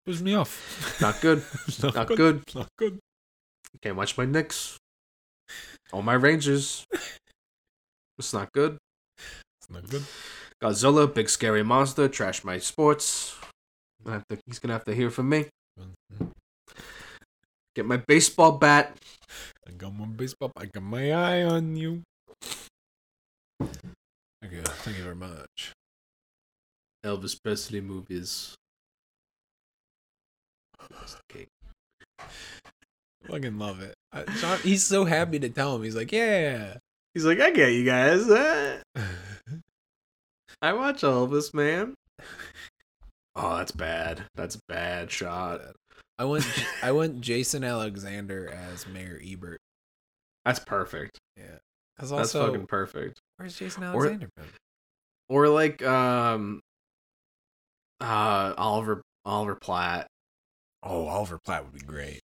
[0.07, 0.99] Pisses me off.
[1.01, 1.43] Not good.
[1.67, 2.41] It's Not good.
[2.43, 2.99] It's not good.
[3.81, 4.77] Can't watch my Knicks.
[5.91, 6.85] All my Rangers.
[8.17, 8.77] It's not good.
[9.17, 10.03] It's not good.
[10.61, 13.35] Godzilla, big scary monster, trash my sports.
[14.05, 15.47] To, he's gonna have to hear from me.
[15.79, 16.27] Mm-hmm.
[17.75, 18.95] Get my baseball bat.
[19.67, 20.51] I got my baseball.
[20.57, 22.03] I got my eye on you.
[23.59, 24.61] Thank you.
[24.63, 25.73] Thank you very much.
[27.05, 28.55] Elvis Presley movies.
[33.27, 33.95] Fucking love it.
[34.11, 35.83] I, Sean, he's so happy to tell him.
[35.83, 36.77] He's like, yeah.
[37.13, 38.29] He's like, I get you guys.
[38.29, 38.81] Uh,
[40.61, 41.95] I watch Elvis, man.
[43.35, 44.25] Oh, that's bad.
[44.35, 45.61] That's a bad shot.
[46.21, 46.45] I want
[46.83, 49.59] I want Jason Alexander as Mayor Ebert.
[50.45, 51.17] That's perfect.
[51.35, 51.57] Yeah.
[51.95, 53.19] Because That's fucking perfect.
[53.37, 54.45] where's Jason Or- Alexander been?
[55.29, 56.61] Or like um
[57.99, 60.05] uh Oliver Oliver Platt.
[60.83, 62.19] Oh, Oliver Platt would be great.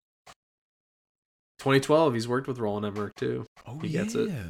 [1.57, 3.47] 2012, he's worked with Roland Emmerich too.
[3.65, 4.29] Oh, He gets it.
[4.29, 4.49] Yeah.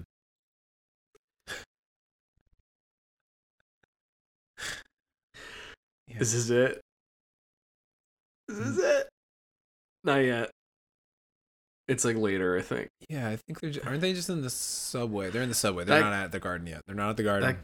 [6.19, 6.81] This is it.
[8.47, 9.07] This is it.
[10.07, 10.49] Not yet.
[11.87, 12.89] It's like later, I think.
[13.07, 15.29] Yeah, I think they're just, aren't they just in the subway?
[15.29, 15.83] They're in the subway.
[15.85, 16.81] They're That- not at the garden yet.
[16.87, 17.47] They're not at the garden.
[17.49, 17.57] That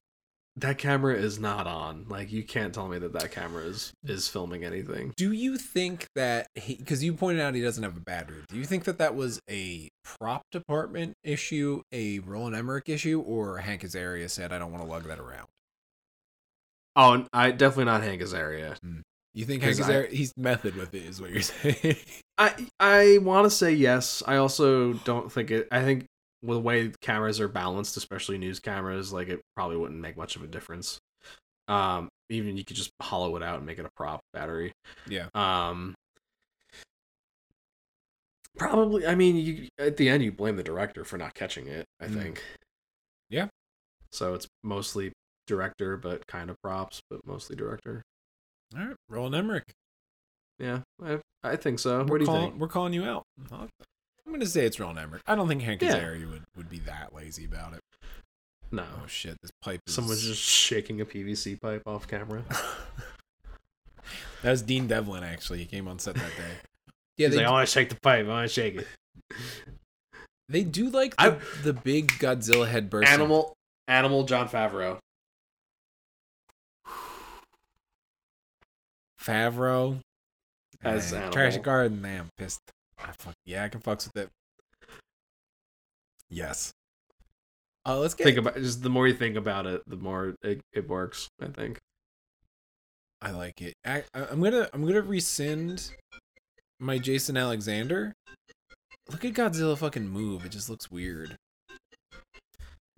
[0.55, 2.05] that camera is not on.
[2.07, 5.11] Like you can't tell me that that camera is is filming anything.
[5.17, 8.57] Do you think that he, because you pointed out he doesn't have a battery, do
[8.57, 13.81] you think that that was a prop department issue, a Roland Emmerich issue, or Hank
[13.81, 15.47] Azaria said, I don't want to lug that around?
[16.95, 18.77] Oh, and I definitely not Hank Azaria.
[18.77, 18.99] Hmm.
[19.33, 21.95] You think Hank 'Cause I- Azaria, he's method with it, is what you're saying?
[22.37, 24.21] I I want to say yes.
[24.27, 25.67] I also don't think it.
[25.71, 26.05] I think
[26.43, 30.35] with the way cameras are balanced, especially news cameras, like it probably wouldn't make much
[30.35, 30.99] of a difference.
[31.67, 34.71] Um, even you could just hollow it out and make it a prop battery.
[35.07, 35.27] yeah.
[35.33, 35.95] Um,
[38.57, 39.05] probably.
[39.07, 41.85] I mean, you at the end you blame the director for not catching it.
[41.99, 42.13] I Mm.
[42.13, 42.43] think.
[43.29, 43.47] Yeah.
[44.11, 45.11] So it's mostly
[45.47, 48.03] director, but kind of props, but mostly director.
[48.77, 48.95] All right.
[49.09, 49.73] Roland Emmerich.
[50.59, 51.99] Yeah, I I think so.
[51.99, 52.55] We're What do you think?
[52.59, 53.23] We're calling you out.
[53.51, 53.67] I'm
[54.27, 55.21] going to say it's Roland Emmerich.
[55.27, 55.95] I don't think Hank Yeah.
[55.97, 57.81] Azaria would, would be that lazy about it.
[58.71, 59.35] No, Oh, shit.
[59.41, 59.93] This pipe is.
[59.93, 62.43] someone's just shaking a PVC pipe off camera.
[64.41, 65.59] that was Dean Devlin, actually.
[65.59, 66.53] He came on set that day.
[67.15, 68.25] Yeah, they, like, I want to shake the pipe.
[68.25, 68.87] I want to shake it.
[70.49, 73.07] they do like I- the, the big Godzilla head burst.
[73.07, 73.53] Animal,
[73.87, 74.23] animal.
[74.23, 74.97] Jon Favreau.
[79.23, 79.99] Favreau.
[80.83, 82.01] As Eh, Trash Garden.
[82.01, 82.59] Man, I'm pissed.
[82.99, 84.29] I fuck, yeah, I can fucks with it.
[86.29, 86.71] Yes.
[87.85, 88.23] Uh, let's get.
[88.25, 91.27] Think about just the more you think about it, the more it, it works.
[91.41, 91.79] I think.
[93.21, 93.73] I like it.
[93.85, 95.91] I- I'm gonna I'm gonna rescind
[96.79, 98.13] my Jason Alexander.
[99.09, 100.45] Look at Godzilla fucking move.
[100.45, 101.35] It just looks weird.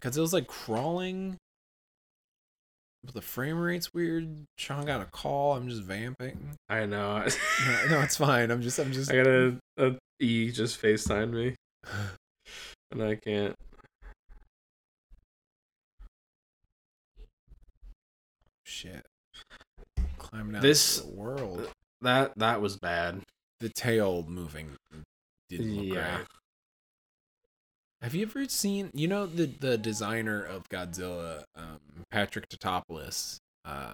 [0.02, 1.38] Godzilla's like crawling.
[3.06, 4.46] But the frame rate's weird.
[4.58, 5.56] Sean got a call.
[5.56, 6.58] I'm just vamping.
[6.70, 7.20] I know.
[7.20, 7.26] No,
[7.90, 8.50] no, it's fine.
[8.52, 11.56] I'm just I'm just I got a, a E just FaceTime me,
[12.92, 13.56] and I can't.
[18.64, 19.06] shit.
[20.18, 21.70] Climbing out This- the world.
[22.02, 23.22] That that was bad.
[23.62, 24.76] The tail moving
[25.50, 26.16] didn't look Yeah.
[26.18, 26.28] great.
[28.06, 31.80] Have you ever seen you know the the designer of Godzilla, um,
[32.12, 33.94] Patrick Tatopoulos, uh,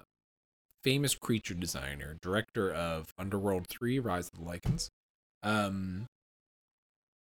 [0.84, 4.88] famous creature designer, director of Underworld Three: Rise of the Lycans,
[5.42, 6.04] um,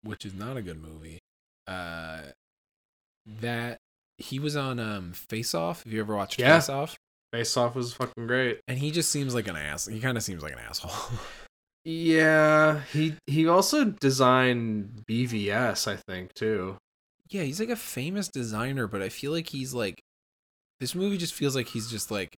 [0.03, 1.21] which is not a good movie.
[1.69, 2.23] Uh,
[3.25, 3.79] that
[4.19, 5.85] he was on um Face Off.
[5.85, 6.59] Have you ever watched Yeah.
[6.59, 6.97] Face Off?
[7.33, 8.59] Face off was fucking great.
[8.67, 9.87] And he just seems like an ass.
[9.87, 10.91] He kind of seems like an asshole.
[11.85, 16.77] Yeah, he he also designed BVS, I think too.
[17.29, 20.01] yeah, he's like a famous designer, but I feel like he's like
[20.81, 22.37] this movie just feels like he's just like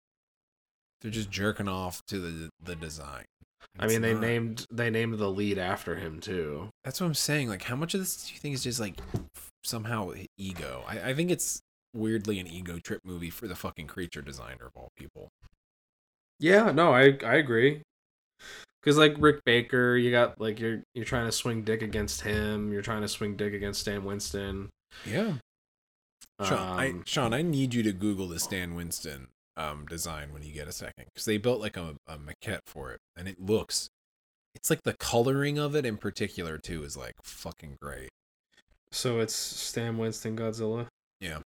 [1.00, 3.24] they're just jerking off to the the design.
[3.78, 4.20] I mean, they not.
[4.22, 6.70] named they named the lead after him too.
[6.84, 7.48] That's what I'm saying.
[7.48, 8.96] Like, how much of this do you think is just like
[9.64, 10.84] somehow ego?
[10.86, 11.60] I, I think it's
[11.94, 15.28] weirdly an ego trip movie for the fucking creature designer of all people.
[16.38, 17.82] Yeah, no, I I agree.
[18.84, 22.72] Cause like Rick Baker, you got like you're you're trying to swing dick against him.
[22.72, 24.70] You're trying to swing dick against Stan Winston.
[25.04, 25.34] Yeah,
[26.44, 30.42] Sean, I, Um, Sean, I need you to Google the Stan Winston um design when
[30.42, 33.38] you get a second because they built like a, a maquette for it and it
[33.38, 33.90] looks
[34.54, 38.08] it's like the coloring of it in particular too is like fucking great
[38.92, 40.86] So it's Stan Winston Godzilla.
[41.20, 41.40] Yeah.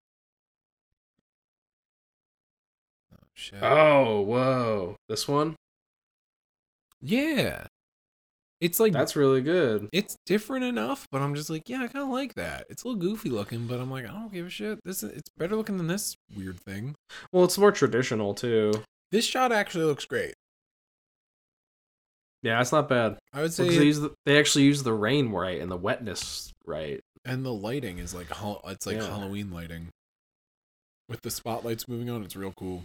[3.14, 4.96] Oh shit Oh, whoa.
[5.09, 5.54] This one?
[7.02, 7.66] Yeah
[8.60, 9.88] it's like That's really good.
[9.92, 12.88] it's different enough but i'm just like yeah i kind of like that it's a
[12.88, 15.56] little goofy looking but i'm like i don't give a shit this is, it's better
[15.56, 16.94] looking than this weird thing
[17.32, 18.72] Well, it's more traditional too.
[19.10, 20.34] this shot actually looks great
[22.42, 23.18] Yeah, it's not bad.
[23.32, 26.52] i would say Because they, the, they actually use the rain right and the wetness
[26.64, 27.00] right.
[27.24, 28.28] and the lighting is like
[28.66, 29.06] it's like Yeah.
[29.08, 29.88] Halloween lighting
[31.08, 32.22] with the spotlights moving on.
[32.22, 32.84] It's real cool.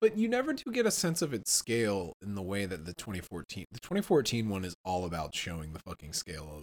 [0.00, 2.92] But you never do get a sense of its scale in the way that the
[2.94, 6.62] 2014 the 2014 one is all about showing the fucking scale of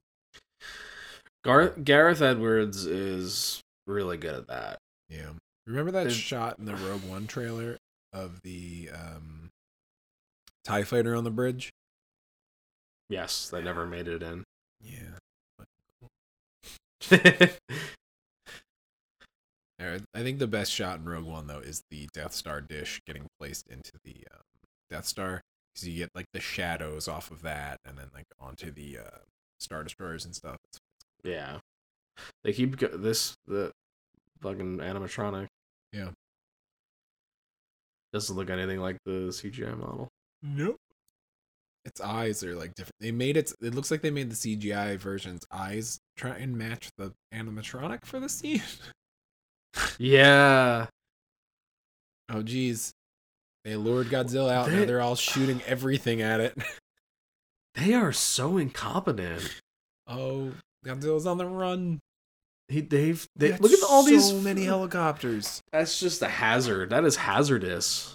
[1.44, 4.78] Gar- Gareth Edwards is really good at that.
[5.10, 5.32] yeah.
[5.66, 7.78] Remember that There's- shot in the Rogue One trailer
[8.14, 9.50] of the um
[10.66, 11.72] TIE fighter on the bridge?
[13.10, 14.44] Yes, they never made it in.
[14.82, 15.18] Yeah.
[20.14, 23.28] I think the best shot in Rogue One though is the Death Star dish getting
[23.40, 24.42] placed into the um,
[24.90, 25.42] Death Star
[25.74, 29.18] because you get like the shadows off of that, and then like onto the uh,
[29.60, 30.58] Star Destroyers and stuff.
[30.70, 30.80] It's,
[31.24, 31.58] yeah.
[32.44, 33.72] They keep go- this the
[34.42, 35.48] fucking animatronic.
[35.92, 36.10] Yeah.
[38.12, 40.10] Doesn't look anything like the CGI model.
[40.42, 40.78] nope.
[41.86, 42.96] Its eyes are like different.
[43.02, 43.52] They made it.
[43.62, 48.20] It looks like they made the CGI version's eyes try and match the animatronic for
[48.20, 48.62] the scene.
[49.98, 50.88] Yeah.
[52.30, 52.94] oh geez,
[53.64, 54.70] they lured Godzilla out.
[54.70, 56.58] Now They- they're all shooting everything at it.
[57.76, 59.50] They are so incompetent.
[60.06, 60.52] oh,
[60.86, 61.98] Godzilla's on the run.
[62.68, 65.60] He, they've they That's look at all these so many helicopters.
[65.72, 66.92] That's just a hazard.
[66.92, 68.14] That is hazardous.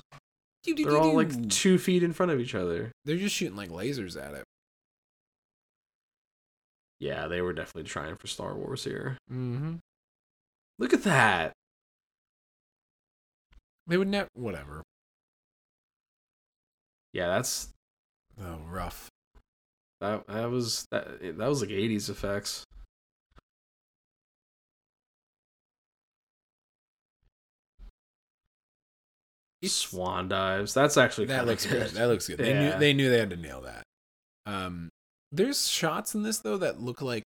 [0.64, 2.92] They're all like two feet in front of each other.
[3.04, 4.44] they're just shooting like lasers at it.
[7.00, 9.18] Yeah, they were definitely trying for Star Wars here.
[9.28, 9.74] Mm-hmm.
[10.78, 11.52] Look at that.
[13.86, 14.28] They would never.
[14.34, 14.82] Whatever.
[17.12, 17.68] Yeah, that's
[18.40, 19.08] Oh, rough.
[20.00, 20.26] that.
[20.28, 21.20] That was that.
[21.38, 22.64] That was like '80s effects.
[29.64, 30.72] Swan dives.
[30.72, 31.90] That's actually That looks good.
[31.90, 32.38] That looks good.
[32.38, 32.74] They Yeah.
[32.74, 32.78] knew.
[32.78, 33.82] They knew they had to nail that.
[34.46, 34.88] Um,
[35.32, 37.24] there's shots in this though that look like,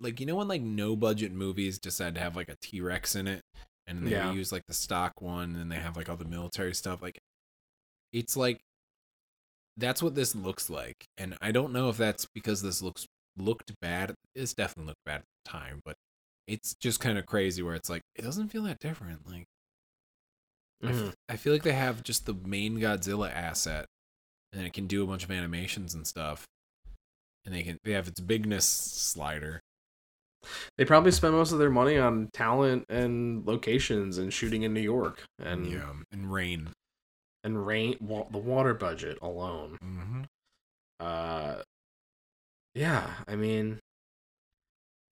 [0.00, 3.14] like you know when like no budget movies decide to have like a T Rex
[3.16, 3.42] in it,
[3.86, 4.32] and they Yeah.
[4.32, 7.02] use like the stock one, and they have like all the military stuff.
[7.02, 7.18] Like,
[8.12, 8.60] it's like
[9.76, 13.72] that's what this looks like, and I don't know if that's because this looks looked
[13.80, 14.14] bad.
[14.34, 15.94] It's definitely looked bad at the time, but
[16.46, 19.26] it's just kind of crazy where it's like it doesn't feel that different.
[19.28, 19.44] Like
[20.82, 21.14] I f- Mhm.
[21.28, 23.86] I feel like they have just the main Godzilla asset,
[24.52, 26.46] and it can do a bunch of animations and stuff.
[27.44, 29.60] And they can they have its bigness slider.
[30.78, 34.80] They probably spend most of their money on talent and locations and shooting in New
[34.80, 36.70] York and yeah, and rain.
[37.44, 39.76] and rain wa- the water budget alone.
[39.84, 40.22] Mm-hmm.
[40.98, 41.62] Uh,
[42.74, 43.80] yeah, I mean,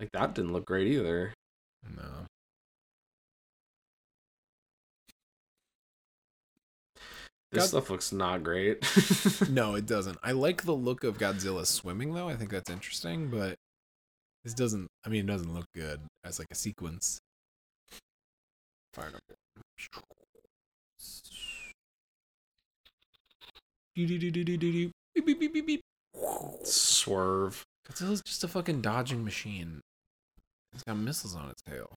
[0.01, 1.33] like that didn't look great either.
[1.97, 2.27] No.
[7.51, 8.79] This God- stuff looks not great.
[9.49, 10.19] No, it doesn't.
[10.23, 12.29] I like the look of Godzilla swimming though.
[12.29, 13.57] I think that's interesting, but
[14.45, 17.19] this doesn't I mean it doesn't look good as like a sequence.
[18.95, 19.65] Fire number one.
[23.97, 24.91] Doo-doo-doo-doo-doo-doo.
[25.15, 25.81] Beep, beep, beep, beep, beep.
[26.63, 27.65] Swerve.
[27.89, 29.81] Godzilla's just a fucking dodging machine.
[30.73, 31.95] It's got missiles on its tail.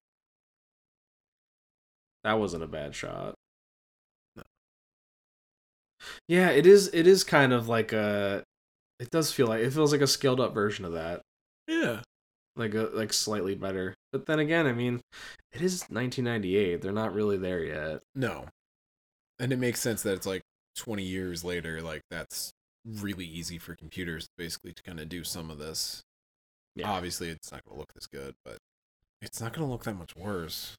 [2.24, 3.34] That wasn't a bad shot.
[4.36, 4.42] No.
[6.28, 6.88] Yeah, it is.
[6.92, 8.42] It is kind of like a.
[8.98, 11.22] It does feel like it feels like a scaled up version of that,
[11.66, 12.02] Yeah.
[12.56, 13.94] Like a like slightly better.
[14.12, 15.00] But then again, I mean,
[15.52, 16.82] it is 1998.
[16.82, 18.00] They're not really there yet.
[18.14, 18.46] No.
[19.38, 20.42] And it makes sense that it's like
[20.76, 22.52] 20 years later, like that's
[22.84, 26.02] really easy for computers basically to kind of do some of this.
[26.74, 26.90] Yeah.
[26.90, 28.58] Obviously, it's not going to look this good, but
[29.20, 30.76] it's not going to look that much worse.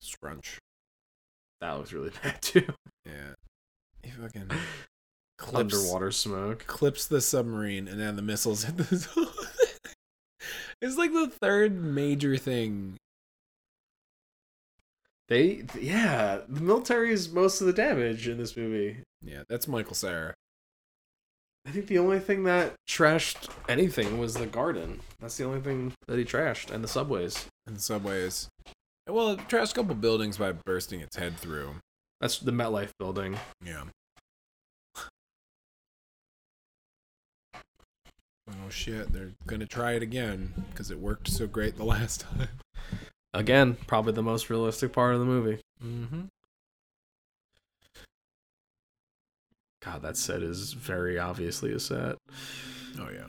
[0.00, 0.58] Scrunch.
[1.60, 2.66] That looks really bad too.
[3.04, 3.34] Yeah.
[4.20, 4.50] Fucking
[5.38, 6.66] clips, Underwater smoke.
[6.66, 9.26] clips the submarine and then the missiles hit the zone.
[10.82, 12.96] it's like the third major thing.
[15.28, 19.02] They, yeah, the military is most of the damage in this movie.
[19.22, 20.34] Yeah, that's Michael Cera.
[21.66, 25.00] I think the only thing that trashed anything was the garden.
[25.20, 27.44] That's the only thing that he trashed, and the subways.
[27.66, 28.48] And the subways.
[29.06, 31.74] Well, it trashed a couple buildings by bursting its head through.
[32.20, 33.36] That's the MetLife building.
[33.64, 33.84] Yeah.
[38.50, 42.48] Oh shit, they're gonna try it again because it worked so great the last time.
[43.34, 45.60] Again, probably the most realistic part of the movie.
[45.84, 46.22] Mm-hmm.
[49.84, 52.16] God, that set is very obviously a set.
[52.98, 53.26] Oh yeah.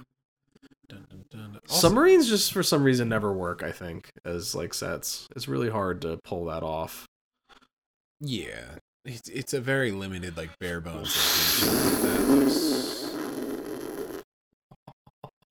[0.88, 1.60] Dun, dun, dun.
[1.70, 5.28] Also- Submarines just for some reason never work, I think, as like sets.
[5.36, 7.06] It's really hard to pull that off.
[8.22, 8.76] Yeah,
[9.06, 11.16] it's it's a very limited like bare bones.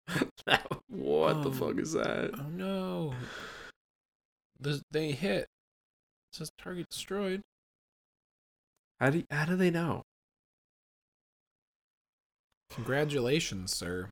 [0.89, 1.53] what the Oh.
[1.53, 2.31] fuck um, is that?
[2.39, 3.15] Oh no!
[4.61, 5.43] The, they hit.
[5.43, 5.49] It
[6.33, 7.41] says target destroyed.
[9.01, 10.03] How do how do they know?
[12.71, 14.11] Congratulations, sir.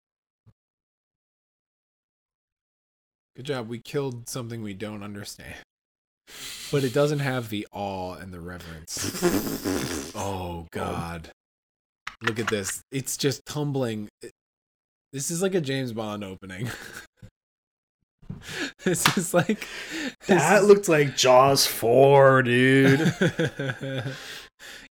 [3.36, 3.68] Good job.
[3.68, 5.56] We killed something we don't understand.
[6.72, 10.12] But it doesn't have the awe and the reverence.
[10.14, 11.30] Oh god.
[12.22, 12.82] Look at this.
[12.90, 14.08] It's just tumbling.
[15.12, 16.68] This is like a James Bond opening.
[18.84, 19.66] this is like
[20.26, 23.00] this That is- looked like Jaws 4, dude.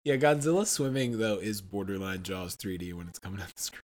[0.03, 3.81] yeah, Godzilla swimming though is borderline Jaws 3D when it's coming out the screen.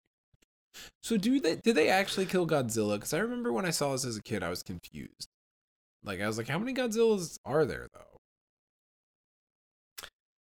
[1.02, 2.96] So do they did they actually kill Godzilla?
[2.96, 5.28] Because I remember when I saw this as a kid, I was confused.
[6.06, 8.18] Like I was like, how many Godzillas are there though?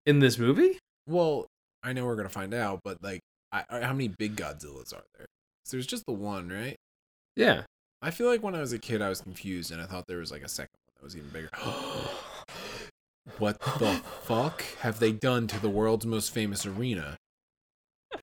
[0.05, 0.77] In this movie?
[1.07, 1.47] Well,
[1.81, 3.21] I know we're gonna find out, but like,
[3.51, 5.25] I, how many big Godzillas are there?
[5.63, 6.75] 'Cause there's just the one, right?
[7.35, 7.63] Yeah.
[8.01, 10.17] I feel like when I was a kid, I was confused, and I thought there
[10.17, 11.49] was like a second one that was even bigger.
[13.37, 17.17] what the fuck have they done to the world's most famous arena?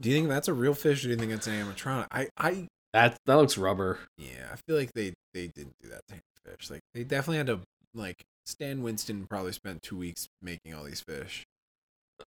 [0.00, 2.06] Do you think that's a real fish, or do you think it's an animatronic?
[2.10, 4.00] I, I, That that looks rubber.
[4.18, 6.70] yeah, I feel like they they didn't do that to fish.
[6.70, 7.60] Like they definitely had to
[7.94, 11.44] like Stan Winston probably spent two weeks making all these fish.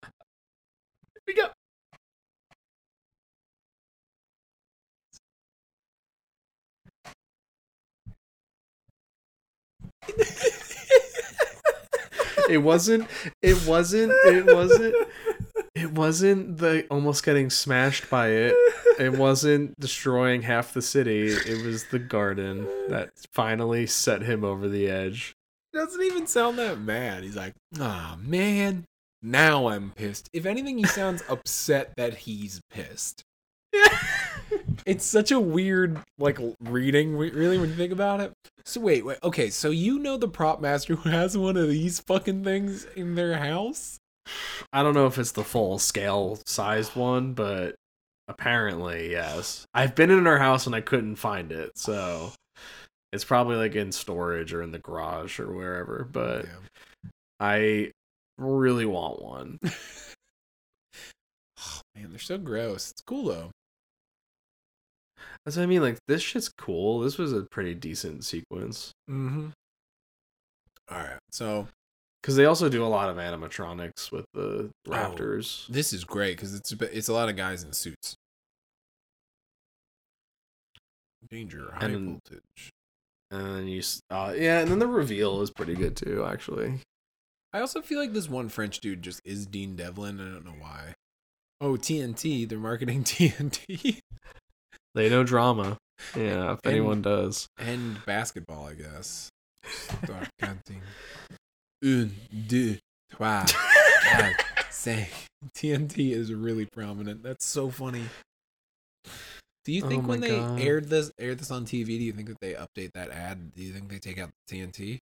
[0.01, 0.11] Here
[1.27, 1.49] we go.
[12.49, 13.07] it wasn't
[13.41, 14.95] it wasn't it wasn't
[15.75, 18.55] it wasn't the almost getting smashed by it
[18.97, 24.67] it wasn't destroying half the city it was the garden that finally set him over
[24.67, 25.35] the edge
[25.75, 27.23] doesn't even sound that mad.
[27.23, 28.85] He's like, ah, man,
[29.21, 30.29] now I'm pissed.
[30.33, 33.23] If anything, he sounds upset that he's pissed.
[34.85, 38.33] It's such a weird, like, reading, really, when you think about it.
[38.65, 41.99] So, wait, wait, okay, so you know the prop master who has one of these
[42.01, 43.97] fucking things in their house?
[44.73, 47.75] I don't know if it's the full scale sized one but
[48.27, 52.31] apparently yes i've been in her house and i couldn't find it so
[53.13, 57.09] it's probably like in storage or in the garage or wherever but Yeah.
[57.39, 57.91] i
[58.37, 59.59] really want one
[61.67, 62.91] Oh, man, they're so gross.
[62.91, 63.49] It's cool, though.
[65.43, 65.81] That's what I mean.
[65.81, 66.99] Like this shit's cool.
[66.99, 69.47] This was a pretty decent sequence Mm-hmm.
[70.91, 71.67] All right, so
[72.25, 75.67] because they also do a lot of animatronics with the raptors.
[75.67, 78.15] this is great because it's a it's a lot of guys in suits.
[81.29, 82.71] Danger, high And- voltage.
[83.31, 86.25] And then you, uh, yeah, and then the reveal is pretty good too.
[86.27, 86.79] Actually,
[87.53, 90.19] I also feel like this one French dude just is Dean Devlin.
[90.19, 90.93] I don't know why.
[91.61, 92.47] Oh, TNT.
[92.49, 93.99] They're marketing TNT
[94.95, 95.77] they know drama.
[96.15, 97.47] Yeah, if And- anyone does.
[97.59, 99.29] and basketball, I guess.
[101.83, 102.09] Un,
[102.47, 102.79] deux,
[103.11, 103.45] trois,
[104.03, 105.09] quatre, cinq.
[105.53, 107.21] TNT is really prominent.
[107.23, 108.03] That's so funny.
[109.65, 110.59] Do you Oh think when they God.
[110.59, 113.53] aired this aired this on TV, do you think that they update that ad?
[113.55, 114.99] Do you think they take out TNT?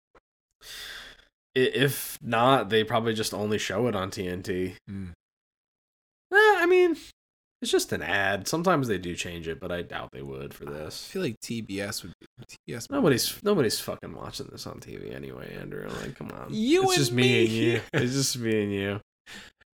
[1.55, 4.75] If not, they probably just only show it on TNT.
[4.87, 5.07] Hmm.
[6.31, 6.97] Eh, I mean,
[7.64, 8.45] it's just an ad.
[8.45, 11.07] Sometimes they do change it, but I doubt they would for this.
[11.10, 12.27] I feel like TBS would be
[12.73, 12.91] TBS.
[12.91, 15.88] Nobody's nobody's fucking watching this on TV anyway, Andrew.
[16.02, 16.48] Like, come on.
[16.49, 17.81] You it's and just me and you.
[17.94, 18.99] It's just me and you.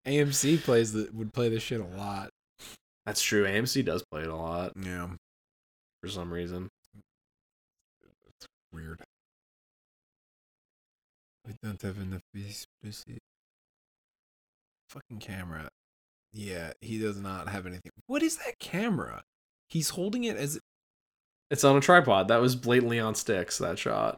[0.06, 2.30] AMC plays the would play this shit a lot.
[3.06, 3.44] That's true.
[3.44, 5.08] AMC does play it a lot Yeah,
[6.00, 6.68] for some reason.
[8.72, 9.00] weird.
[11.44, 12.22] We don't have enough.
[14.90, 15.70] Fucking camera.
[16.32, 17.90] Yeah, he does not have anything.
[18.06, 19.22] What is that camera?
[19.68, 20.58] He's holding it as
[21.50, 22.28] It's on a tripod.
[22.28, 23.58] That was blatantly on sticks.
[23.58, 24.16] That shot.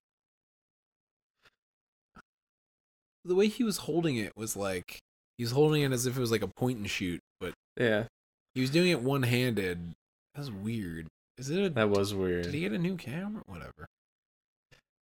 [3.24, 4.98] the way he was holding it was like
[5.38, 8.06] he was holding it as if it was like a point and shoot, but Yeah.
[8.54, 9.92] He was doing it one handed.
[10.34, 11.06] That's weird.
[11.38, 12.44] Is it a That was weird.
[12.44, 13.42] did he get a new camera?
[13.46, 13.86] Whatever.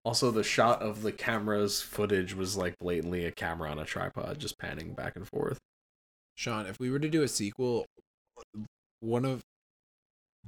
[0.04, 4.38] Also, the shot of the camera's footage was like blatantly a camera on a tripod,
[4.38, 5.58] just panning back and forth.
[6.36, 7.86] Sean, if we were to do a sequel,
[9.00, 9.42] one of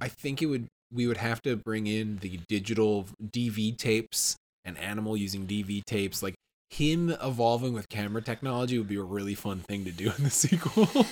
[0.00, 4.78] I think it would we would have to bring in the digital DV tapes and
[4.78, 6.22] animal using DV tapes.
[6.22, 6.34] Like
[6.70, 10.30] him evolving with camera technology would be a really fun thing to do in the
[10.30, 11.06] sequel.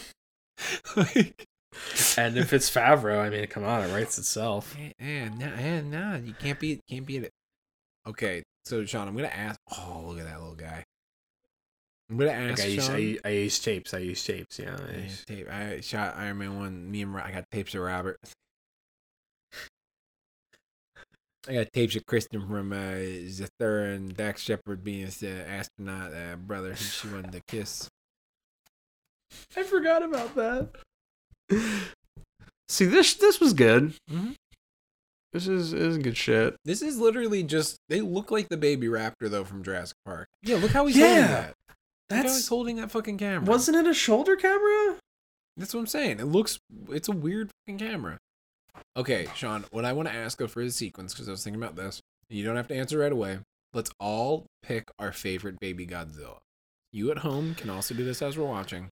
[0.97, 1.45] like
[2.17, 4.77] And if it's Favreau, I mean, come on, it writes itself.
[4.99, 7.31] And no, eh, no, you can't be can't beat it.
[8.07, 9.59] Okay, so Sean, I'm gonna ask.
[9.79, 10.85] Oh, look at that little guy.
[12.13, 12.95] I'm gonna ask Like I, use, Sean.
[12.95, 13.95] I, I use tapes.
[13.95, 14.59] I use tapes.
[14.59, 14.77] Yeah.
[14.77, 15.49] I Yeah, use- tape.
[15.51, 16.91] I shot Iron Man one.
[16.91, 18.19] Me and I got tapes of Robert.
[21.49, 22.77] I got tapes of Kristen from uh,
[23.29, 26.71] Zathura and Dax Shepard being uh, astronaut uh, brother.
[26.71, 27.89] who She wanted to kiss.
[29.57, 30.69] I forgot about that.
[32.69, 33.95] See, this this was good.
[34.11, 34.35] Mhm.
[35.33, 36.57] This is this is good shit.
[36.67, 37.79] This is literally just.
[37.89, 40.29] They look like the baby raptor though from Jurassic Park.
[40.43, 41.55] Yeah, look how he's holding Yeah, that.
[42.13, 43.45] Look how he's That's holding that fucking camera.
[43.45, 44.97] wasn't it a shoulder camera?
[45.57, 46.21] That's what I'm saying.
[46.21, 46.59] It looks.
[46.91, 48.19] It's a weird fucking camera.
[48.97, 49.65] Okay, Sean.
[49.71, 52.01] What I want to ask though for the sequence, because I was thinking about this.
[52.29, 53.39] You don't have to answer right away.
[53.75, 56.39] Let's all pick our favorite baby Godzilla.
[56.93, 58.89] You at home can also do this as we're watching.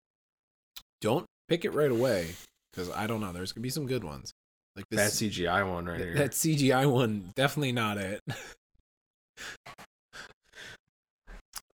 [1.01, 2.35] Don't pick it right away,
[2.73, 3.33] because I don't know.
[3.33, 4.33] There's gonna be some good ones.
[4.77, 5.11] Like That.
[5.11, 6.17] CGI one right Th- here.
[6.19, 8.21] That CGI one, definitely not it.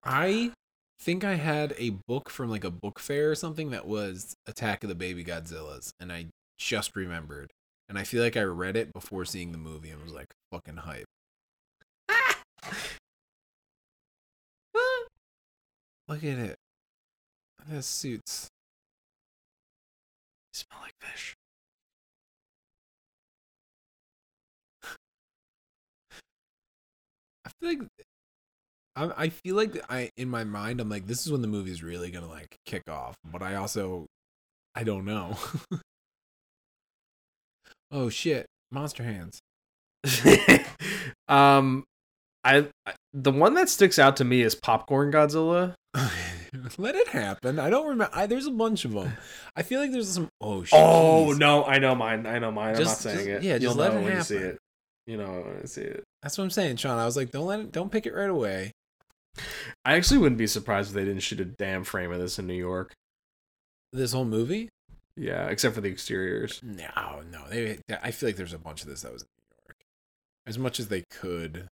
[0.03, 0.51] I
[1.03, 4.83] think I had a book from like a book fair or something that was Attack
[4.83, 6.27] of the Baby Godzillas, and I
[6.57, 7.51] just remembered.
[7.89, 10.77] And I feel like I read it before seeing the movie and was like fucking
[10.77, 11.03] hype.
[16.07, 16.55] Look at it.
[17.59, 18.47] At his suits.
[20.53, 21.35] smell like fish.
[27.45, 27.81] I feel like
[28.95, 31.81] I I feel like I in my mind I'm like this is when the movie's
[31.83, 34.05] really gonna like kick off, but I also
[34.75, 35.37] I don't know.
[37.91, 39.39] oh shit, Monster Hands.
[41.27, 41.83] um,
[42.43, 45.75] I, I the one that sticks out to me is Popcorn Godzilla.
[46.77, 47.57] Let it happen.
[47.59, 48.13] I don't remember.
[48.13, 49.13] I, there's a bunch of them.
[49.55, 50.27] I feel like there's some.
[50.41, 50.79] Oh shit.
[50.79, 51.39] Oh jeez.
[51.39, 52.25] no, I know mine.
[52.25, 52.75] I know mine.
[52.75, 53.47] Just- I'm not saying just- it.
[53.47, 54.49] yeah, just You'll let know it when you see happen.
[54.51, 54.57] it.
[55.07, 56.03] You know when I see it.
[56.21, 56.97] That's what I'm saying, Sean.
[56.97, 57.71] I was like, don't let it.
[57.71, 58.71] Don't pick it right away.
[59.85, 62.47] I actually wouldn't be surprised if they didn't shoot a damn frame of this in
[62.47, 62.93] New York.
[63.91, 64.69] This whole movie.
[65.15, 66.59] Yeah, except for the exteriors.
[66.63, 67.47] No, no.
[67.49, 67.79] They.
[68.01, 69.77] I feel like there's a bunch of this that was in New York,
[70.47, 71.67] as much as they could.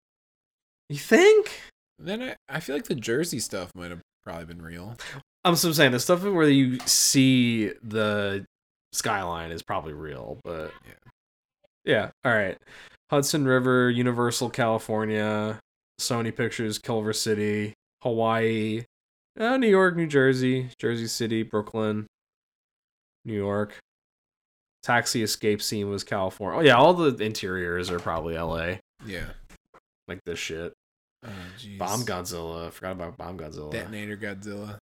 [0.89, 1.51] You think?
[1.99, 4.97] Then I, I feel like the Jersey stuff might have probably been real.
[5.43, 8.45] I'm so saying the stuff where you see the
[8.91, 10.93] skyline is probably real, but Yeah.
[11.85, 12.09] yeah.
[12.25, 12.57] All right,
[13.11, 15.59] Hudson River, Universal California,
[15.99, 18.83] Sony Pictures, Culver City, Hawaii,
[19.39, 22.07] uh, New York, New Jersey, Jersey City, Brooklyn,
[23.25, 23.77] New York.
[24.83, 26.59] Taxi escape scene was California.
[26.59, 28.79] Oh yeah, all the interiors are probably L.A.
[29.05, 29.25] Yeah.
[30.07, 30.73] Like this shit.
[31.25, 31.29] Oh.
[31.77, 32.67] Bomb Godzilla.
[32.67, 33.71] I forgot about Bomb Godzilla.
[33.71, 34.77] Detonator Godzilla.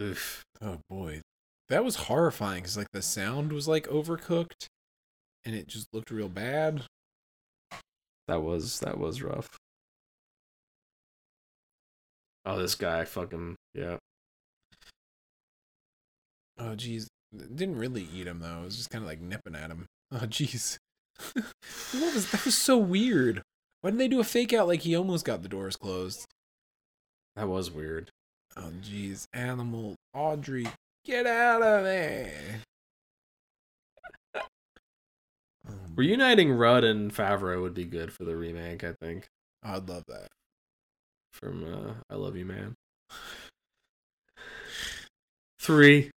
[0.00, 0.44] Oof.
[0.60, 1.22] Oh boy,
[1.68, 4.66] that was horrifying because like the sound was like overcooked,
[5.44, 6.82] and it just looked real bad.
[8.28, 9.48] That was that was rough.
[12.44, 13.96] Oh, this guy fucking yeah.
[16.58, 18.60] Oh jeez, didn't really eat him though.
[18.60, 19.86] It was just kind of like nipping at him.
[20.12, 20.78] Oh jeez,
[21.34, 22.44] what was that?
[22.44, 23.42] Was so weird.
[23.80, 26.26] Why didn't they do a fake out like he almost got the doors closed?
[27.34, 28.10] That was weird.
[28.56, 30.68] Oh jeez, animal Audrey,
[31.04, 32.60] get out of there.
[35.96, 39.28] Reuniting Rudd and Favreau would be good for the remake, I think.
[39.62, 40.28] I'd love that.
[41.32, 42.74] From uh I Love You Man.
[45.60, 46.10] Three.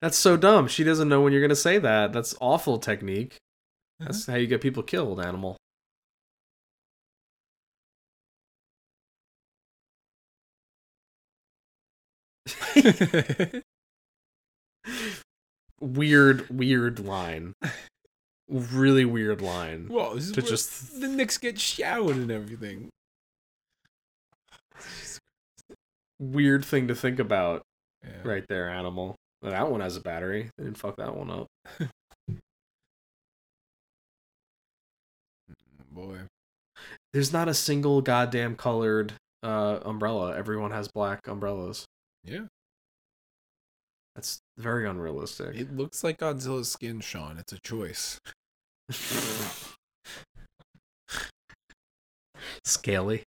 [0.00, 0.68] That's so dumb.
[0.68, 2.12] She doesn't know when you're gonna say that.
[2.12, 3.36] That's awful technique.
[4.00, 5.56] That's how you get people killed, animal.
[15.80, 17.54] Weird, weird line.
[18.48, 19.88] Really weird line.
[19.88, 22.88] Whoa, this To just- the Knicks get showered and everything.
[26.18, 27.62] Weird thing to think about
[28.02, 28.22] Yeah.
[28.24, 29.16] right there, animal.
[29.42, 30.50] That one has a battery.
[30.56, 31.46] They didn't fuck that one up.
[35.90, 36.18] Boy.
[37.12, 40.36] There's not a single goddamn colored uh umbrella.
[40.36, 41.84] Everyone has black umbrellas.
[42.24, 42.46] Yeah.
[44.14, 45.54] That's very unrealistic.
[45.56, 47.38] It looks like Godzilla's skin, Sean.
[47.38, 48.18] It's a choice.
[52.64, 53.22] Scaly.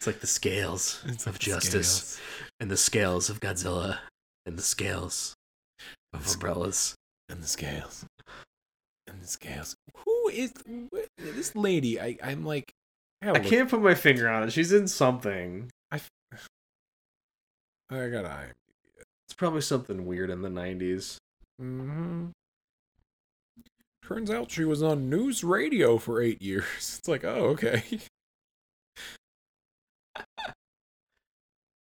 [0.00, 2.20] It's like the scales It's of justice
[2.60, 3.98] and the scales of Godzilla
[4.46, 5.34] and the scales
[6.12, 6.94] of The sc- umbrellas.
[7.28, 8.06] And the scales.
[9.08, 9.74] And the scales.
[10.04, 12.00] Who is wh- this lady?
[12.00, 12.70] I, I'm like.
[13.20, 14.52] I, I can't put my finger on it.
[14.52, 15.70] She's in something.
[15.90, 16.00] I
[17.90, 18.52] got eye.
[19.26, 21.16] It's probably something weird in the 90s.
[21.60, 22.26] Mm-hmm.
[24.08, 26.64] Turns out she was on NewsRadio for eight years.
[26.78, 27.82] It's like, oh, okay.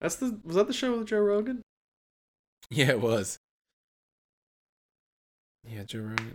[0.02, 1.62] That's the was that the show with Joe Rogan?
[2.70, 3.38] Yeah, it was.
[5.66, 6.34] Yeah, Joe Rogan.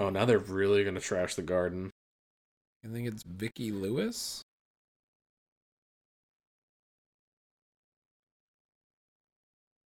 [0.00, 1.92] Oh, now they're really gonna trash the garden.
[2.84, 4.42] I think it's Vicki Lewis.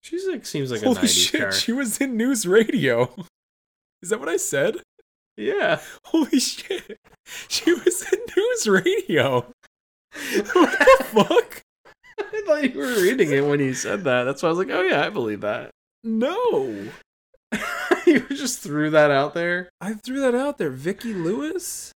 [0.05, 1.59] She's like seems like a Holy 90s shit, character.
[1.59, 3.25] she was in NewsRadio.
[4.03, 4.75] Is that what I said?
[5.35, 5.81] Yeah.
[6.05, 6.99] Holy shit.
[7.47, 9.45] She was in NewsRadio.
[10.53, 11.61] What the fuck?
[12.19, 14.25] I thought you were reading it when you said that.
[14.25, 15.71] That's why I was like, oh yeah, I believe that.
[16.03, 16.87] No.
[18.05, 19.69] you just threw that out there.
[19.81, 20.69] I threw that out there.
[20.69, 21.91] Vicki Lewis?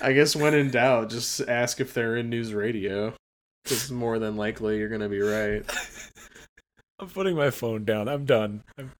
[0.00, 3.14] I guess when in doubt, just ask if they're in NewsRadio.
[3.62, 5.64] Because more than likely you're gonna be right.
[6.98, 8.08] I'm putting my phone down.
[8.08, 8.62] I'm done.
[8.78, 8.92] I'm,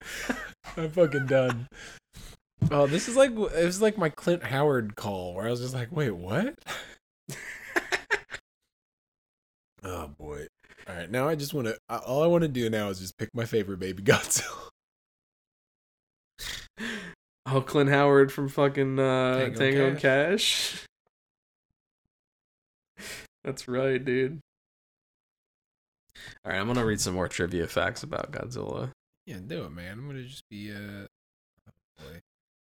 [0.77, 1.69] I'm fucking done.
[2.71, 5.75] Oh, this is like it was like my Clint Howard call where I was just
[5.75, 6.55] like, wait, what?
[9.85, 10.47] oh boy.
[10.89, 11.79] All right, now I just want to.
[11.89, 14.71] All I want to do now is just pick my favorite baby Godzilla.
[17.49, 20.87] Oh, Clint Howard from fucking uh, Tango Tango, and Cash.
[22.99, 23.09] Cash.
[23.45, 24.41] That's right, dude.
[26.45, 28.91] All right, I'm gonna read some more trivia facts about Godzilla.
[29.27, 29.99] Yeah, do it, man.
[29.99, 31.07] I'm gonna just be uh.
[31.69, 32.21] oh, boy.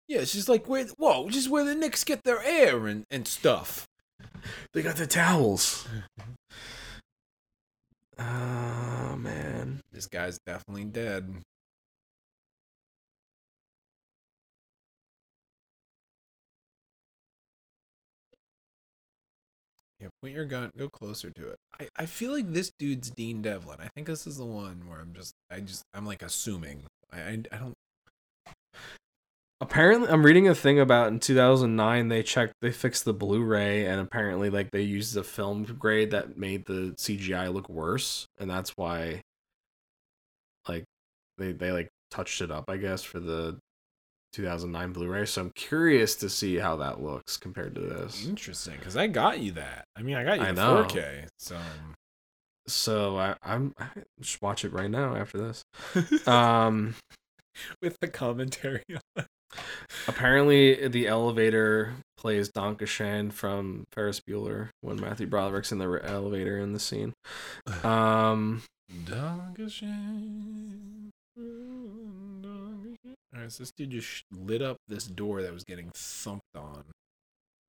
[0.08, 0.84] Yeah, it's just like where.
[0.98, 3.86] Whoa, just where the Knicks get their air and and stuff.
[4.72, 5.86] They got the towels.
[8.18, 9.80] Oh man.
[9.92, 11.34] This guy's definitely dead.
[20.02, 20.72] Yeah, point your gun.
[20.76, 21.56] Go closer to it.
[21.80, 23.78] I, I feel like this dude's Dean Devlin.
[23.80, 26.82] I think this is the one where I'm just I just I'm like assuming.
[27.12, 27.74] I I, I don't.
[29.60, 34.00] Apparently, I'm reading a thing about in 2009 they checked they fixed the Blu-ray and
[34.00, 38.70] apparently like they used a film grade that made the CGI look worse and that's
[38.70, 39.20] why
[40.68, 40.82] like
[41.38, 43.56] they they like touched it up I guess for the
[44.32, 45.26] 2009 Blu-ray.
[45.26, 48.26] So I'm curious to see how that looks compared to this.
[48.26, 49.84] Interesting, because I got you that.
[49.96, 50.84] I mean, I got you I know.
[50.84, 51.26] 4K.
[51.38, 51.58] So
[52.66, 53.88] So I I'm I
[54.20, 55.64] just watch it right now after this.
[56.26, 56.94] Um
[57.82, 58.82] with the commentary.
[59.16, 59.26] on
[60.08, 66.00] Apparently, the elevator plays Don Donkashan from Ferris Bueller when Matthew Broderick's in the re-
[66.02, 67.12] elevator in the scene.
[67.84, 69.04] Um, Dankeschön.
[69.04, 71.10] Dankeschön.
[73.34, 76.84] Alright, so this dude just lit up this door that was getting thumped on.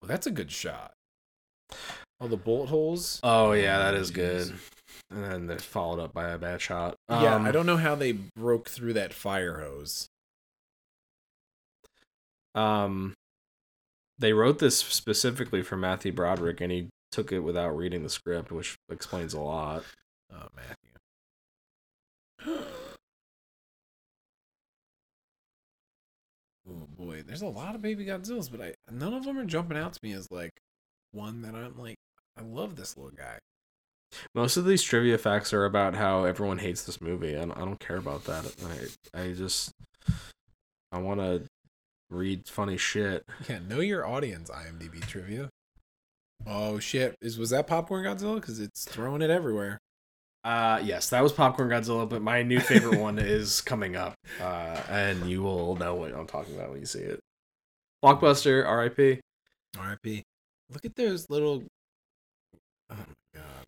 [0.01, 0.93] Well, that's a good shot.
[2.19, 3.19] Oh, the bullet holes.
[3.23, 4.53] oh yeah, that is good.
[5.09, 6.95] And then they're followed up by a bad shot.
[7.09, 10.07] yeah, Um, I don't know how they broke through that fire hose.
[12.55, 13.15] Um,
[14.19, 18.51] they wrote this specifically for Matthew Broderick, and he took it without reading the script,
[18.51, 19.83] which explains a lot.
[20.31, 20.47] Oh,
[22.45, 22.63] Matthew.
[26.69, 29.77] oh boy, there's a lot of baby Godzillas, but I none of them are jumping
[29.77, 30.51] out to me as like
[31.11, 31.97] one that I'm like,
[32.37, 33.39] I love this little guy.
[34.35, 37.79] Most of these trivia facts are about how everyone hates this movie, and I don't
[37.79, 38.53] care about that.
[39.13, 39.71] I I just
[40.91, 41.43] I want to
[42.09, 43.23] read funny shit.
[43.49, 44.49] Yeah, know your audience.
[44.49, 45.49] IMDb trivia.
[46.45, 47.15] Oh shit!
[47.21, 48.35] Is was that popcorn Godzilla?
[48.35, 49.79] Because it's throwing it everywhere.
[50.43, 54.13] Uh yes, that was Popcorn Godzilla, but my new favorite one is coming up.
[54.41, 57.19] Uh and you will know what I'm talking about when you see it.
[58.03, 59.21] Blockbuster, RIP.
[59.79, 60.23] R.I.P.
[60.71, 61.63] Look at those little.
[62.89, 63.63] Oh my god!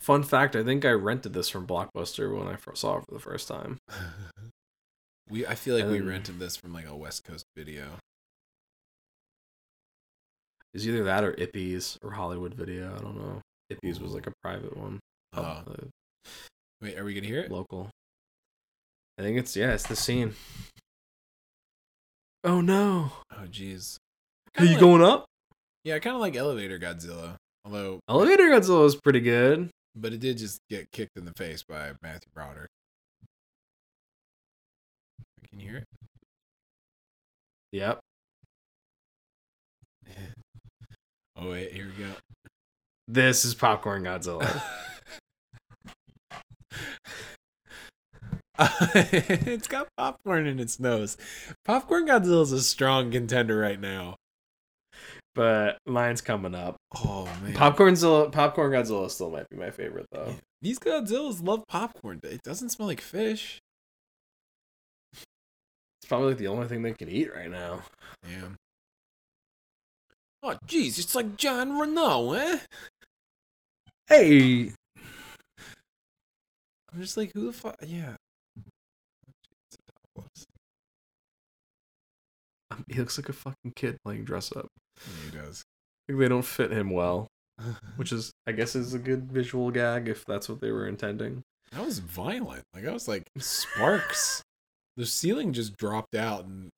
[0.00, 3.14] Fun fact, I think I rented this from Blockbuster when I first saw it for
[3.14, 3.78] the first time.
[5.30, 7.98] we I feel like we Um, rented this from like a West Coast video.
[10.74, 12.94] It's either that or Ippies or Hollywood Video.
[12.94, 13.40] I don't know.
[13.72, 15.00] Ippies was like a private one.
[15.34, 15.62] Oh, Uh,
[16.80, 17.50] wait, are we gonna hear it?
[17.50, 17.90] local.
[19.18, 20.34] I think it's yeah, it's the scene.
[22.44, 23.10] Oh no.
[23.32, 23.96] Oh jeez.
[24.58, 25.26] Are you like- going up?
[25.84, 27.36] Yeah, I kind of like Elevator Godzilla.
[27.64, 29.70] Although, Elevator Godzilla is pretty good.
[29.94, 32.68] but it did just get kicked in the face by Matthew Broderick.
[35.48, 35.84] Can you hear it?
[37.72, 38.00] Yep.
[41.38, 42.10] Oh wait, here we go.
[43.08, 44.62] This is Popcorn Godzilla.
[48.58, 51.16] it's got popcorn in its nose.
[51.64, 54.16] Popcorn Godzilla is a strong contender right now.
[55.34, 56.76] but mine's coming up.
[56.94, 60.36] Oh man, Popcornzilla, Popcorn Godzilla still might be my favorite though.
[60.62, 62.20] These Godzillas love popcorn.
[62.22, 63.60] It doesn't smell like fish.
[65.12, 67.82] It's probably like the only thing they can eat right now.
[68.26, 68.48] Yeah.
[70.42, 72.58] Oh jeez, it's like Jean Reno, eh?
[74.08, 74.70] Hey,
[76.92, 77.76] I'm just like, who the fuck?
[77.86, 78.16] Yeah.
[82.70, 84.66] Um, he looks like a fucking kid playing dress up.
[84.98, 85.62] Yeah, he does.
[86.08, 87.28] Like they don't fit him well,
[87.96, 91.42] which is, I guess, is a good visual gag if that's what they were intending.
[91.72, 92.64] That was violent.
[92.74, 94.42] Like I was like sparks.
[94.96, 96.70] the ceiling just dropped out and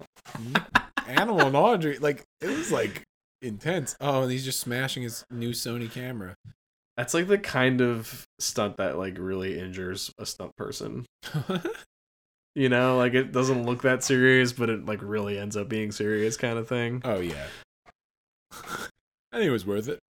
[1.06, 3.02] Animal and Audrey like it was like
[3.40, 3.96] intense.
[4.00, 6.34] Oh, and he's just smashing his new Sony camera.
[6.98, 11.06] That's like the kind of stunt that like really injures a stunt person.
[12.54, 15.92] You know, like it doesn't look that serious, but it like really ends up being
[15.92, 17.00] serious kind of thing.
[17.04, 17.46] oh yeah.
[18.52, 20.00] I think it was worth it.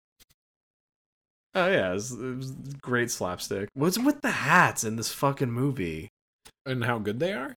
[1.54, 3.68] Oh yeah, it was, it was great slapstick.
[3.74, 6.08] What's with the hats in this fucking movie?
[6.64, 7.54] And how good they are?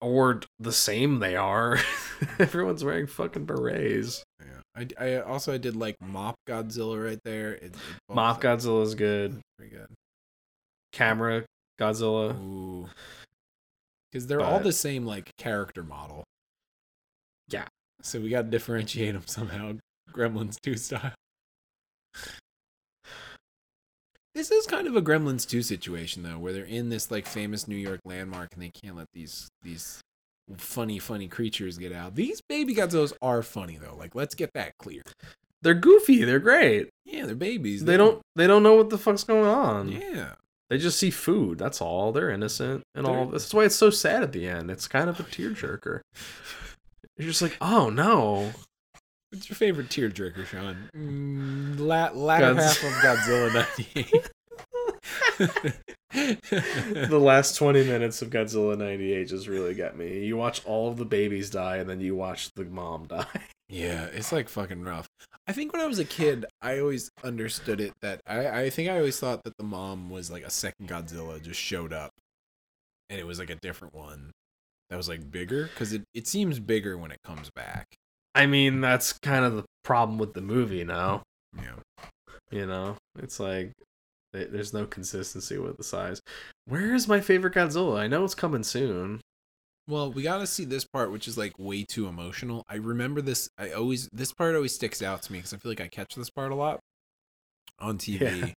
[0.00, 1.78] Or the same they are.
[2.38, 4.24] Everyone's wearing fucking berets.
[4.40, 4.86] Yeah.
[4.98, 7.52] I, I also I did like Mop Godzilla right there.
[7.52, 7.74] It,
[8.08, 9.40] it Moth Godzilla is good.
[9.58, 9.88] Pretty good.
[10.92, 11.44] Camera
[11.78, 12.34] Godzilla.
[12.40, 12.88] Ooh.
[14.10, 16.24] Because they're all the same like character model.
[17.48, 17.66] Yeah.
[18.02, 19.74] So we got to differentiate them somehow.
[20.12, 21.12] Gremlins 2 style.
[24.34, 27.66] This is kind of a Gremlins 2 situation though, where they're in this like famous
[27.66, 30.00] New York landmark and they can't let these these
[30.56, 32.14] funny funny creatures get out.
[32.14, 33.96] These baby Godzillas are funny though.
[33.96, 35.02] Like let's get that clear.
[35.62, 36.24] They're goofy.
[36.24, 36.88] They're great.
[37.04, 37.84] Yeah, they're babies.
[37.84, 38.20] They don't.
[38.36, 39.88] They don't know what the fuck's going on.
[39.90, 40.34] Yeah.
[40.70, 41.58] They just see food.
[41.58, 42.12] That's all.
[42.12, 43.24] They're innocent and all.
[43.24, 44.70] They're- That's why it's so sad at the end.
[44.70, 46.00] It's kind of a tearjerker.
[47.18, 48.52] You're just like, oh no.
[49.30, 50.90] What's your favorite tearjerker, Sean?
[50.96, 54.30] Mm, la- latter Godz- half of Godzilla 98.
[57.10, 60.24] the last 20 minutes of Godzilla 98 just really got me.
[60.26, 63.24] You watch all of the babies die and then you watch the mom die.
[63.68, 65.06] yeah, it's like fucking rough.
[65.46, 68.88] I think when I was a kid, I always understood it that I, I think
[68.88, 72.10] I always thought that the mom was like a second Godzilla just showed up
[73.08, 74.32] and it was like a different one
[74.90, 77.86] that was like bigger because it, it seems bigger when it comes back.
[78.40, 81.20] I mean, that's kind of the problem with the movie now.
[81.54, 81.74] Yeah.
[82.50, 83.72] You know, it's like
[84.32, 86.22] th- there's no consistency with the size.
[86.64, 87.98] Where is my favorite Godzilla?
[87.98, 89.20] I know it's coming soon.
[89.86, 92.64] Well, we got to see this part, which is like way too emotional.
[92.66, 93.50] I remember this.
[93.58, 96.14] I always this part always sticks out to me because I feel like I catch
[96.14, 96.80] this part a lot
[97.78, 98.20] on TV.
[98.20, 98.52] Yeah.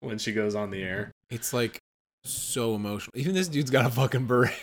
[0.00, 1.12] When she goes on the air.
[1.30, 1.78] It's like
[2.24, 3.12] so emotional.
[3.16, 4.54] Even this dude's got a fucking beret.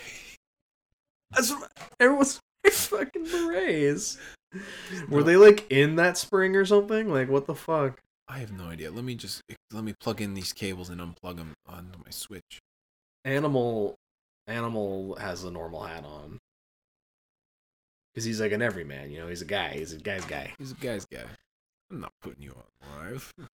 [1.31, 1.53] That's
[1.99, 2.39] everyone's
[2.71, 4.17] fucking berets.
[5.09, 7.11] Were they like in that spring or something?
[7.11, 7.99] Like what the fuck?
[8.27, 8.91] I have no idea.
[8.91, 12.61] Let me just let me plug in these cables and unplug them onto my Switch.
[13.25, 13.95] Animal
[14.47, 16.39] Animal has a normal hat on.
[18.15, 20.53] Cause he's like an everyman, you know, he's a guy, he's a guy's guy.
[20.59, 21.23] He's a guy's guy.
[21.89, 22.63] I'm not putting you on
[23.05, 23.33] live.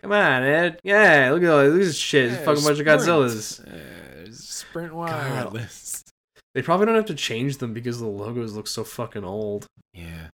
[0.00, 0.78] Come on, Ed.
[0.84, 2.32] Yeah, look at all look at this shit.
[2.32, 3.66] It's fucking bunch of Godzillas.
[3.66, 4.07] Yeah,
[4.38, 6.04] Sprint Wireless.
[6.54, 9.66] They probably don't have to change them because the logos look so fucking old.
[9.92, 10.28] Yeah,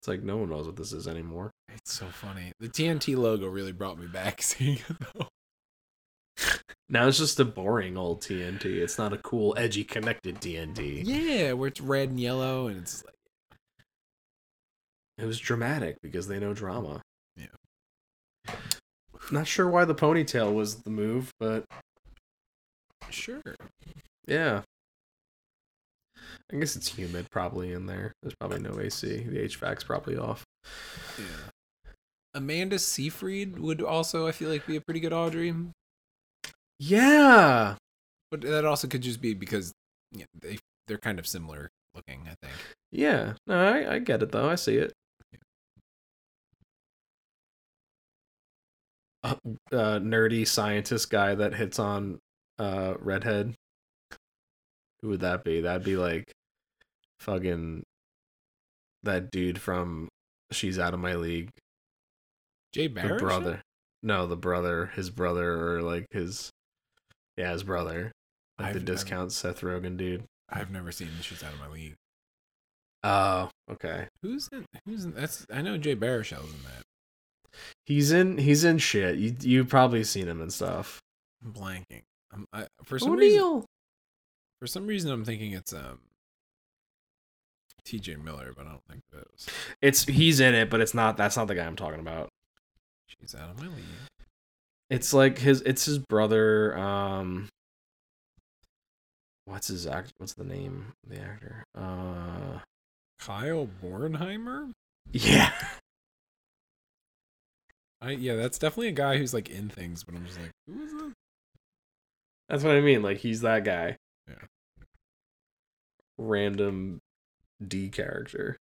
[0.00, 1.50] It's like no one knows what this is anymore.
[1.72, 2.52] it's so funny.
[2.60, 5.28] The TNT logo really brought me back seeing it though.
[6.88, 8.64] Now it's just a boring old TNT.
[8.66, 11.02] It's not a cool, edgy, connected TNT.
[11.04, 13.14] Yeah, where it's red and yellow, and it's like
[15.18, 17.00] It was dramatic because they know drama.
[17.36, 18.54] Yeah.
[19.30, 21.64] Not sure why the ponytail was the move, but
[23.10, 23.42] sure.
[24.26, 24.62] yeah.
[26.52, 28.12] I guess it's humid probably in there.
[28.22, 29.24] There's probably no AC.
[29.24, 30.44] The HVAC's probably off.
[31.18, 31.50] Yeah.
[32.34, 35.54] Amanda Seyfried would also, I feel like, be a pretty good Audrey.
[36.78, 37.76] Yeah.
[38.30, 39.72] But that also could just be because
[40.12, 42.22] yeah, they they're kind of similar looking.
[42.26, 42.54] I think.
[42.90, 43.34] Yeah.
[43.46, 44.50] No, I, I get it though.
[44.50, 44.92] I see it.
[49.22, 49.36] Uh,
[49.72, 52.18] uh, nerdy scientist guy that hits on
[52.58, 53.54] uh redhead.
[55.02, 55.60] Who would that be?
[55.60, 56.32] That'd be like
[57.20, 57.82] fucking
[59.02, 60.08] that dude from
[60.50, 61.50] She's Out of My League.
[62.72, 63.20] Jay The Barrett.
[63.20, 63.62] brother.
[64.02, 66.50] No, the brother, his brother or like his
[67.36, 68.12] yeah, his brother.
[68.58, 70.24] Like I've- the I've- discount Seth Rogen dude.
[70.48, 71.94] I've never seen She's Out of My League.
[73.02, 74.08] Oh, okay.
[74.22, 74.64] Who's in?
[74.86, 75.12] Who's in?
[75.14, 76.82] That's I know Jay Baruchel's in that.
[77.86, 79.16] He's in he's in shit.
[79.18, 81.00] You you've probably seen him and stuff.
[81.44, 82.02] I'm blanking.
[82.34, 83.64] I'm, I, for some reason,
[84.60, 86.00] for some reason, I'm thinking it's um.
[87.84, 88.16] T.J.
[88.16, 89.46] Miller, but I don't think it is.
[89.82, 92.30] It's he's in it, but it's not that's not the guy I'm talking about.
[93.06, 93.84] She's out of my league.
[94.88, 97.48] It's like his it's his brother um
[99.44, 101.64] what's his act what's the name of the actor?
[101.76, 102.60] Uh
[103.18, 104.70] Kyle Bornheimer.
[105.12, 105.52] yeah.
[108.00, 110.82] I yeah, that's definitely a guy who's like in things, but I'm just like, who
[110.82, 111.12] is that?
[112.48, 113.02] That's what I mean.
[113.02, 113.96] Like he's that guy.
[114.28, 114.34] Yeah.
[116.18, 117.00] Random
[117.66, 118.56] D character.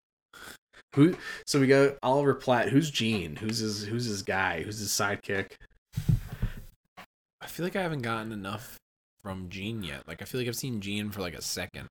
[0.95, 2.69] Who so we got Oliver Platt.
[2.69, 3.37] Who's Gene?
[3.37, 4.63] Who's his who's his guy?
[4.63, 5.53] Who's his sidekick?
[7.41, 8.79] I feel like I haven't gotten enough
[9.23, 10.07] from Gene yet.
[10.07, 11.89] Like I feel like I've seen Gene for like a second.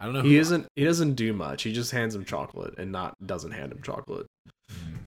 [0.00, 0.22] I don't know.
[0.22, 0.66] He isn't.
[0.76, 1.62] he doesn't do much.
[1.62, 4.26] He just hands him chocolate and not doesn't hand him chocolate.
[4.70, 4.98] Mm.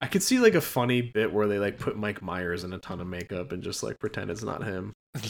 [0.00, 2.78] I could see like a funny bit where they like put Mike Myers in a
[2.78, 4.92] ton of makeup and just like pretend it's not him.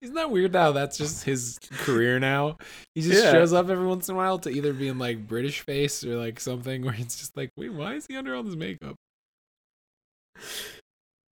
[0.00, 0.72] Isn't that weird now?
[0.72, 2.58] That's just his career now.
[2.94, 3.32] He just Yeah.
[3.32, 6.16] shows up every once in a while to either be in like British face or
[6.16, 8.94] like something where it's just like, wait, why is he under all this makeup?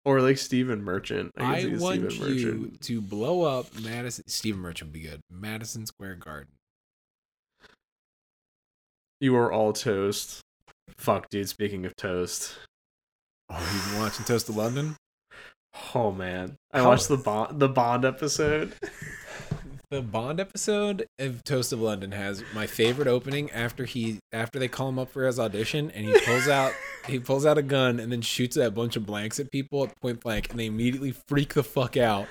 [0.06, 1.32] Or like Stephen Merchant.
[1.38, 4.24] can I, want Stephen you to blow up Madison.
[4.28, 5.22] Stephen Merchant would be good.
[5.30, 6.54] Madison Square Garden.
[9.20, 10.42] You are all toast.
[10.98, 11.50] Fuck, dude.
[11.50, 12.58] Speaking of toast,
[13.50, 14.96] Oh, you've been watching Toast of London?
[15.96, 18.74] oh man, I How- watched the Bond the Bond episode.
[19.90, 24.70] The Bond episode of Toast of London has my favorite opening after he after they
[24.70, 26.72] call him up for his audition and he pulls out
[27.08, 29.94] he pulls out a gun and then shoots a bunch of blanks at people at
[30.00, 32.26] point blank and they immediately freak the fuck out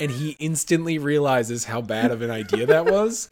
[0.00, 3.28] and he instantly realizes how bad of an idea that was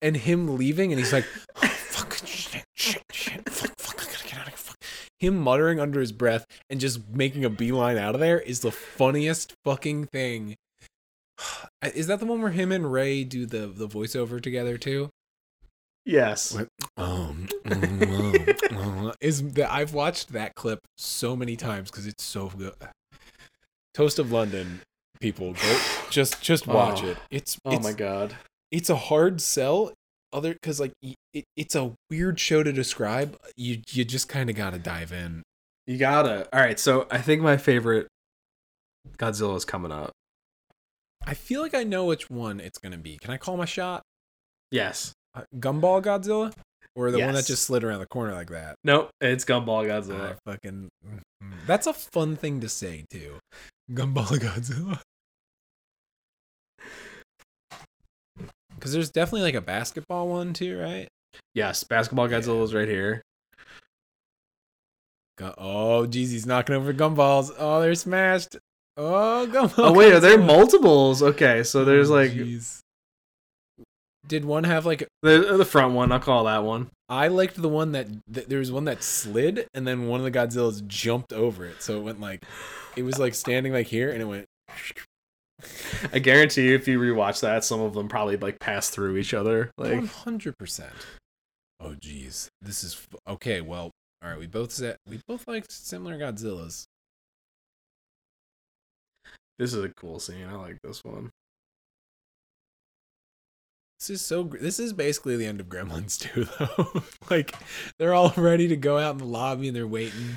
[0.00, 1.26] and him leaving and he's like
[1.56, 4.76] oh, fuck shit shit shit fuck fuck I gotta get out of here fuck
[5.20, 8.70] him muttering under his breath and just making a beeline out of there is the
[8.72, 10.56] funniest fucking thing
[11.94, 15.10] is that the one where him and Ray do the the voiceover together too?
[16.06, 16.54] yes.
[16.54, 16.68] What?
[16.96, 17.48] Um,
[19.20, 22.74] is that I've watched that clip so many times because it's so good.
[23.94, 24.80] Toast of London,
[25.20, 25.80] people go
[26.10, 27.08] just just watch Oh.
[27.08, 27.18] it.
[27.30, 28.36] It's Oh it's, my god.
[28.70, 29.92] it's a hard sell.
[30.32, 30.92] Other because like
[31.32, 33.36] it, it's a weird show to describe.
[33.56, 35.42] You you just kind of gotta dive in.
[35.86, 36.46] You gotta.
[36.54, 36.78] All right.
[36.78, 38.08] So I think my favorite
[39.16, 40.12] Godzilla is coming up.
[41.26, 43.16] I feel like I know which one it's gonna be.
[43.18, 44.02] Can I call my shot?
[44.70, 45.12] Yes.
[45.34, 46.52] Uh, Gumball Godzilla,
[46.94, 48.76] or the one that just slid around the corner like that?
[48.84, 49.10] Nope.
[49.20, 50.32] It's Gumball Godzilla.
[50.34, 50.88] I fucking.
[51.06, 51.20] mhm.
[51.66, 53.38] That's a fun thing to say too.
[53.90, 55.00] Gumball Godzilla.
[58.78, 61.08] Because there's definitely like a basketball one too, right?
[61.54, 61.84] Yes.
[61.84, 63.22] Basketball Godzilla is right here.
[65.38, 67.50] Gu- oh, geez, he's knocking over gumballs.
[67.58, 68.56] Oh, they're smashed.
[68.96, 69.72] Oh, gumball.
[69.78, 71.22] Oh wait, are there multiples?
[71.22, 72.80] Okay, so oh, there's Oh, like jeez.
[74.26, 75.06] Did one have like?
[75.22, 76.12] the the front one.
[76.12, 76.88] I'll call that one.
[77.08, 80.24] I liked the one that th- there was one that slid, and then one of
[80.24, 82.44] the Godzillas jumped over it, so it went like,
[82.96, 84.44] it was like standing like here, and it went.
[86.12, 89.34] I guarantee you, if you rewatch that, some of them probably like pass through each
[89.34, 89.70] other.
[89.76, 90.92] Like, hundred percent.
[91.80, 93.60] Oh geez, this is f- okay.
[93.60, 93.90] Well,
[94.22, 94.38] all right.
[94.38, 96.84] We both said we both like similar Godzillas.
[99.58, 100.46] this is a cool scene.
[100.48, 101.30] I like this one.
[104.00, 104.44] This is so.
[104.44, 107.02] gr- This is basically the end of Gremlins too, though.
[107.30, 107.52] like
[107.98, 110.36] they're all ready to go out in the lobby and they're waiting.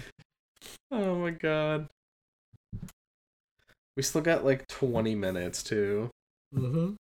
[0.92, 1.88] Oh my god.
[4.02, 6.10] We still got like 20 minutes too.
[6.56, 6.94] Mm-hmm.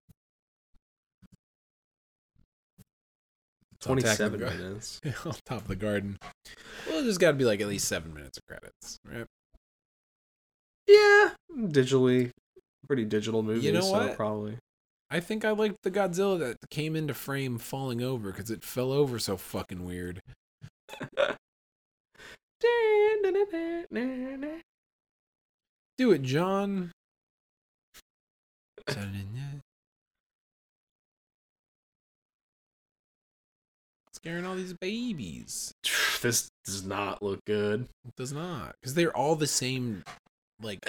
[3.79, 4.99] 27 minutes.
[5.25, 6.17] on top of the garden.
[6.89, 9.25] Well, there's got to be like at least seven minutes of credits, right?
[10.87, 12.31] Yeah, digitally,
[12.85, 13.65] pretty digital movie.
[13.65, 14.17] You know so what?
[14.17, 14.57] Probably.
[15.09, 18.91] I think I liked the Godzilla that came into frame falling over because it fell
[18.91, 20.19] over so fucking weird.
[25.99, 26.93] Do it, John.
[34.13, 35.73] Scaring all these babies.
[36.21, 37.87] This does not look good.
[38.05, 40.03] It does not, because they're all the same,
[40.61, 40.79] like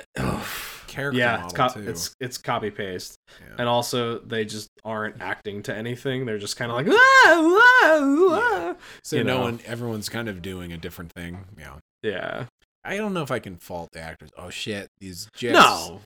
[0.88, 1.88] character yeah, it's, co- too.
[1.88, 3.54] it's it's copy paste, Yeah.
[3.60, 6.26] and also they just aren't acting to anything.
[6.26, 8.00] They're just kind of like, "Ah, ah,
[8.32, 8.74] ah."
[9.04, 9.42] so you no know.
[9.42, 11.44] one, everyone's kind of doing a different thing.
[11.56, 11.76] Yeah.
[12.02, 12.46] yeah,
[12.84, 14.30] I don't know if I can fault the actors.
[14.38, 15.54] Oh shit, these jets.
[15.54, 16.00] no,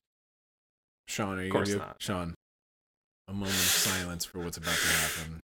[1.09, 1.97] Sean, are you Of gonna course not.
[2.01, 2.35] Sean?
[3.29, 5.41] A moment of silence for what's about to happen.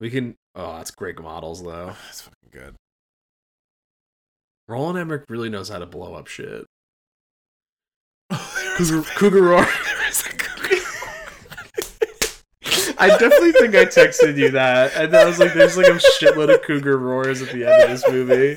[0.00, 0.34] we can.
[0.54, 1.94] Oh, that's great models though.
[2.06, 2.74] That's fucking good.
[4.68, 6.64] Roland Emmerich really knows how to blow up shit.
[8.76, 9.66] Cougar, Cougar Roar.
[12.98, 16.54] I definitely think I texted you that, and I was like, "There's like a shitload
[16.54, 18.56] of cougar roars at the end of this movie."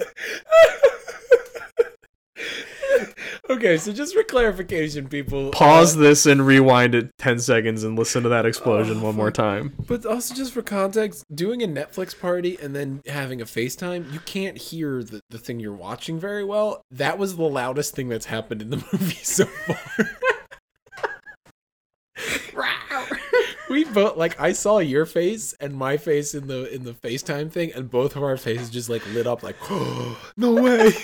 [3.49, 7.97] okay, so just for clarification, people Pause uh, this and rewind it ten seconds and
[7.97, 9.73] listen to that explosion Oh, one more time.
[9.87, 14.19] But also, just for context, doing a Netflix party and then having a FaceTime, you
[14.21, 16.81] can't hear the, the thing you're watching very well.
[16.91, 20.09] That was the loudest thing that's happened in the movie so far.
[23.69, 27.51] We both like I saw your face and my face in the in the FaceTime
[27.51, 30.91] thing, and both of our faces just like lit up like, oh, no way.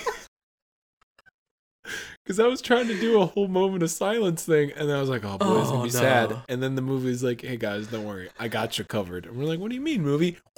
[2.23, 4.99] Because I was trying to do a whole moment of silence thing, and then I
[4.99, 7.55] was like, "Oh boy, it's gonna Oh, be sad." And then the movie's like, "Hey
[7.55, 10.39] guys, don't worry, I got you covered." And we're like, "What do you mean, movie?"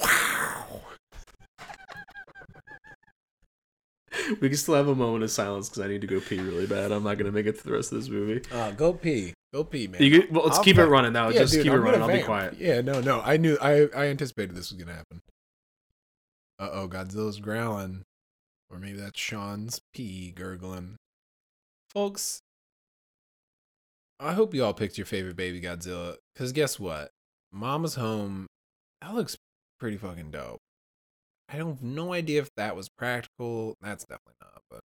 [4.40, 6.66] We can still have a moment of silence because I need to go pee really
[6.66, 6.92] bad.
[6.92, 8.42] I'm not gonna make it through the rest of this movie.
[8.52, 10.02] Uh, go pee, go pee, man.
[10.02, 11.28] You can, well, let's I'll keep it running now.
[11.28, 12.02] Yeah, Just dude, keep I'm it running.
[12.02, 12.56] I'll be quiet.
[12.58, 13.20] Yeah, no, no.
[13.20, 13.56] I knew.
[13.60, 15.20] I I anticipated this was gonna happen.
[16.58, 18.02] Uh oh, Godzilla's growling,
[18.70, 20.96] or maybe that's Sean's pee gurgling.
[21.90, 22.40] Folks,
[24.20, 26.16] I hope you all picked your favorite baby Godzilla.
[26.36, 27.10] Cause guess what?
[27.52, 28.46] Mama's home.
[29.00, 29.36] That looks
[29.78, 30.60] pretty fucking dope.
[31.48, 33.76] I don't have no idea if that was practical.
[33.80, 34.62] That's definitely not.
[34.70, 34.80] But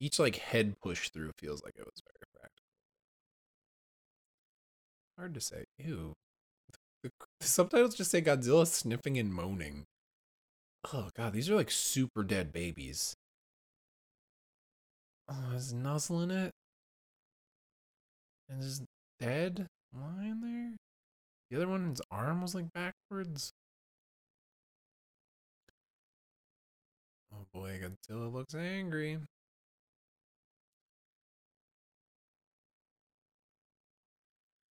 [0.00, 2.64] each like head push through feels like it was very practical.
[5.18, 5.64] Hard to say.
[5.78, 6.14] Ew.
[7.02, 7.10] The
[7.40, 9.84] subtitles just say Godzilla sniffing and moaning.
[10.92, 13.14] Oh god, these are like super dead babies.
[15.28, 16.52] Oh, is nuzzling it?
[18.48, 18.82] And is
[19.20, 20.76] dead lying there?
[21.50, 23.52] The other one's arm was like backwards.
[27.58, 29.18] Boy, Godzilla looks angry.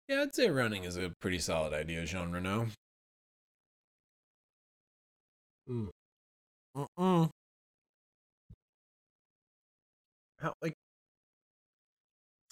[0.07, 2.67] Yeah, I'd say running is a pretty solid idea, Jean Reno.
[5.69, 5.89] Mm.
[6.77, 7.29] Mm-mm.
[10.39, 10.73] How, like,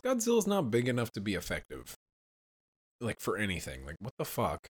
[0.03, 1.95] Godzilla's not big enough to be effective.
[2.99, 3.85] Like, for anything.
[3.85, 4.67] Like, what the fuck?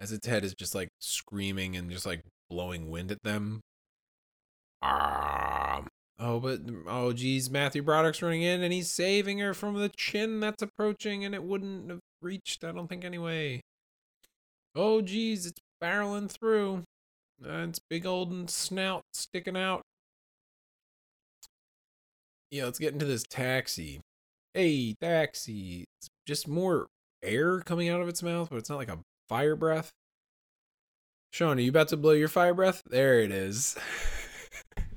[0.00, 3.60] As its head is just, like, screaming and just, like, blowing wind at them.
[4.82, 5.84] Ah.
[6.18, 10.40] Oh, but oh, geez, Matthew Broderick's running in and he's saving her from the chin
[10.40, 12.64] that's approaching, and it wouldn't have reached.
[12.64, 13.60] I don't think anyway.
[14.74, 16.84] Oh, geez, it's barreling through.
[17.44, 19.82] Uh, its big old snout sticking out.
[22.50, 24.00] Yeah, let's get into this taxi.
[24.54, 25.84] Hey, taxi.
[25.98, 26.86] It's just more
[27.22, 29.90] air coming out of its mouth, but it's not like a fire breath.
[31.36, 32.80] Sean, are you about to blow your fire breath?
[32.88, 33.76] There it is.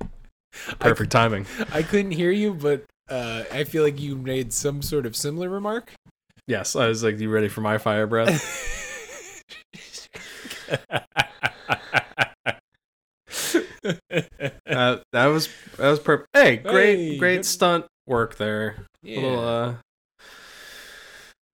[0.00, 1.44] I Perfect timing.
[1.70, 5.50] I couldn't hear you, but uh, I feel like you made some sort of similar
[5.50, 5.92] remark.
[6.46, 8.40] Yes, I was like, "You ready for my fire breath?"
[14.66, 16.28] uh, that was that was perfect.
[16.32, 18.76] Hey, great, Hey, great good- stunt work there.
[19.02, 19.74] yeah, Little uh,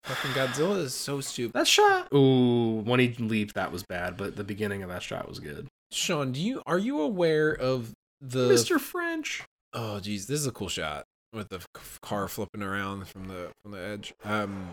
[0.07, 1.53] fucking Godzilla is so stupid.
[1.53, 2.07] that shot.
[2.13, 5.67] Ooh, when he leaped, that was bad, but the beginning of that shot was good.
[5.91, 8.79] Sean, do you are you aware of the Mr.
[8.79, 9.43] French.
[9.73, 11.63] Oh, geez, this is a cool shot with the
[12.01, 14.13] car flipping around from the from the edge.
[14.23, 14.69] Um,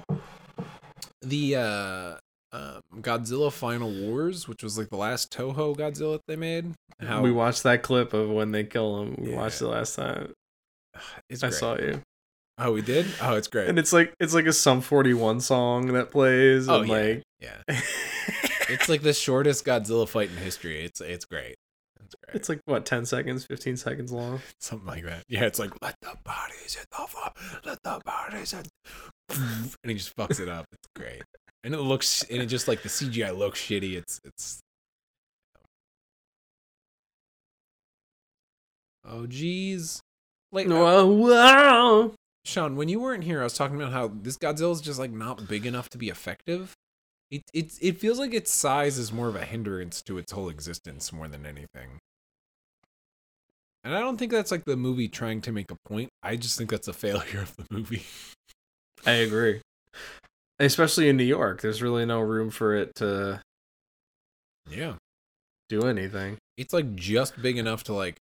[1.20, 2.14] the uh,
[2.52, 6.72] um, Godzilla Final Wars, which was like the last Toho Godzilla that they made.
[7.00, 9.16] How We watched that clip of when they kill him.
[9.18, 10.32] We watched it last time.
[11.28, 11.58] it's I great.
[11.58, 12.00] saw you.
[12.56, 13.06] Oh, we did.
[13.20, 13.68] Oh, it's great.
[13.68, 16.94] And it's like it's like a Sum 41 song that plays Oh, and yeah.
[16.96, 17.62] like yeah,
[18.68, 20.84] it's like the shortest Godzilla fight in history.
[20.84, 21.56] It's it's great.
[22.04, 22.36] It's great.
[22.36, 24.40] it's like what 10 seconds, 15 seconds long.
[24.60, 25.24] something like that.
[25.28, 27.30] Yeah, it's like let the bodies hit the floor,
[27.64, 28.68] let the bodies hit,
[29.30, 30.66] and he just fucks it up.
[30.72, 31.22] It's great,
[31.64, 33.94] and it looks and it just like the CGI looks shitty.
[33.96, 34.60] It's it's.
[39.04, 40.00] Oh geez,
[40.52, 42.12] like Wow, wow.
[42.44, 45.10] Sean, when you weren't here, I was talking about how this Godzilla is just like
[45.10, 46.74] not big enough to be effective.
[47.30, 50.48] It it it feels like its size is more of a hindrance to its whole
[50.50, 51.98] existence more than anything.
[53.82, 56.10] And I don't think that's like the movie trying to make a point.
[56.22, 58.04] I just think that's a failure of the movie.
[59.06, 59.60] I agree.
[60.58, 63.40] Especially in New York, there's really no room for it to
[64.70, 64.94] Yeah.
[65.68, 66.38] do anything.
[66.56, 68.16] It's like just big enough to like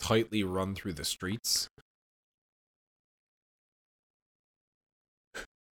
[0.00, 1.68] tightly run through the streets.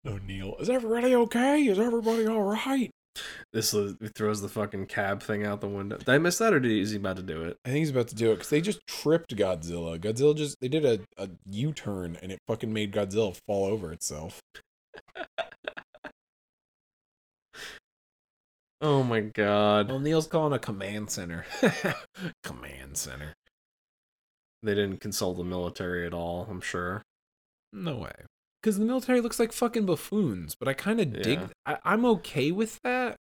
[0.06, 1.64] O'Neill, is everybody okay?
[1.65, 2.90] Is everybody all right?
[3.53, 5.98] This is- throws the fucking cab thing out the window.
[5.98, 7.57] Did I miss that, or did he, is he about to do it?
[7.65, 9.99] I think he's about to do it because they just tripped Godzilla.
[9.99, 13.91] Godzilla just they did a, a U turn and it fucking made Godzilla fall over
[13.91, 14.40] itself.
[18.84, 19.91] Oh my god!
[19.91, 21.45] O'Neill's calling a command center.
[22.44, 23.36] command center.
[24.64, 26.48] They didn't consult the military at all.
[26.49, 27.03] I'm sure.
[27.72, 28.11] No way.
[28.62, 31.40] Because the military looks like fucking buffoons, but I kind of dig.
[31.40, 31.48] Yeah.
[31.66, 33.16] I, I'm okay with that.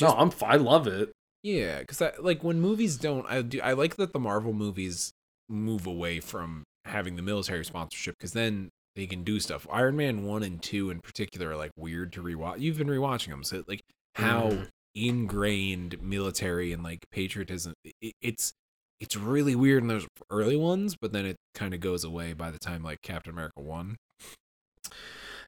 [0.00, 0.32] no, I'm.
[0.42, 1.12] I love it.
[1.42, 3.26] Yeah, because I like when movies don't.
[3.28, 3.60] I do.
[3.60, 5.12] I like that the Marvel movies
[5.48, 9.66] move away from having the military sponsorship because then they can do stuff.
[9.70, 12.60] Iron Man one and two in particular are like weird to rewatch.
[12.60, 13.82] You've been rewatching them, so like
[14.14, 14.68] how Mhm.
[14.94, 17.74] ingrained military and like patriotism.
[18.00, 18.52] It, it's
[19.00, 22.50] it's really weird in those early ones, but then it kind of goes away by
[22.50, 23.96] the time like Captain America one.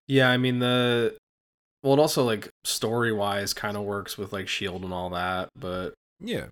[0.06, 1.16] Yeah, I mean the.
[1.82, 5.50] Well, it also like story wise kind of works with like Shield and all that,
[5.54, 6.46] but Yeah,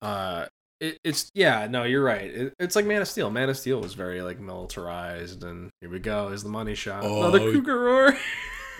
[0.00, 0.46] uh,
[0.80, 1.66] it, it's yeah.
[1.66, 2.30] No, you're right.
[2.30, 3.30] It, it's like Man of Steel.
[3.30, 7.02] Man of Steel was very like militarized, and here we go is the money shot.
[7.04, 8.16] Oh, the Oh, Cougar roar.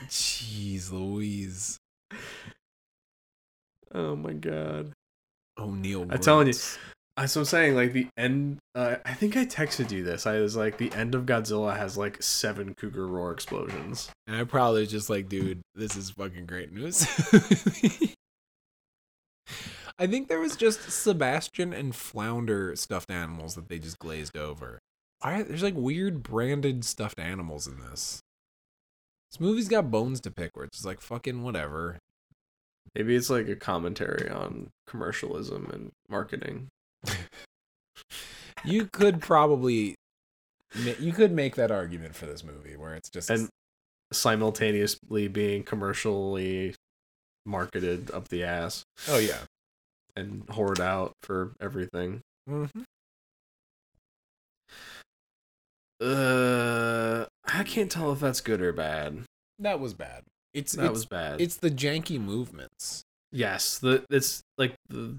[0.07, 1.77] jeez, Louise.
[3.95, 4.93] oh my god.
[5.59, 6.07] O'Neill.
[6.11, 6.55] I'm telling you.
[7.17, 7.77] That's what I'm saying.
[7.77, 8.59] Like the end.
[8.75, 10.27] Uh, I think I texted you this.
[10.27, 14.11] I was like, the end of Godzilla has like seven Cougar roar explosions.
[14.27, 17.07] And I probably was just like, dude, this is fucking great news.
[19.99, 24.81] I think there was just Sebastian and Flounder stuffed animals that they just glazed over.
[25.21, 28.21] Why there's like weird branded stuffed animals in this.
[29.31, 31.99] This movie's got bones to pick where it's just like fucking whatever.
[32.95, 36.69] Maybe it's like a commentary on commercialism and marketing.
[38.65, 39.95] You could probably
[40.99, 43.49] you could make that argument for this movie where it's just And
[44.13, 46.75] simultaneously being commercially
[47.47, 49.41] marketed up the ass oh yeah.
[50.17, 52.23] and hoard out for everything.
[52.49, 52.83] Mm-hmm.
[56.01, 59.23] Uh, I can't tell if that's good or bad.
[59.59, 60.23] That was bad.
[60.53, 61.41] It's That it's, was bad.
[61.41, 63.03] it's the janky movements.
[63.33, 65.17] yes, the it's like the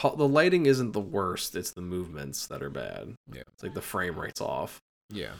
[0.00, 1.54] the lighting isn't the worst.
[1.54, 3.14] It's the movements that are bad.
[3.32, 3.42] Yeah.
[3.52, 4.78] it's like the frame rate's off.
[5.10, 5.32] Yeah.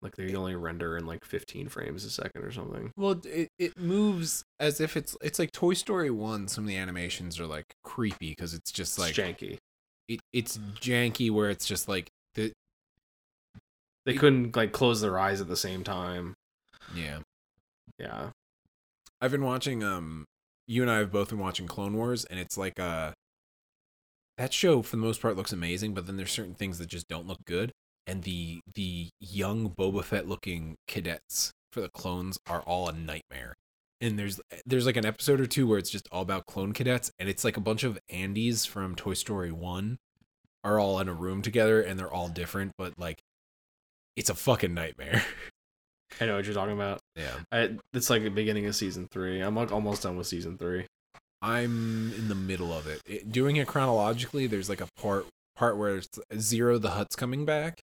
[0.00, 2.92] Like they only render in like 15 frames a second or something.
[2.96, 6.46] Well, it, it moves as if it's it's like Toy Story One.
[6.46, 9.56] Some of the animations are like creepy because it's just It's like janky.
[10.08, 12.06] it, it's janky where it's just like
[12.36, 12.52] the
[14.06, 16.34] They couldn't like close their eyes at the same time.
[16.94, 17.18] yeah.
[17.98, 18.30] Yeah.
[19.20, 20.26] I've been watching um
[20.68, 23.12] you and I have both been watching Clone Wars and it's like uh
[24.38, 27.08] that show for the most part looks amazing, but then there's certain things that just
[27.08, 27.72] don't look good.
[28.06, 33.54] And the the young Boba Fett looking cadets for the clones are all a nightmare.
[34.00, 37.10] And there's there's like an episode or two where it's just all about clone cadets,
[37.18, 39.98] and it's like a bunch of Andys from Toy Story One
[40.64, 43.18] are all in a room together, and they're all different, but like
[44.16, 45.24] it's a fucking nightmare.
[46.20, 47.00] I know what you're talking about.
[47.16, 47.34] yeah.
[47.52, 49.40] I, it's like the beginning of season three.
[49.40, 50.86] I'm like almost done with season three.
[51.42, 53.00] I'm in the middle of it.
[53.06, 53.30] it.
[53.32, 57.80] Doing it chronologically, there's like a part part where it's Ziro the Hutt's coming back,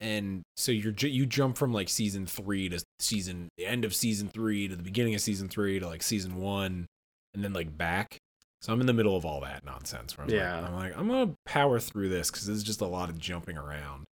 [0.00, 4.28] and so you're you jump from like season three to season the end of season
[4.28, 6.86] three to the beginning of season three to like season one,
[7.34, 8.18] and then like back.
[8.60, 10.16] So I'm in the middle of all that nonsense.
[10.16, 10.60] Where I'm Yeah.
[10.60, 13.56] like, I'm like I'm gonna power through this because there's just a lot of jumping
[13.58, 14.04] around.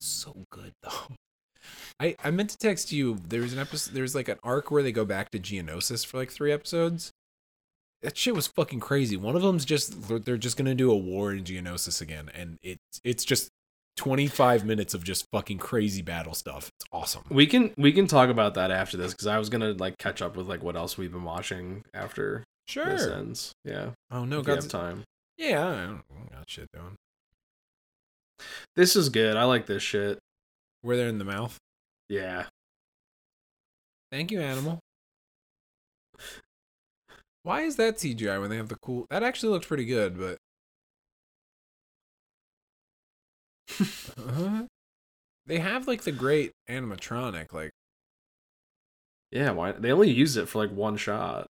[0.00, 1.14] So good though.
[2.00, 3.18] I, I meant to text you.
[3.28, 3.92] There's an episode.
[3.92, 7.10] There's like an arc where they go back to Geonosis for like three episodes
[8.02, 9.16] that shit was fucking crazy.
[9.16, 13.00] One of them's just they're- just gonna do a war in Geonosis again, and it's
[13.04, 13.50] it's just
[13.96, 16.70] twenty five minutes of just fucking crazy battle stuff.
[16.78, 17.24] It's awesome.
[17.28, 20.22] We can we can talk about that after this because I was gonna like catch
[20.22, 23.52] up with like what else we've been watching after this ends.
[23.64, 25.02] Yeah, Oh no, God's time.
[25.36, 25.66] yeah.
[25.66, 26.02] I don't
[26.32, 26.96] I got shit doing.
[28.76, 29.36] This is good.
[29.36, 30.18] I like this shit.
[30.82, 31.58] Where they're in the mouth.
[32.08, 32.46] Yeah.
[34.10, 34.78] Thank you, animal.
[37.42, 39.06] Why is that CGI when they have the cool?
[39.10, 40.38] That actually looks pretty good, but.
[44.18, 44.64] uh
[45.46, 47.70] They have like the great animatronic, like
[49.32, 49.50] Yeah.
[49.52, 51.46] Why they only use it for like one shot?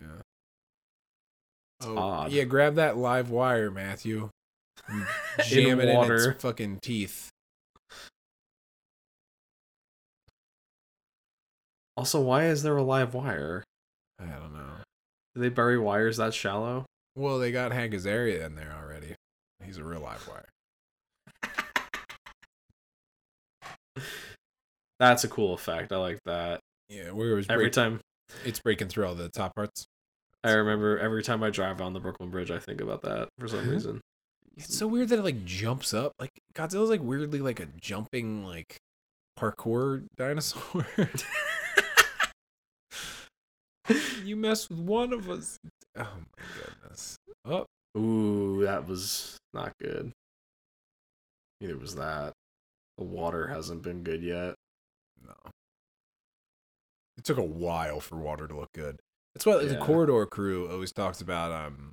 [0.00, 0.22] yeah.
[1.86, 2.32] odd.
[2.32, 4.30] Yeah, grab that live wire, Matthew.
[5.46, 7.30] Jam it in its fucking teeth.
[11.96, 13.62] Also, why is there a live wire?
[14.18, 14.82] I don't know.
[15.34, 16.86] Do they bury wires that shallow?
[17.16, 19.14] Well, they got Hank Azaria in there already.
[19.64, 20.48] He's a real live wire.
[25.00, 25.92] That's a cool effect.
[25.92, 26.60] I like that.
[26.88, 28.00] Yeah, where it was Every break- time
[28.44, 29.84] it's breaking through all the top parts.
[30.42, 33.48] I remember, every time I drive on the Brooklyn Bridge, I think about that for
[33.48, 34.00] some reason.
[34.56, 36.12] It's so weird that it like jumps up.
[36.20, 38.76] Like Godzilla's like weirdly like a jumping like
[39.38, 40.86] parkour dinosaur.
[44.24, 45.58] you mess with one of us.
[45.96, 47.16] Oh my goodness.
[47.44, 47.66] Oh,
[47.96, 50.12] Ooh, that was not good.
[51.60, 52.32] Neither was that.
[52.98, 54.54] The water hasn't been good yet.
[55.24, 55.34] no.
[57.16, 58.98] It took a while for water to look good.
[59.34, 61.92] That's why the corridor crew always talks about um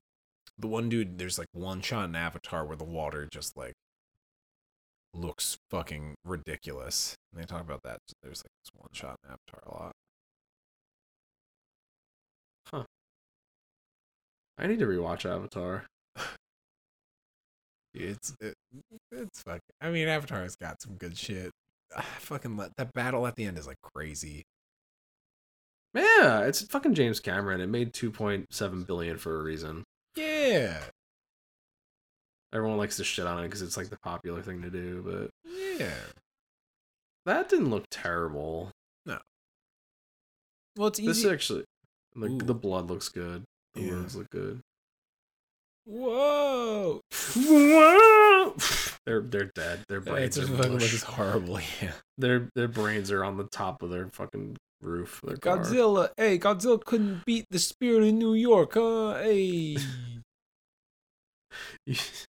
[0.57, 3.73] the one dude there's like one shot in Avatar where the water just like
[5.13, 7.15] looks fucking ridiculous.
[7.31, 7.99] And they talk about that.
[8.23, 9.91] There's like this one shot in Avatar a lot.
[14.61, 15.85] I need to rewatch Avatar.
[17.93, 18.53] It's it,
[19.11, 19.59] it's fucking.
[19.81, 21.51] I mean, Avatar's got some good shit.
[21.95, 24.43] I fucking let that battle at the end is like crazy.
[25.93, 27.59] Yeah, it's fucking James Cameron.
[27.59, 29.83] It made 2.7 billion for a reason.
[30.15, 30.79] Yeah,
[32.53, 35.51] Everyone likes to shit on it because it's like the popular thing to do, but
[35.79, 35.93] yeah.
[37.25, 38.71] that didn't look terrible.
[39.05, 39.19] No.
[40.77, 41.29] Well, it's This easy.
[41.29, 41.63] actually,
[42.13, 42.37] like Ooh.
[42.39, 43.43] the blood looks good.
[43.75, 43.91] The Yeah.
[43.91, 44.61] words look good.
[45.85, 47.01] Whoa!
[47.35, 48.55] Whoa!
[49.05, 49.83] they're they're dead.
[49.89, 51.59] Their It's brains just are fucking looks horrible.
[51.81, 51.93] Yeah.
[52.17, 55.21] Their their brains are on the top of their fucking roof.
[55.23, 55.57] Of their car.
[55.57, 56.09] Godzilla.
[56.17, 59.15] Hey, Godzilla couldn't beat the spirit in New York, huh?
[59.23, 59.77] Hey.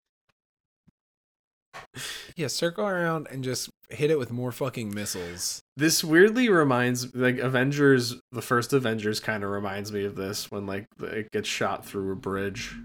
[2.36, 5.62] yeah, circle around and just hit it with more fucking missiles.
[5.78, 8.16] this weirdly reminds like Avengers.
[8.32, 12.12] The first Avengers kind of reminds me of this when like it gets shot through
[12.12, 12.76] a bridge.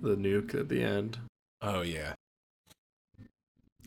[0.00, 1.18] The nuke at the end.
[1.62, 2.14] Oh yeah.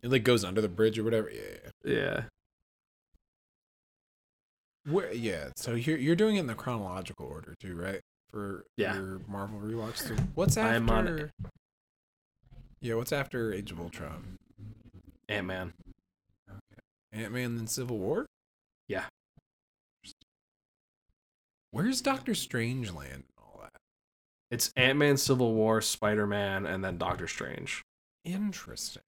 [0.04, 1.30] It like goes under the bridge or whatever.
[1.30, 1.42] Yeah.
[1.86, 1.94] yeah.
[1.94, 2.24] Yeah.
[4.92, 8.02] Where, yeah, so you're you're doing it in the chronological order too, right?
[8.32, 8.96] For Yeah.
[8.96, 9.98] your Marvel rewatch.
[9.98, 10.76] So what's after?
[10.76, 11.32] am on.
[12.82, 14.38] Yeah, what's after Age of Ultron?
[15.30, 15.74] Ant Man.
[17.14, 18.26] Ant Man then Civil War.
[18.88, 19.06] Yeah.
[21.72, 23.80] Where's Doctor Strangeland and all that?
[24.50, 27.82] It's Ant Man, Civil War, Spider Man, and then Doctor Strange,
[28.26, 29.04] Interesting.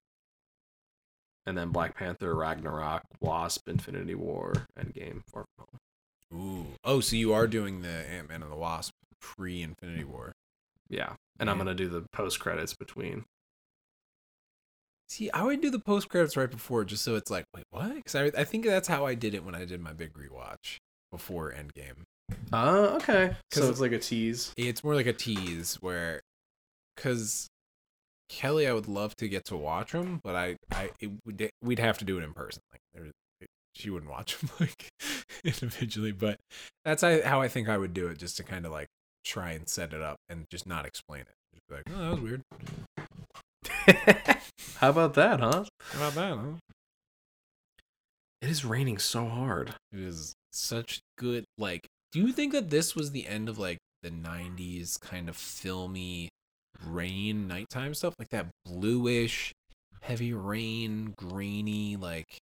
[1.44, 5.66] and then Black Panther, Ragnarok, Wasp, Infinity War, Endgame, Far From
[6.32, 6.40] Home.
[6.40, 6.66] Ooh.
[6.84, 10.32] Oh, so you are doing the Ant Man and the Wasp pre Infinity War.
[10.88, 13.24] Yeah, and I'm gonna do the post credits between.
[15.14, 17.94] See, I would do the post credits right before, just so it's like, wait, what?
[17.94, 20.78] Because I, I think that's how I did it when I did my big rewatch
[21.12, 22.02] before Endgame.
[22.52, 23.36] Oh, okay.
[23.52, 24.52] So it's like a tease.
[24.56, 26.20] It's more like a tease where,
[26.96, 27.46] because
[28.28, 31.78] Kelly, I would love to get to watch them, but I, I, it would, we'd
[31.78, 32.62] have to do it in person.
[32.72, 33.12] Like, there,
[33.76, 34.88] she wouldn't watch them like
[35.44, 36.40] individually, but
[36.84, 38.88] that's how I think I would do it, just to kind of like
[39.24, 41.34] try and set it up and just not explain it.
[41.54, 42.42] Just be like, oh, that was weird.
[44.76, 45.64] How about that, huh?
[45.80, 46.58] How about that, huh?
[48.40, 49.74] It is raining so hard.
[49.92, 51.44] It is such good.
[51.56, 55.36] Like, do you think that this was the end of like the '90s kind of
[55.36, 56.28] filmy
[56.84, 59.52] rain nighttime stuff, like that bluish,
[60.02, 62.38] heavy rain, grainy, like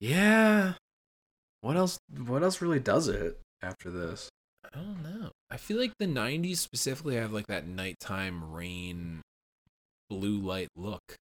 [0.00, 0.74] Yeah.
[1.60, 1.98] What else?
[2.26, 4.28] What else really does it after this?
[4.64, 5.30] I don't know.
[5.48, 9.22] I feel like the '90s specifically have like that nighttime rain,
[10.12, 11.16] blue light look.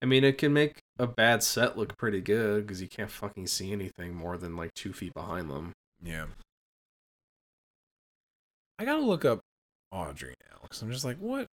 [0.00, 3.46] I mean, it can make a bad set look pretty good because you can't fucking
[3.48, 5.72] see anything more than like two feet behind them.
[6.02, 6.26] Yeah.
[8.78, 9.40] I gotta look up
[9.90, 11.46] Audrey now because I'm just like, what?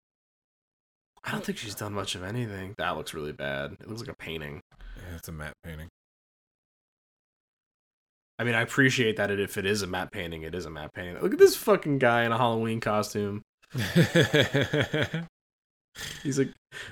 [1.25, 2.75] I don't think she's done much of anything.
[2.79, 3.77] That looks really bad.
[3.81, 4.61] It looks like a painting.
[4.97, 5.89] Yeah, it's a matte painting.
[8.39, 10.93] I mean, I appreciate that if it is a matte painting, it is a matte
[10.95, 11.21] painting.
[11.21, 13.43] Look at this fucking guy in a Halloween costume.
[16.23, 16.51] He's like,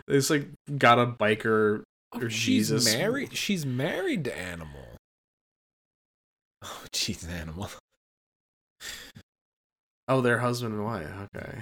[0.09, 0.47] it's like
[0.79, 1.83] got a biker.
[2.13, 2.85] Oh, Or she's Jesus.
[2.97, 3.37] married.
[3.37, 4.81] She's married to Animal.
[6.67, 7.69] Oh, she's Animal.
[10.09, 11.09] Oh, they're husband and wife.
[11.37, 11.59] Okay.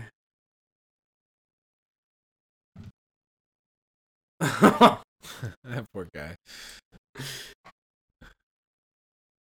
[4.40, 6.35] that poor guy.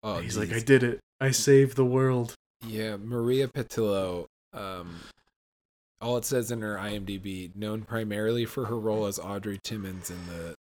[0.03, 0.99] Oh, He's like, I did it.
[1.21, 2.33] I saved the world.
[2.67, 4.25] yeah, Maria Pitillo.
[4.55, 5.01] Um,
[6.01, 10.19] all it says in her IMDb, known primarily for her role as Audrey Timmons in
[10.27, 10.55] the.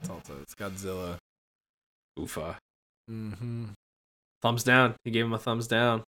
[0.00, 1.18] It's also it's Godzilla.
[2.18, 2.56] Oofa.
[3.10, 3.66] Mm-hmm.
[4.42, 4.94] Thumbs down.
[5.04, 6.02] He gave him a thumbs down.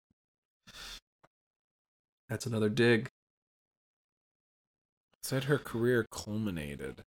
[2.29, 3.09] That's another dig.
[5.23, 7.03] Said her career culminated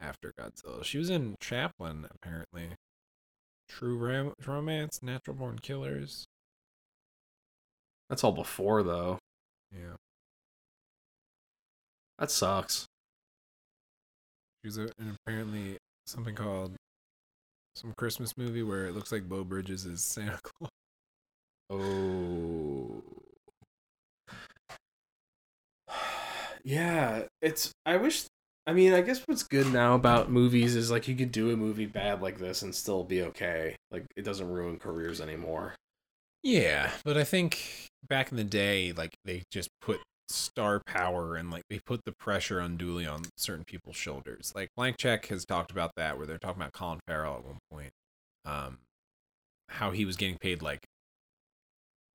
[0.00, 0.84] after Godzilla.
[0.84, 2.70] She was in Chaplin, apparently.
[3.68, 6.26] True Rom- Romance, Natural Born Killers.
[8.10, 9.18] That's all before though.
[9.72, 9.96] Yeah.
[12.22, 12.86] That sucks.
[14.62, 15.76] She was a, in apparently
[16.06, 16.76] something called
[17.74, 20.70] some Christmas movie where it looks like Beau Bridges is Santa Claus.
[21.68, 23.02] Oh.
[26.64, 28.26] Yeah, it's I wish
[28.68, 31.56] I mean, I guess what's good now about movies is like you could do a
[31.56, 33.74] movie bad like this and still be okay.
[33.90, 35.74] Like it doesn't ruin careers anymore.
[36.44, 41.50] Yeah, but I think back in the day, like they just put star power and
[41.50, 44.52] like they put the pressure unduly on certain people's shoulders.
[44.54, 47.58] Like Blank Check has talked about that, where they're talking about Colin Farrell at one
[47.70, 47.90] point,
[48.44, 48.78] um,
[49.68, 50.84] how he was getting paid like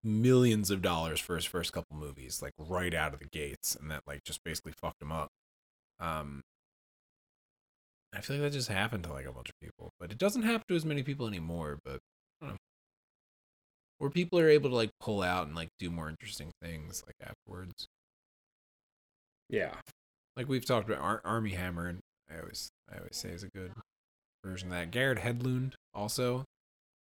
[0.04, 3.92] millions of dollars for his first couple movies, like right out of the gates, and
[3.92, 5.30] that like just basically fucked him up.
[6.00, 6.42] Um,
[8.14, 10.44] I feel like that just happened to like a bunch of people, but it doesn't
[10.44, 11.80] happen to as many people anymore.
[11.84, 12.00] But
[12.42, 12.58] I don't know
[14.00, 17.16] where people are able to like pull out and like do more interesting things like
[17.22, 17.88] afterwards.
[19.49, 19.74] Yeah.
[20.36, 21.99] Like we've talked about Ar- Armie Hammer, and
[22.30, 23.72] I always I always say is a good
[24.44, 24.91] version of that.
[24.91, 26.45] Garrett Hedlund also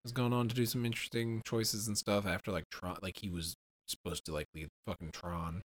[0.05, 2.97] has gone on to do some interesting choices and stuff after like Tron.
[3.03, 3.55] Like he was
[3.89, 5.63] supposed to like lead fucking Tron.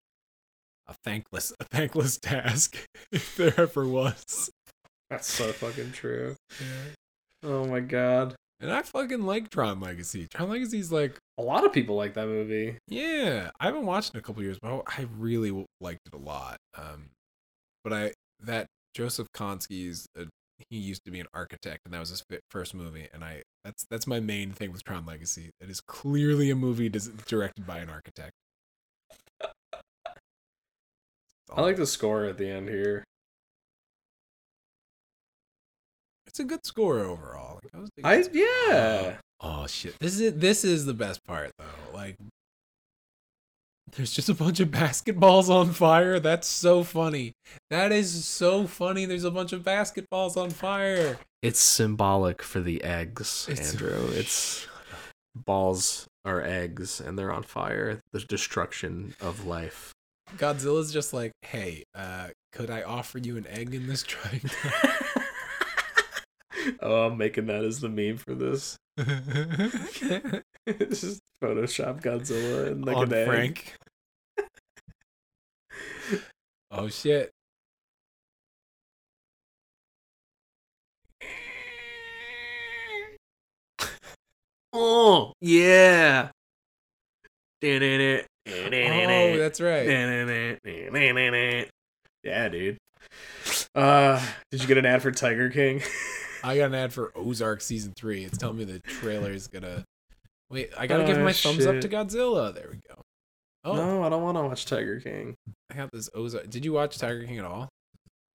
[0.86, 2.76] A thankless a thankless task
[3.12, 4.50] if there ever was.
[5.10, 6.36] That's so fucking true.
[7.42, 8.34] Oh my god.
[8.60, 10.26] And I fucking like Tron Legacy.
[10.26, 12.76] Tron Legacy's like A lot of people like that movie.
[12.88, 16.18] Yeah, I haven't watched it in a couple years, but I really liked it a
[16.18, 16.58] lot.
[16.76, 17.10] Um,
[17.82, 20.24] but I that Joseph Kosinski's uh,
[20.68, 23.86] he used to be an architect, and that was his first movie, and I that's
[23.90, 25.50] that's my main thing with Tron Legacy.
[25.60, 28.32] It is clearly a movie dis- directed by an architect.
[31.52, 33.04] I like the score at the end here.
[36.40, 37.60] A good score overall.
[37.62, 37.72] Like,
[38.04, 39.16] I, was I yeah.
[39.40, 39.96] Oh shit!
[40.00, 41.94] This is this is the best part though.
[41.96, 42.16] Like,
[43.92, 46.20] there's just a bunch of basketballs on fire.
[46.20, 47.32] That's so funny.
[47.70, 49.04] That is so funny.
[49.04, 51.18] There's a bunch of basketballs on fire.
[51.42, 54.08] It's symbolic for the eggs, It's- Andrew.
[54.12, 54.66] It's
[55.34, 58.00] balls are eggs and they're on fire.
[58.12, 59.92] The destruction of life.
[60.36, 64.92] Godzilla's just like, hey, uh, could I offer you an egg in this trying time?
[66.80, 68.76] oh, I'm making that as the meme for this.
[70.66, 73.26] it's just Photoshop Godzilla and like on an egg.
[73.26, 73.74] Frank.
[76.70, 77.30] oh shit!
[84.72, 86.30] Oh yeah.
[87.62, 88.68] Oh,
[89.34, 89.86] Oh, that's right.
[92.22, 92.78] Yeah, dude.
[93.74, 95.82] Uh, did you get an ad for Tiger King?
[96.42, 98.24] I got an ad for Ozark season three.
[98.24, 99.84] It's telling me the trailer is gonna.
[100.50, 101.88] Wait, I gotta give Oh, my thumbs up to.
[101.88, 102.54] Godzilla.
[102.54, 103.00] There we go.
[103.64, 105.34] Oh, No, I don't want to watch Tiger King.
[105.70, 106.48] I got this Ozark.
[106.50, 107.68] Did you watch Tiger King at all?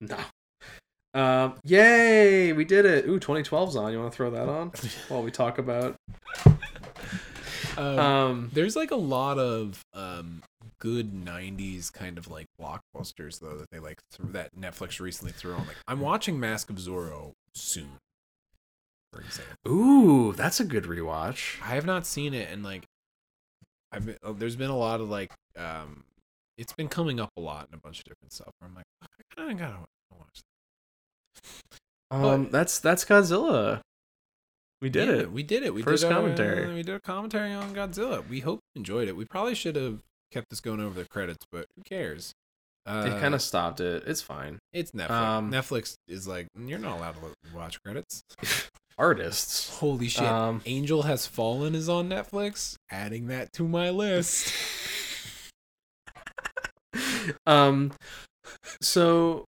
[0.02, 0.18] No.
[1.14, 3.06] Um, yay, we did it.
[3.08, 3.92] Ooh, 2012's on.
[3.92, 4.72] You want to throw that on
[5.08, 5.96] while we talk about?
[7.78, 10.42] Um, Um, There's like a lot of um
[10.80, 15.54] good '90s kind of like blockbusters though that they like threw that Netflix recently threw
[15.54, 15.66] on.
[15.68, 17.98] Like I'm watching Mask of Zorro soon,
[19.14, 19.56] for example.
[19.68, 21.62] ooh, that's a good rewatch.
[21.64, 22.86] I have not seen it, and like
[23.92, 26.04] I've been, oh, there's been a lot of like um
[26.58, 28.52] it's been coming up a lot in a bunch of different stuff.
[28.60, 29.78] Where I'm like, I kind of gotta
[30.18, 30.42] watch.
[32.12, 32.16] That.
[32.18, 33.82] Um, But- that's that's Godzilla.
[34.82, 35.32] We did Yeah, it.
[35.32, 35.74] We did it.
[35.74, 36.74] We First did a- commentary.
[36.74, 38.28] we did a commentary on Godzilla.
[38.28, 39.16] We hope you enjoyed it.
[39.16, 40.02] We probably should have
[40.36, 42.34] kept this going over the credits, but who cares?
[42.86, 44.04] Uh, They kind of stopped it.
[44.06, 44.60] It's fine.
[44.74, 45.10] It's Netflix.
[45.10, 48.22] um, Netflix is like you're not allowed to watch credits.
[48.98, 49.78] Artists.
[49.80, 50.24] Holy shit!
[50.24, 52.76] Um, Angel Has Fallen is on Netflix.
[52.92, 54.54] Adding that to my list.
[57.46, 57.92] um,
[58.82, 59.46] so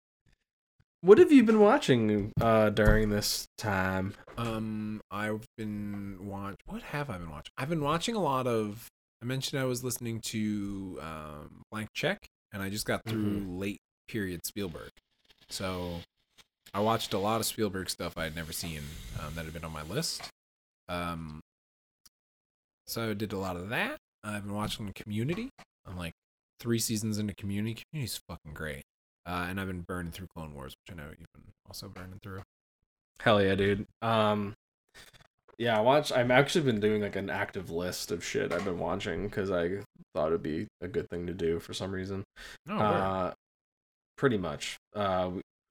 [1.03, 4.15] what have you been watching uh during this time?
[4.37, 6.57] Um, I've been watch.
[6.67, 7.53] What have I been watching?
[7.59, 8.89] I've been watching a lot of.
[9.23, 13.81] I mentioned I was listening to um, Blank Check, and I just got through late
[14.09, 14.91] period Spielberg.
[15.49, 16.01] So
[16.75, 18.81] I watched a lot of Spielberg stuff I had never seen
[19.21, 20.23] um, that had been on my list.
[20.89, 21.41] Um,
[22.87, 23.97] so I did a lot of that.
[24.23, 25.51] I've been watching Community.
[25.87, 26.13] I'm like
[26.61, 27.83] three seasons into Community.
[27.91, 28.83] Community's fucking great.
[29.25, 32.21] Uh, and I've been burning through Clone Wars, which I know you've been also burning
[32.23, 32.43] through.
[33.21, 33.87] Hell yeah, dude.
[34.03, 34.55] Um,
[35.59, 36.13] yeah, I watch.
[36.13, 39.79] I've actually been doing like an active list of shit I've been watching because I
[40.15, 42.25] thought it'd be a good thing to do for some reason.
[42.69, 43.33] Oh, uh,
[44.17, 44.77] pretty much.
[44.95, 45.31] Uh,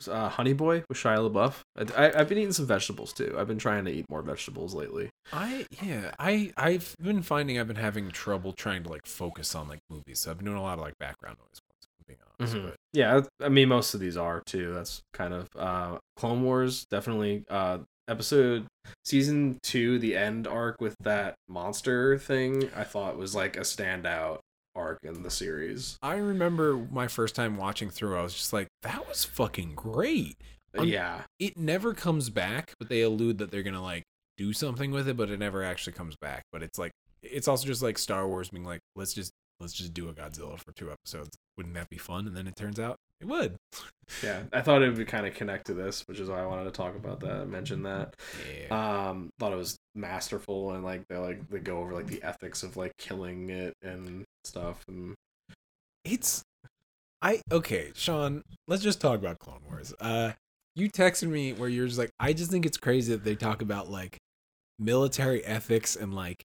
[0.10, 1.62] uh, Honey Boy with Shia LaBeouf.
[1.98, 3.36] I, I, I've been eating some vegetables too.
[3.38, 5.10] I've been trying to eat more vegetables lately.
[5.32, 9.68] I yeah, I I've been finding I've been having trouble trying to like focus on
[9.70, 10.20] like movies.
[10.20, 11.60] So I've been doing a lot of like background noise.
[11.82, 12.74] If I'm being honest, Mhm.
[12.94, 14.74] Yeah, I mean most of these are too.
[14.74, 18.66] That's kind of uh Clone Wars definitely uh episode
[19.04, 24.40] season 2 the end arc with that monster thing I thought was like a standout
[24.76, 25.98] arc in the series.
[26.02, 28.18] I remember my first time watching through.
[28.18, 30.36] I was just like, that was fucking great.
[30.78, 31.22] Um, yeah.
[31.40, 34.04] It never comes back, but they allude that they're gonna like
[34.38, 36.44] do something with it, but it never actually comes back.
[36.52, 36.92] But it's like
[37.24, 40.60] it's also just like Star Wars being like, let's just let's just do a Godzilla
[40.60, 41.36] for two episodes.
[41.58, 42.28] Wouldn't that be fun?
[42.28, 43.56] And then it turns out it would.
[44.24, 44.44] Yeah.
[44.54, 46.72] I thought it would kind of connect to this, which is why I wanted to
[46.72, 48.16] talk about that, mention that.
[48.70, 49.10] Yeah.
[49.10, 52.64] Um thought it was masterful and like they like they go over like the ethics
[52.64, 55.16] of like killing it and stuff and
[56.04, 56.44] it's
[57.22, 59.94] I okay, Sean, let's just talk about Clone Wars.
[60.00, 60.34] Uh
[60.76, 63.62] you texted me where you're just like, I just think it's crazy that they talk
[63.62, 64.18] about like
[64.78, 66.44] military ethics and like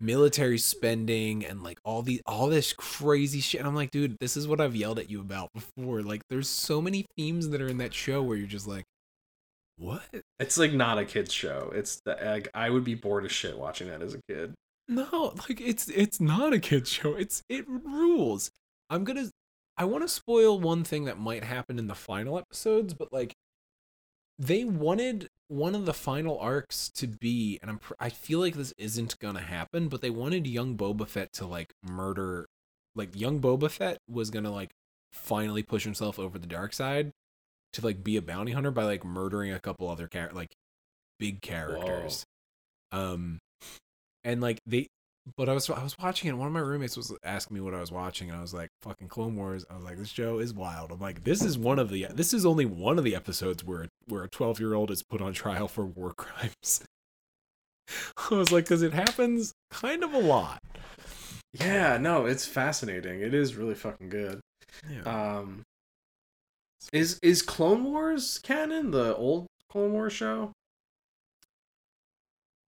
[0.00, 3.60] military spending and like all the all this crazy shit.
[3.60, 6.02] And I'm like, dude, this is what I've yelled at you about before.
[6.02, 8.84] Like there's so many themes that are in that show where you're just like,
[9.76, 10.02] what?
[10.40, 11.70] it's like not a kids show.
[11.74, 14.54] It's the like I would be bored as shit watching that as a kid.
[14.88, 17.14] No, like it's it's not a kids show.
[17.14, 18.50] It's it rules.
[18.90, 19.30] I'm gonna
[19.76, 23.34] I want to spoil one thing that might happen in the final episodes, but like
[24.38, 28.72] they wanted one of the final arcs to be, and I'm I feel like this
[28.78, 32.46] isn't gonna happen, but they wanted young Boba Fett to like murder,
[32.94, 34.70] like young Boba Fett was gonna like
[35.12, 37.12] finally push himself over the dark side
[37.72, 40.54] to like be a bounty hunter by like murdering a couple other char- like
[41.18, 42.24] big characters.
[42.92, 43.38] Um
[44.24, 44.88] and like they
[45.36, 47.60] but I was I was watching it and one of my roommates was asking me
[47.60, 49.64] what I was watching and I was like fucking Clone Wars.
[49.70, 50.92] I was like this show is wild.
[50.92, 53.88] I'm like this is one of the this is only one of the episodes where
[54.06, 56.82] where a 12-year-old is put on trial for war crimes.
[58.30, 60.60] I was like cuz it happens kind of a lot.
[61.52, 63.20] Yeah, no, it's fascinating.
[63.22, 64.40] It is really fucking good.
[64.88, 65.38] Yeah.
[65.38, 65.62] Um
[66.92, 70.52] is is Clone Wars canon the old Clone Wars show?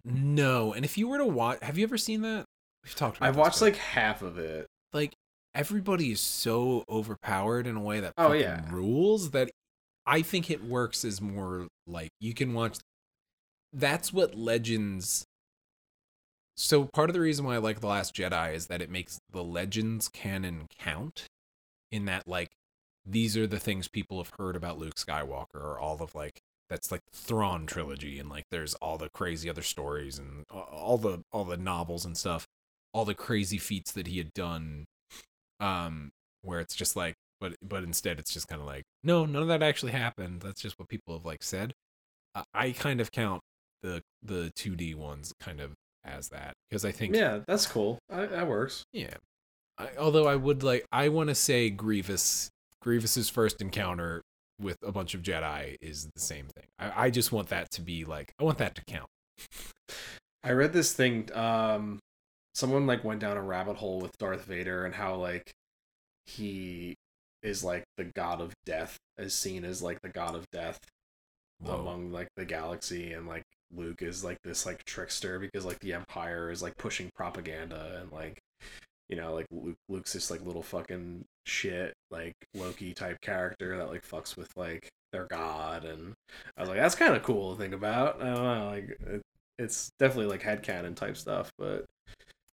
[0.04, 2.46] no, and if you were to watch have you ever seen that?
[2.84, 4.66] We've talked about I've watched like half of it.
[4.92, 5.12] like
[5.54, 8.64] everybody is so overpowered in a way that Oh, fucking yeah.
[8.70, 9.50] rules that
[10.06, 12.78] I think it works as more like you can watch.
[13.72, 15.24] That's what Legends.
[16.56, 19.18] So part of the reason why I like the Last Jedi is that it makes
[19.30, 21.26] the Legends canon count,
[21.90, 22.50] in that like
[23.06, 26.90] these are the things people have heard about Luke Skywalker, or all of like that's
[26.92, 31.22] like the Thrawn trilogy, and like there's all the crazy other stories and all the
[31.32, 32.46] all the novels and stuff,
[32.92, 34.86] all the crazy feats that he had done,
[35.60, 36.10] um,
[36.42, 39.48] where it's just like, but but instead it's just kind of like, no, none of
[39.48, 40.40] that actually happened.
[40.42, 41.72] That's just what people have like said.
[42.34, 43.40] I, I kind of count
[43.82, 45.72] the the 2D ones kind of
[46.04, 47.98] as that because I think Yeah, that's cool.
[48.10, 48.84] I, that works.
[48.92, 49.14] yeah.
[49.78, 52.50] I, although I would like, I want to say Grievous,
[52.82, 54.20] Grievous's first encounter
[54.60, 56.66] with a bunch of Jedi is the same thing.
[56.78, 59.08] I, I just want that to be like, I want that to count.
[60.44, 61.30] I read this thing.
[61.34, 61.98] Um,
[62.60, 65.50] someone like went down a rabbit hole with Darth Vader and how like
[66.26, 66.94] he
[67.42, 70.78] is like the god of death, as seen as like the god of death
[71.58, 71.76] Whoa.
[71.76, 75.94] among like the galaxy, and like Luke is like this like trickster because like the
[75.94, 78.38] Empire is like pushing propaganda and like
[79.08, 83.88] you know like Luke, Luke's this like little fucking shit like Loki type character that
[83.88, 86.12] like fucks with like their god, and
[86.58, 88.20] I was like that's kind of cool to think about.
[88.22, 88.98] I don't know, like.
[89.00, 89.22] It,
[89.60, 91.84] it's definitely like headcanon type stuff, but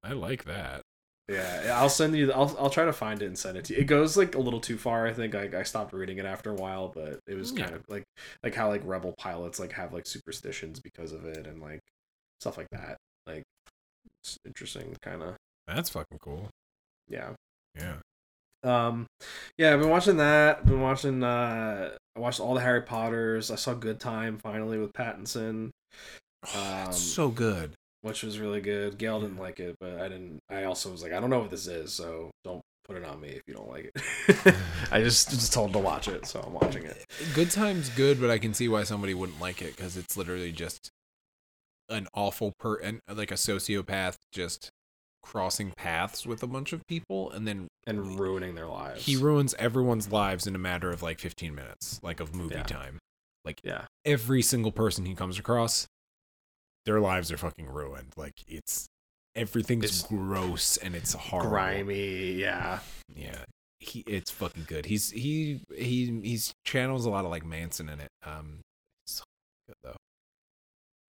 [0.04, 0.82] I like that.
[1.30, 2.32] yeah, I'll send you.
[2.32, 3.82] I'll I'll try to find it and send it to you.
[3.82, 5.06] It goes like a little too far.
[5.08, 7.66] I think I I stopped reading it after a while, but it was Yeah.
[7.66, 8.04] kind of like
[8.44, 11.82] like how like rebel pilots like have like superstitions because of it and like
[12.40, 12.98] stuff like that.
[13.26, 13.44] Like
[14.24, 15.36] it's interesting, kind of.
[15.68, 16.50] That's fucking cool.
[17.10, 17.32] Yeah.
[17.76, 17.96] Yeah.
[18.64, 19.06] Um,
[19.58, 20.66] yeah, I've been watching that.
[20.66, 21.24] Been watching.
[21.24, 23.52] Uh, I watched all the Harry Potters.
[23.52, 25.70] I saw Good Time finally with Pattinson.
[26.56, 27.74] Oh, Um, so good.
[28.02, 28.98] Which was really good.
[28.98, 30.40] Gail didn't like it, but I didn't.
[30.50, 33.20] I also was like, I don't know what this is, so don't put it on
[33.20, 34.56] me if you don't like it.
[34.92, 37.04] I just just told to watch it, so I'm watching it.
[37.34, 40.52] Good time's good, but I can see why somebody wouldn't like it because it's literally
[40.52, 40.90] just
[41.90, 44.70] an awful per and like a sociopath just
[45.24, 49.06] crossing paths with a bunch of people and then and ruining their lives.
[49.06, 52.64] he ruins everyone's lives in a matter of like 15 minutes, like of movie Yeah.
[52.64, 53.00] time.
[53.44, 55.88] Like yeah, every single person he comes across,
[56.88, 58.14] their lives are fucking ruined.
[58.18, 58.88] Like it's
[59.36, 61.52] everything's It's gross and it's horrible.
[61.52, 62.32] grimy.
[62.32, 62.80] Yeah,
[63.16, 63.44] Yeah.
[63.80, 64.88] He it's fucking good.
[64.88, 68.10] He's he he he's channels a lot of like Manson in it.
[68.26, 68.62] Um
[69.06, 69.24] so
[69.68, 69.96] good though.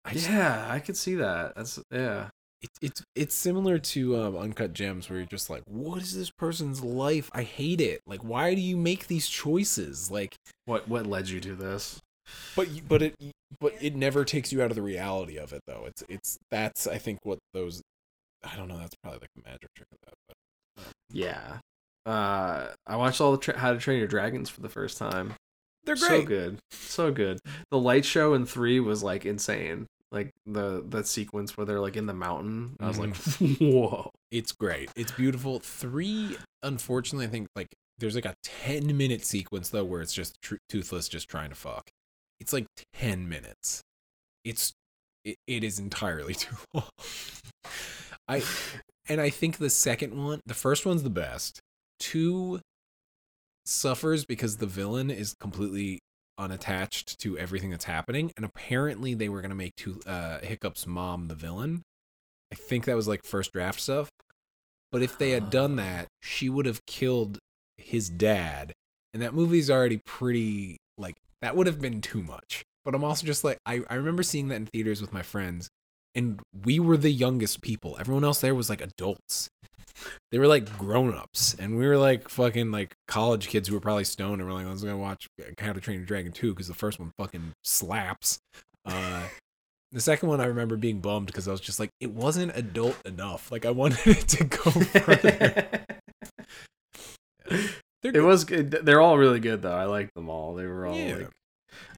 [0.04, 1.56] I just, yeah, I could see that.
[1.56, 2.28] That's yeah.
[2.62, 6.30] it, it's it's similar to um, Uncut Gems where you're just like, what is this
[6.30, 7.30] person's life?
[7.34, 8.02] I hate it.
[8.06, 10.12] Like why do you make these choices?
[10.12, 12.00] Like What what led you to this?
[12.56, 13.16] But you- but it
[13.60, 15.86] but it never takes you out of the reality of it though.
[15.88, 17.82] It's it's that's I think what those
[18.44, 20.14] I don't know, that's probably like the magic trick of that.
[20.76, 21.60] But Yeah.
[22.06, 25.34] Uh, I watched all the tra- How to Train Your Dragons for the first time.
[25.84, 26.08] they're great.
[26.10, 27.40] So good, so good.
[27.72, 29.88] The light show in three was like insane.
[30.12, 32.78] Like the that sequence where they're like in the mountain.
[32.80, 33.14] I was like,
[33.60, 34.10] whoa.
[34.32, 34.90] It's great.
[34.96, 35.60] It's beautiful.
[35.60, 40.42] Three, unfortunately, I think like there's like a ten minute sequence though where it's just
[40.42, 41.90] tr- toothless just trying to fuck.
[42.40, 43.82] It's like ten minutes.
[44.44, 44.74] It's
[45.24, 46.84] it, it is entirely too long.
[48.28, 48.44] I
[49.10, 51.60] and I think the second one, the first one's the best.
[52.00, 52.60] Two
[53.66, 56.00] suffers because the villain is completely
[56.38, 61.28] unattached to everything that's happening, and apparently they were gonna make two uh, Hiccup's mom
[61.28, 61.84] the villain.
[62.52, 64.10] I think that was like first draft stuff.
[64.92, 67.40] But if they had done that, she would have killed
[67.78, 68.74] his dad,
[69.14, 72.64] and that movie's already pretty like that would have been too much.
[72.86, 75.70] But I'm also just like I, I remember seeing that in theaters with my friends,
[76.16, 77.98] and we were the youngest people.
[78.00, 79.50] Everyone else there was like adults.
[80.32, 83.82] They were like grown ups, and we were like fucking like college kids who were
[83.82, 85.28] probably stoned and were like, let's go watch
[85.60, 88.40] How to Train Your Dragon 2 because the first one fucking slaps.
[88.86, 89.24] Uh,
[89.92, 92.98] the second one I remember being bummed because I was just like, it wasn't adult
[93.06, 93.52] enough.
[93.52, 95.86] Like I wanted it to go further.
[98.14, 98.28] They're it good.
[98.28, 98.72] was good.
[98.72, 99.76] They're all really good though.
[99.76, 100.54] I liked them all.
[100.56, 101.16] They were all Yeah.
[101.16, 101.30] like.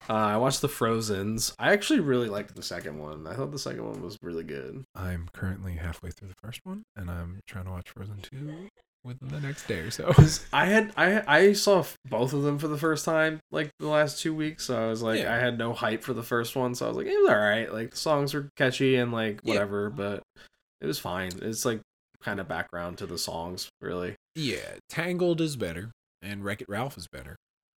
[0.09, 1.53] Uh, I watched the Frozen's.
[1.59, 3.27] I actually really liked the second one.
[3.27, 4.83] I thought the second one was really good.
[4.95, 8.69] I'm currently halfway through the first one, and I'm trying to watch Frozen 2
[9.03, 10.11] within the next day or so.
[10.53, 14.19] I had I I saw both of them for the first time like the last
[14.19, 14.65] two weeks.
[14.65, 15.33] So I was like Yeah.
[15.33, 17.38] I had no hype for the first one, so I was like it was all
[17.38, 17.71] right.
[17.71, 19.53] Like the songs were catchy and like Yeah.
[19.53, 20.23] whatever, but
[20.81, 21.31] it was fine.
[21.41, 21.81] It's like
[22.21, 24.15] kind of background to the songs, really.
[24.35, 25.91] yeah, Tangled is better,
[26.22, 27.35] and Wreck It Ralph is better.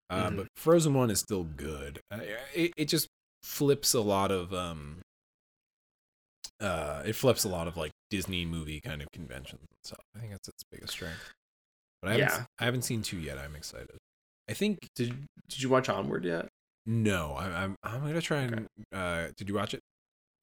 [0.09, 0.35] Uh, Mhm.
[0.37, 1.99] But Frozen 1 is still good.
[2.11, 2.19] Uh,
[2.53, 3.07] it, it just
[3.43, 4.53] flips a lot of.
[4.53, 5.01] um
[6.59, 9.95] uh, it flips a lot of like Disney movie kind of conventions So.
[10.15, 11.33] I think that's its biggest strength.
[12.01, 12.45] But I haven't, Yeah.
[12.59, 13.37] I haven't seen two yet.
[13.39, 13.97] I'm excited.
[14.49, 16.47] I think Did Did you watch Onward yet?
[16.85, 17.33] no.
[17.33, 18.67] I, I'm I'm gonna try and.
[18.93, 19.79] Uh, did you watch it?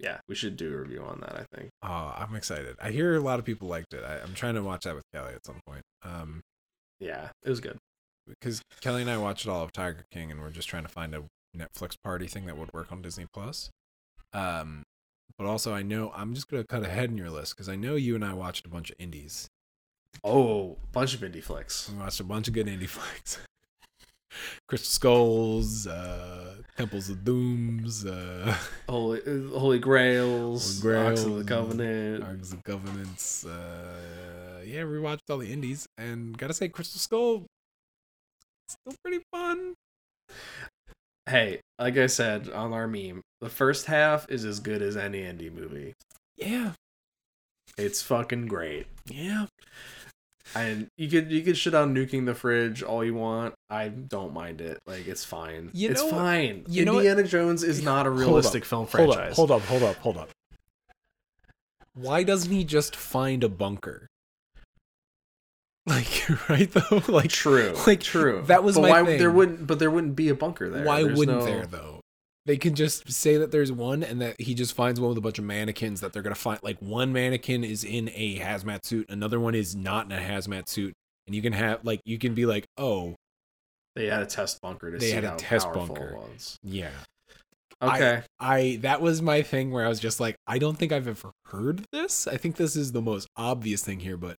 [0.00, 1.34] Yeah, we should do a review on that.
[1.34, 1.70] I think.
[1.82, 2.76] Oh, I'm excited.
[2.80, 4.04] I hear a lot of people liked it.
[4.04, 5.82] I, I'm trying to watch that with Kelly at some point.
[6.04, 6.40] Um,
[7.00, 7.78] Yeah, it was good.
[8.28, 11.14] Because Kelly and I watched all of Tiger King, and we're just trying to find
[11.14, 11.24] a
[11.56, 13.70] Netflix party thing that would work on Disney Plus.
[14.32, 14.84] Um,
[15.36, 17.94] but also I know I'm just gonna cut ahead in your list because I know
[17.94, 19.48] you and I watched a bunch of indies.
[20.24, 21.90] Oh, bunch of indie flicks.
[21.90, 23.38] We watched a bunch of good indie flicks.
[24.68, 28.54] Crystal Skulls, uh, Temples of Dooms, uh,
[28.88, 32.24] Holy Holy Grails, Holy Arks of the Covenant.
[32.24, 33.46] Args of Governance.
[33.46, 37.46] Uh, yeah, we watched all the indies, and gotta say, Crystal Skull,
[38.68, 39.74] still pretty fun.
[41.28, 45.20] Hey, like I said on our meme, the first half is as good as any
[45.22, 45.94] indie movie.
[46.36, 46.72] Yeah,
[47.76, 48.86] It's fucking great.
[49.06, 49.46] yeah.
[50.54, 53.52] And you could you could shit on nuking the fridge all you want.
[53.68, 54.78] I don't mind it.
[54.86, 55.70] Like it's fine.
[55.74, 56.64] You it's know fine.
[56.68, 59.36] you know Indiana Jones is not a realistic film franchise.
[59.36, 60.30] Hold up, hold up, hold up, hold up.
[61.92, 64.06] Why doesn't he just find a bunker?
[66.28, 67.02] Like, right though?
[67.08, 67.74] Like, True.
[67.86, 68.42] Like, true.
[68.46, 69.18] that was but my why thing.
[69.18, 70.84] there wouldn't but there wouldn't be a bunker there.
[70.84, 72.00] why There's wouldn't no- there though?
[72.46, 75.20] They can just say that there's one and that he just finds one with a
[75.20, 76.58] bunch of mannequins that they're gonna find.
[76.62, 80.66] Like one mannequin is in a hazmat suit, another one is not in a hazmat
[80.68, 80.94] suit,
[81.26, 83.16] and you can have like you can be like, oh
[83.96, 86.16] They had a test bunker to They see had a how test bunker.
[86.16, 86.56] was.
[86.62, 86.90] yeah.
[87.82, 88.22] Okay.
[88.40, 91.30] I that was my thing where I was just like, I don't think I've ever
[91.46, 92.26] heard this.
[92.26, 94.36] I think this is the most obvious thing here, but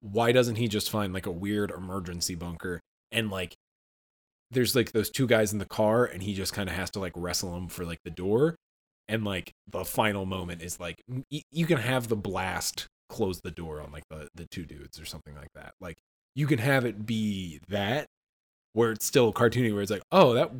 [0.00, 2.80] why doesn't he just find like a weird emergency bunker
[3.12, 3.54] and like
[4.50, 6.98] there's like those two guys in the car and he just kind of has to
[7.00, 8.56] like wrestle them for like the door
[9.08, 10.96] and like the final moment is like
[11.30, 15.00] y- you can have the blast close the door on like the the two dudes
[15.00, 15.72] or something like that.
[15.80, 15.96] Like
[16.34, 18.06] you can have it be that
[18.72, 20.50] where it's still cartoony where it's like, "Oh, that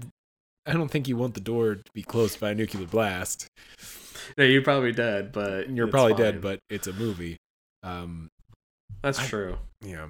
[0.66, 3.46] I don't think you want the door to be closed by a nuclear blast.
[4.36, 6.22] No, you're probably dead, but You're probably fine.
[6.22, 7.36] dead, but it's a movie.
[7.84, 8.28] Um,
[9.02, 9.58] that's I- true.
[9.82, 10.06] yeah.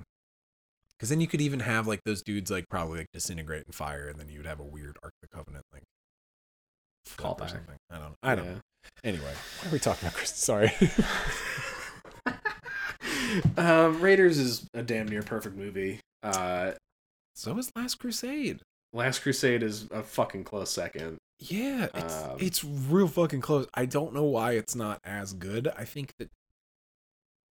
[0.97, 4.09] Because then you could even have like those dudes like probably like disintegrate in fire,
[4.09, 5.83] and then you would have a weird Ark of the Covenant like
[7.07, 7.51] flip or Callback.
[7.51, 7.77] something.
[7.91, 8.15] I don't.
[8.23, 8.45] I don't.
[8.45, 8.51] Yeah.
[8.53, 8.61] know.
[9.05, 10.31] Anyway, what are we talking about, Chris?
[10.35, 10.71] Sorry.
[13.57, 16.01] um, Raiders is a damn near perfect movie.
[16.23, 16.73] Uh,
[17.35, 18.61] so is Last Crusade.
[18.93, 21.17] Last Crusade is a fucking close second.
[21.39, 23.67] Yeah, it's Um, it's real fucking close.
[23.73, 25.69] I don't know why it's not as good.
[25.77, 26.29] I think that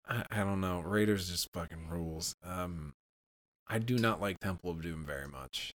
[0.09, 0.81] I, I don't know.
[0.81, 2.33] Raiders just fucking rules.
[2.43, 2.93] Um,
[3.67, 5.71] I do not like Temple of Doom very much.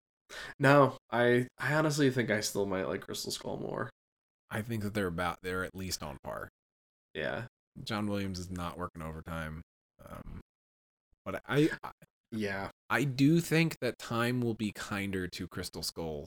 [0.58, 3.90] No, I I honestly think I still might like Crystal Skull more.
[4.50, 6.48] I think that they're about they're at least on par.
[7.14, 7.42] Yeah.
[7.84, 9.60] John Williams is not working overtime.
[10.08, 10.40] Um,
[11.24, 11.90] but I I-
[12.30, 12.70] Yeah.
[12.88, 16.24] I do think that time will be kinder to Crystal Skull.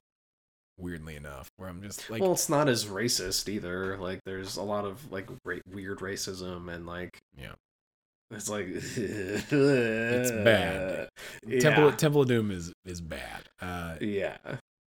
[0.78, 3.98] Weirdly enough, where I'm just like, well, it's not as racist either.
[3.98, 7.54] Like, there's a lot of like ra- weird racism and like yeah,
[8.32, 11.10] it's like it's bad.
[11.48, 11.60] Yeah.
[11.60, 13.44] Temple Temple of Doom is is bad.
[13.62, 14.38] Uh, yeah.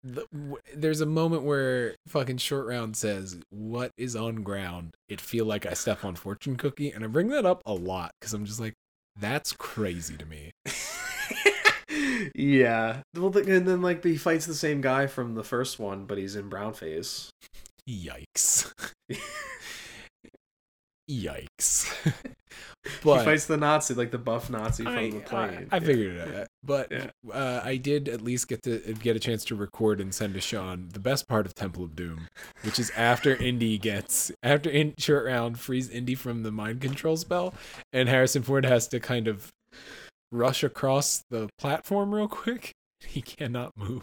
[0.03, 5.21] the, w- there's a moment where fucking short round says what is on ground it
[5.21, 8.33] feel like i step on fortune cookie and i bring that up a lot because
[8.33, 8.75] i'm just like
[9.19, 10.53] that's crazy to me
[12.35, 13.03] yeah.
[13.15, 16.37] Well, and then like he fights the same guy from the first one, but he's
[16.37, 17.31] in brown face.
[17.89, 18.73] yikes
[21.11, 21.87] yikes
[22.85, 25.69] he fights the Nazi, like the buff Nazi from I, the I, plane.
[25.73, 25.81] I Yeah.
[25.81, 26.47] figured it out.
[26.63, 27.11] But Yeah.
[27.33, 30.41] uh, I did at least get to get a chance to record and send to
[30.41, 32.29] Sean the best part of Temple of Doom,
[32.63, 37.17] which is after Indy gets after in short round frees Indy from the mind control
[37.17, 37.55] spell,
[37.93, 39.53] and Harrison Ford has to kind of
[40.33, 42.73] rush across the platform real quick.
[43.07, 44.03] He cannot move.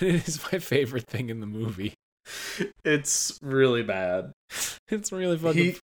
[0.00, 1.94] And it is my favorite thing in the movie.
[2.84, 4.32] It's really bad.
[4.88, 5.62] It's really fucking.
[5.62, 5.76] He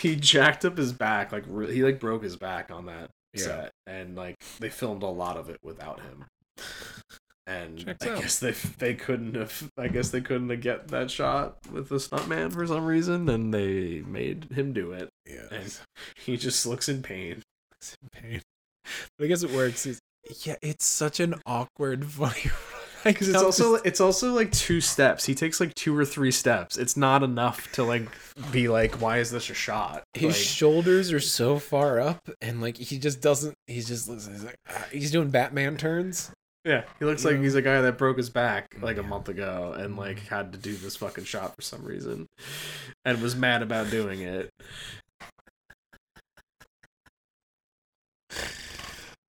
[0.00, 3.42] he jacked up his back, like re- he like broke his back on that Yeah.
[3.42, 6.24] set, and like they filmed a lot of it without him.
[7.46, 8.20] And Checks I out.
[8.22, 9.70] guess they they couldn't have.
[9.76, 13.52] I guess they couldn't have get that shot with the stuntman for some reason, and
[13.52, 15.10] they made him do it.
[15.26, 15.78] yeah, And
[16.16, 17.42] he just looks in pain.
[17.80, 18.40] it's in pain.
[19.18, 19.84] But I guess it works.
[19.84, 20.00] It's,
[20.46, 22.50] yeah, it's such an awkward, funny.
[23.12, 25.26] Because it's also it's also like two steps.
[25.26, 26.78] He takes like two or three steps.
[26.78, 28.08] It's not enough to like
[28.50, 30.04] be like, why is this a shot?
[30.14, 33.54] his Like, shoulders are so far up, and like he just doesn't.
[33.66, 36.30] He's just he's like ah, he's doing Batman turns.
[36.64, 39.74] yeah, he looks like he's a guy that broke his back like a month ago
[39.76, 42.26] and like had to do this fucking shot for some reason,
[43.04, 44.48] and was mad about doing it.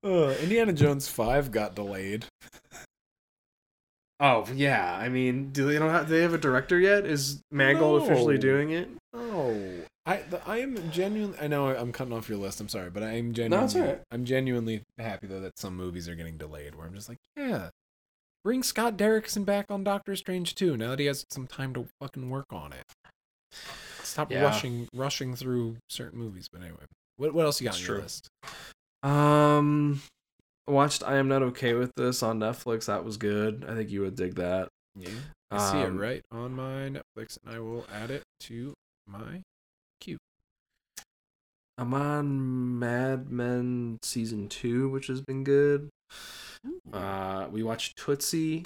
[0.03, 2.25] Uh, Indiana Jones Five got delayed.
[4.19, 6.07] Oh yeah, I mean, do they don't have?
[6.07, 7.05] Do they have a director yet?
[7.05, 8.89] Is Mangold officially doing it?
[9.13, 9.59] Oh,
[10.05, 11.37] I the, I am genuinely.
[11.39, 12.61] I know I'm cutting off your list.
[12.61, 13.65] I'm sorry, but I am No, genuinely.
[13.65, 14.01] it's alright.
[14.11, 16.75] I'm genuinely happy though that some movies are getting delayed.
[16.75, 17.69] Where I'm just like, yeah,
[18.45, 20.77] bring Scott Derrickson back on Doctor Strange too.
[20.77, 22.83] Now that he has some time to fucking work on it.
[24.03, 24.43] Stop Yeah.
[24.43, 26.47] rushing rushing through certain movies.
[26.51, 26.85] But anyway,
[27.17, 28.03] what what else you got It's on your true.
[28.03, 28.27] list?
[29.03, 30.01] Um,
[30.71, 32.85] watched I am not okay with this on Netflix.
[32.85, 33.65] That was good.
[33.67, 34.69] I think you would dig that.
[34.95, 35.09] Yeah,
[35.51, 38.73] I see it Um, right on my Netflix, and I will add it to
[39.07, 39.41] my
[39.99, 40.17] queue.
[41.77, 45.89] I'm on Mad Men season two, which has been good.
[46.93, 48.65] Uh, we watched Tootsie.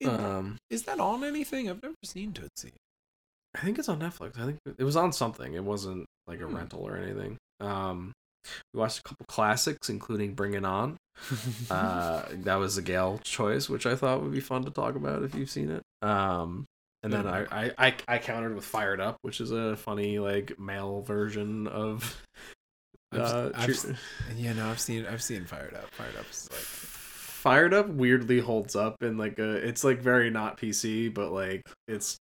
[0.00, 1.68] Is- Um, is that on anything?
[1.68, 2.72] I've never seen Tootsie.
[3.54, 4.38] I think it's on Netflix.
[4.38, 5.52] I think it was on something.
[5.54, 6.56] It wasn't like a Hmm.
[6.56, 7.36] rental or anything.
[7.60, 8.12] Um,
[8.72, 10.96] we watched a couple classics, including Bring It On.
[11.70, 15.22] Uh, that was a Gale choice, which I thought would be fun to talk about
[15.22, 15.82] if you've seen it.
[16.06, 16.64] Um,
[17.02, 20.58] and then I, I, I, I countered with Fired Up, which is a funny like
[20.58, 22.22] male version of.
[23.12, 23.96] I've Uh, I've cheer-
[24.36, 25.90] yeah, no, I've seen I've seen Fired Up.
[25.94, 30.30] Fired Up is like Fired Up weirdly holds up in like a it's like very
[30.30, 32.16] not PC, but like it's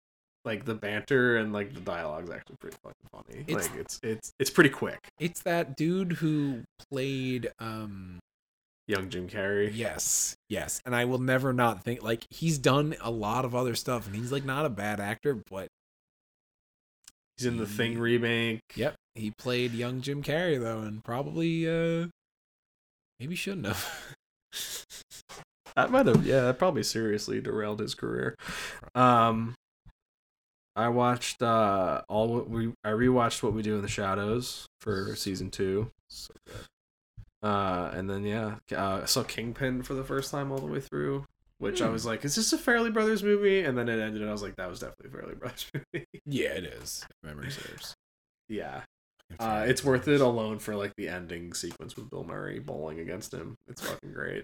[0.45, 3.45] like the banter and like the dialogue's actually pretty fucking funny.
[3.47, 4.99] It's- like it's it's it's pretty quick.
[5.19, 8.19] it's that dude who played um
[8.89, 9.71] Young Jim Carrey.
[9.73, 13.77] yes yes and i will never not think like he's done a lot of other
[13.77, 15.69] stuff and he's like not a bad actor but
[17.37, 18.61] He's in the Thing He- remake.
[18.75, 22.09] yep he played young jim carrey though and probably uh
[23.21, 23.89] maybe shouldn't have
[25.77, 28.35] That might have yeah, that probably seriously derailed his career.
[28.97, 29.55] Um
[30.77, 35.15] I watched uh all what we I rewatched what we do in the shadows for
[35.17, 35.91] season 2.
[36.09, 37.49] so good.
[37.49, 40.81] Uh and then yeah, uh I saw Kingpin for the first time all the way
[40.81, 41.25] through,
[41.59, 41.93] which I Hmm.
[41.93, 43.63] was like, is this a Farrelly Brothers movie?
[43.65, 46.07] And then it ended and I was like that was definitely a Farrelly Brothers movie.
[46.27, 47.95] yeah it is memory serves
[48.49, 48.83] yeah.
[49.39, 53.33] Uh, it's worth it alone for like the ending sequence with Bill Murray bowling against
[53.33, 53.55] him.
[53.69, 54.43] It's fucking great.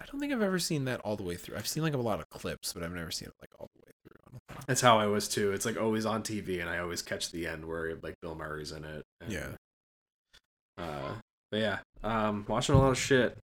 [0.00, 1.56] I don't think I've ever seen that all the way through.
[1.56, 3.82] I've seen like a lot of clips, but I've never seen it like all the
[3.86, 4.16] way through.
[4.26, 4.39] I don't think.
[4.66, 5.52] That's how I was too.
[5.52, 8.72] It's like always on TV, and I always catch the end where like Bill Murray's
[8.72, 9.04] in it.
[9.20, 9.48] and, Yeah.
[10.78, 11.14] Uh,
[11.50, 13.36] but yeah, um, watching a lot of shit.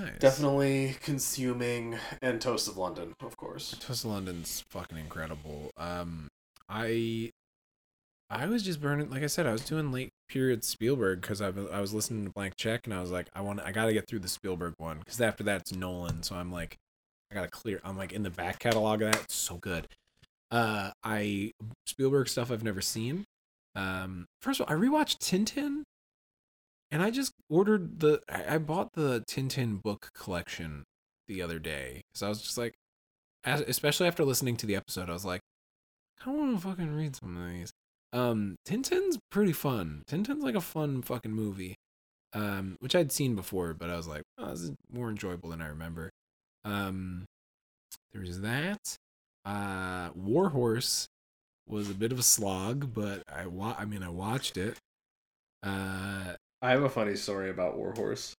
[0.00, 0.18] Nice.
[0.18, 3.76] Definitely consuming and Toast of London, of course.
[3.80, 5.70] Toast of London's fucking incredible.
[5.76, 6.28] Um,
[6.68, 7.30] I,
[8.30, 9.10] I was just burning.
[9.10, 12.30] Like I said, I was doing late period Spielberg because I I was listening to
[12.30, 14.74] Blank Check and I was like, I want, I got to get through the Spielberg
[14.78, 16.22] one because after that's Nolan.
[16.22, 16.76] So I'm like,
[17.34, 17.80] I gotta clear.
[17.84, 19.22] I'm like in the back catalog of that.
[19.22, 19.88] It's so good.
[20.52, 21.50] Uh, I
[21.84, 23.24] Spielberg stuff I've never seen.
[23.74, 25.82] Um, first of all, I rewatched Tintin,
[26.92, 28.20] and I just ordered the.
[28.28, 30.84] I, I bought the Tintin book collection
[31.26, 32.74] the other day because I was just like,
[33.42, 35.40] as, especially after listening to the episode, I was like,
[36.24, 37.72] I want to fucking read some of these.
[38.12, 40.04] Um, Tintin's pretty fun.
[40.06, 41.74] Tintin's like a fun fucking movie,
[42.32, 45.60] um, which I'd seen before, but I was like, oh, this is more enjoyable than
[45.60, 46.10] I remember.
[46.64, 47.24] Um,
[48.12, 48.96] there's that.
[49.44, 51.06] Uh, Warhorse
[51.68, 54.78] was a bit of a slog, but I wa- I mean, I watched it.
[55.62, 58.34] Uh, I have a funny story about Warhorse.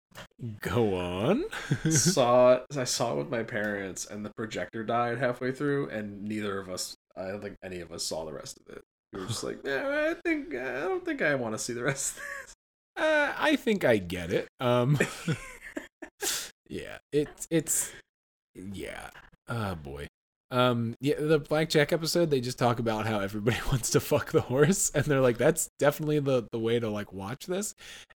[0.61, 1.45] go on.
[1.91, 6.59] saw I saw it with my parents, and the projector died halfway through, and neither
[6.59, 8.83] of us, I don't think any of us saw the rest of it.
[9.13, 11.85] We were just like, yeah, I think I don't think I want to see the
[11.85, 12.55] rest of this.
[12.97, 14.49] Uh, I think I get it.
[14.61, 14.99] Um,
[16.69, 17.93] yeah, it's it's
[18.55, 19.11] yeah.
[19.49, 20.09] Oh boy.
[20.51, 24.31] Um, yeah, the Blank Check episode, they just talk about how everybody wants to fuck
[24.31, 27.75] the horse, and they're like, that's definitely the the way to like watch this.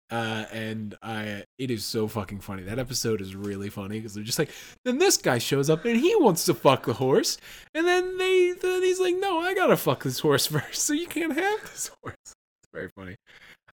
[0.09, 2.64] Uh, and I, it is so fucking funny.
[2.64, 4.51] That episode is really funny because they're just like,
[4.85, 7.38] then this guy shows up and he wants to fuck the horse,
[7.74, 11.07] and then they, then he's like, no, I gotta fuck this horse first, so you
[11.07, 12.16] can't have this horse.
[12.24, 13.16] It's very funny.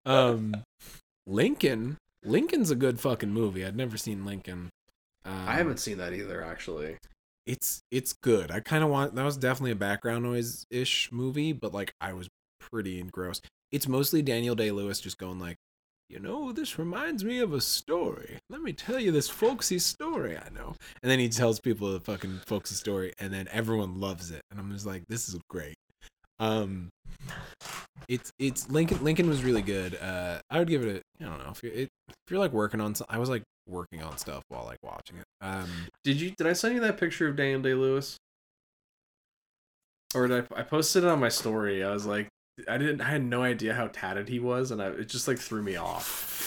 [0.05, 0.53] Um,
[1.25, 3.65] Lincoln, Lincoln's a good fucking movie.
[3.65, 4.69] I'd never seen Lincoln.
[5.25, 6.97] Um, I haven't seen that either, actually.
[7.45, 8.51] it's it's good.
[8.51, 12.13] I kind of want that was definitely a background noise ish movie, but like I
[12.13, 13.45] was pretty engrossed.
[13.71, 15.55] It's mostly Daniel Day Lewis just going like,
[16.09, 18.37] you know, this reminds me of a story.
[18.49, 20.75] Let me tell you this folksy story I know.
[21.03, 24.41] And then he tells people the fucking folksy story, and then everyone loves it.
[24.51, 25.75] And I'm just like, this is great.
[26.39, 26.89] Um,
[28.07, 29.03] it's it's Lincoln.
[29.03, 29.95] Lincoln was really good.
[29.95, 31.01] Uh, I would give it a.
[31.21, 32.95] I don't know if you're it, if you're like working on.
[33.09, 35.25] I was like working on stuff while like watching it.
[35.41, 35.69] Um,
[36.03, 36.31] Did you?
[36.37, 38.17] Did I send you that picture of Daniel Day Lewis?
[40.15, 40.59] Or did I?
[40.59, 41.83] I posted it on my story.
[41.83, 42.27] I was like,
[42.67, 43.01] I didn't.
[43.01, 45.75] I had no idea how tatted he was, and I, it just like threw me
[45.75, 46.37] off.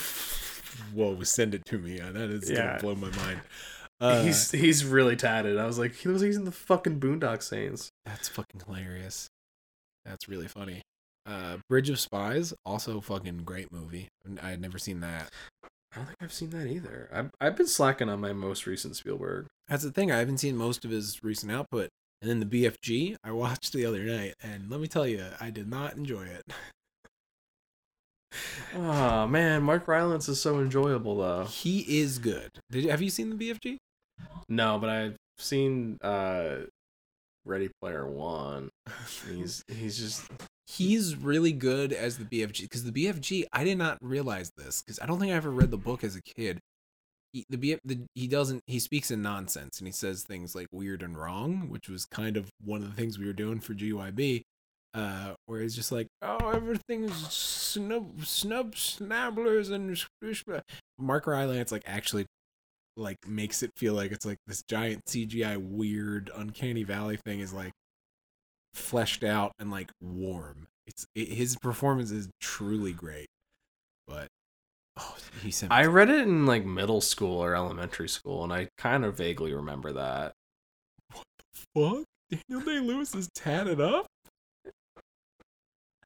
[0.95, 1.99] Whoa, send it to me.
[1.99, 2.79] That is Yeah.
[2.79, 3.41] gonna blow my mind.
[4.01, 5.59] Uh, he's he's really tatted.
[5.59, 7.89] I was like, he looks like he's in the fucking Boondock Saints.
[8.05, 9.29] that's fucking hilarious.
[10.05, 10.82] That's really funny.
[11.25, 14.09] Uh, Bridge of Spies, also fucking great movie.
[14.43, 15.31] I had never seen that.
[15.93, 17.09] I don't think I've seen that either.
[17.13, 19.47] I've I've been slacking on my most recent Spielberg.
[19.69, 20.11] That's the thing.
[20.11, 21.91] I haven't seen most of his recent output.
[22.21, 25.51] And then the BFG, I watched the other night, and let me tell you, I
[25.51, 26.43] did not enjoy it.
[28.75, 31.45] Oh man, Mark Rylance is so enjoyable though.
[31.45, 32.51] He is good.
[32.71, 33.77] Did have you seen the BFG?
[34.49, 36.61] No, but I've seen uh
[37.45, 38.71] Ready Player One.
[39.29, 40.31] He's he's just
[40.67, 43.45] He's really good as the BFG because the BFG.
[43.53, 46.17] I did not realize this because I don't think I ever read the book as
[46.17, 46.61] a kid.
[47.33, 50.69] He, the, BF, the he doesn't he speaks in nonsense and he says things like
[50.73, 53.75] weird and wrong, which was kind of one of the things we were doing for
[53.75, 54.43] GYB.
[54.95, 59.99] Uh, where he's just like, oh, everything's snub, snub, snabblers and
[60.99, 62.27] Mark Rylance like actually
[62.97, 67.53] like makes it feel like it's like this giant CGI weird uncanny valley thing is
[67.53, 67.73] like
[68.75, 70.67] fleshed out and like warm.
[70.87, 73.29] It's it, his performance is truly great.
[74.07, 74.29] But
[74.99, 78.69] oh, he sent I read it in like middle school or elementary school, and I
[78.79, 80.33] kind of vaguely remember that.
[81.13, 81.25] What
[81.75, 82.05] the fuck.
[82.49, 84.07] Daniel Day Lewis is tatted up.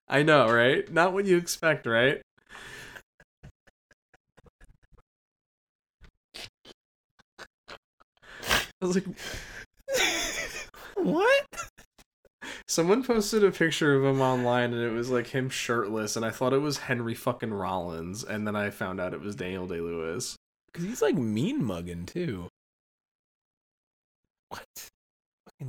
[0.08, 0.90] I know, right?
[0.92, 2.20] Not what you expect, right?
[8.82, 9.06] I was like,
[10.96, 11.46] what?
[12.68, 16.30] someone posted a picture of him online, and it was like him shirtless, and I
[16.30, 19.80] thought it was Henry fucking Rollins, and then I found out it was Daniel Day
[19.80, 20.36] Lewis.
[20.66, 22.48] Because he's like mean mugging too.
[24.48, 24.90] What?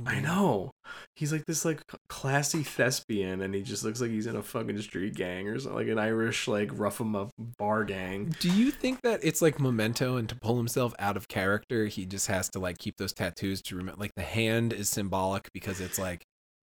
[0.06, 0.70] I know.
[1.16, 4.80] He's like this like classy thespian, and he just looks like he's in a fucking
[4.82, 8.34] street gang or something, like an Irish like rough 'em up bar gang.
[8.38, 12.04] Do you think that it's like memento and to pull himself out of character, he
[12.04, 13.98] just has to like keep those tattoos to remember?
[14.00, 16.22] Like the hand is symbolic because it's like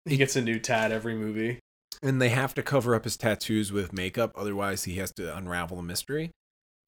[0.06, 1.60] He gets a new tat every movie.
[2.02, 5.76] and they have to cover up his tattoos with makeup, otherwise he has to unravel
[5.76, 6.30] the mystery.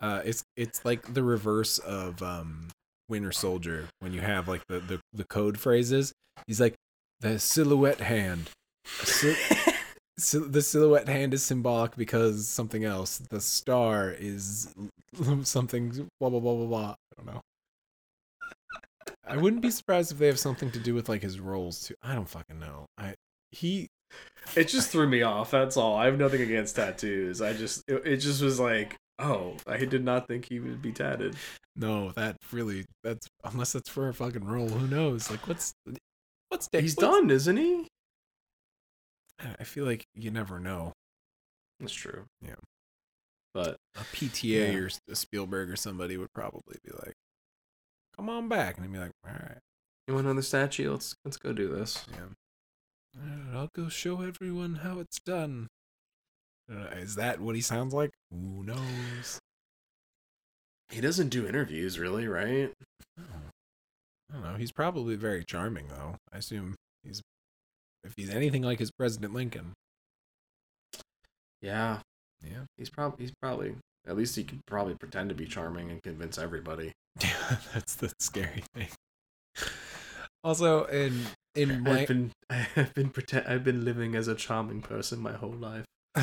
[0.00, 2.68] Uh, it's it's like the reverse of um,
[3.08, 6.12] Winter Soldier when you have like the, the the code phrases.
[6.46, 6.74] He's like
[7.20, 8.50] the silhouette hand.
[10.18, 13.18] Sil- the silhouette hand is symbolic because something else.
[13.18, 14.72] The star is
[15.42, 16.90] something blah blah blah blah blah.
[16.90, 17.40] I don't know.
[19.28, 21.94] I wouldn't be surprised if they have something to do with like his roles too.
[22.02, 22.86] I don't fucking know.
[22.96, 23.14] I
[23.50, 23.88] he
[24.54, 25.50] It just threw me off.
[25.50, 25.96] That's all.
[25.96, 27.42] I have nothing against tattoos.
[27.42, 30.92] I just it, it just was like, oh, I did not think he would be
[30.92, 31.36] tatted.
[31.74, 34.68] no that really that's unless that's for a fucking role.
[34.68, 35.30] Who knows?
[35.30, 35.72] Like what's
[36.48, 36.82] what's Dick?
[36.82, 37.88] He's what's- done, isn't he?
[39.38, 40.92] I feel like you never know.
[41.80, 42.24] That's true.
[42.40, 42.54] Yeah.
[43.52, 44.78] But A PTA Yeah.
[44.78, 47.14] or a Spielberg or somebody would probably be like,
[48.16, 49.58] "Come on back," and I'd be like, "All right,
[50.08, 50.90] you want another statue?
[50.90, 52.06] Let's let's go do this.
[52.10, 52.28] yeah,
[53.14, 55.68] right, I'll go show everyone how it's done."
[56.70, 58.10] Uh, is that what he sounds like?
[58.30, 59.38] Who knows?
[60.90, 62.72] He doesn't do interviews, really, right?
[63.18, 64.54] I don't know.
[64.56, 66.16] He's probably very charming, though.
[66.32, 67.22] I assume he's
[68.04, 69.72] if he's anything like his President Lincoln.
[71.62, 72.00] Yeah,
[72.44, 72.64] Yeah.
[72.76, 76.38] he's probably he's probably at least he could probably pretend to be charming and convince
[76.38, 76.92] everybody.
[77.22, 78.88] Yeah, that's the scary thing.
[80.44, 81.22] Also, in
[81.54, 85.32] in I've blank, been I've been pretend I've been living as a charming person my
[85.32, 85.84] whole life.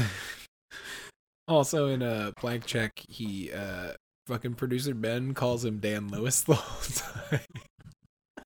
[1.47, 3.93] also in a blank check, he uh
[4.27, 6.81] fucking producer Ben calls him Dan Lewis the whole
[7.29, 7.39] time.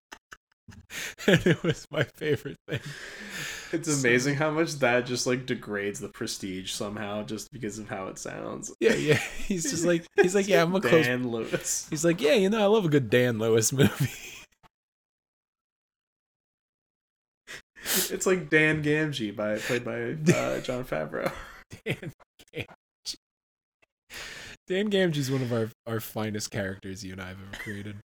[1.28, 2.80] and it was my favorite thing.
[3.72, 7.88] It's So- amazing how much that just like degrades the prestige somehow just because of
[7.90, 8.74] how it sounds.
[8.80, 9.20] Yeah, yeah.
[9.46, 11.06] He's just like he's like, yeah, I'm a close.
[11.06, 11.88] Dan Lewis.
[11.90, 14.10] He's like, yeah, you know, I love a good Dan Lewis movie.
[18.12, 21.32] It's like Dan Gamgee by played by uh, Jon Favreau.
[21.86, 22.14] Dan
[22.54, 23.16] Gamgee.
[24.68, 27.98] Dan Gamgee's one of our, our finest characters you and I have ever created.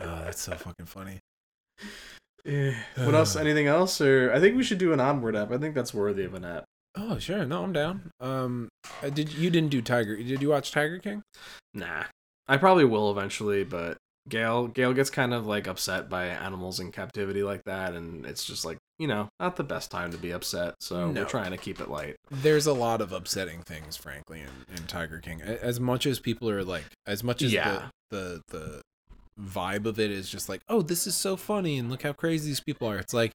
[0.00, 1.18] Oh, that's so fucking funny.
[2.44, 2.74] Yeah.
[2.96, 3.36] What else?
[3.36, 4.00] Anything else?
[4.00, 5.52] Or I think we should do an onward app.
[5.52, 6.64] I think that's worthy of an app.
[6.96, 7.44] Oh, sure.
[7.44, 8.10] No, I'm down.
[8.20, 8.68] Um,
[9.02, 10.16] uh, did you didn't do Tiger?
[10.16, 11.22] Did you watch Tiger King?
[11.74, 12.04] Nah.
[12.48, 13.96] I probably will eventually, but
[14.28, 18.44] Gail Gail gets kind of like upset by animals in captivity like that, and it's
[18.44, 20.74] just like you know not the best time to be upset.
[20.80, 21.22] So No.
[21.22, 22.14] we're trying to keep it light.
[22.30, 25.42] There's a lot of upsetting things, frankly, in, in Tiger King.
[25.42, 27.88] As much as people are like, as much as Yeah.
[28.10, 28.80] the, the the
[29.40, 32.48] vibe of it is just like, oh, this is so funny, and look how crazy
[32.48, 32.98] these people are.
[32.98, 33.32] It's like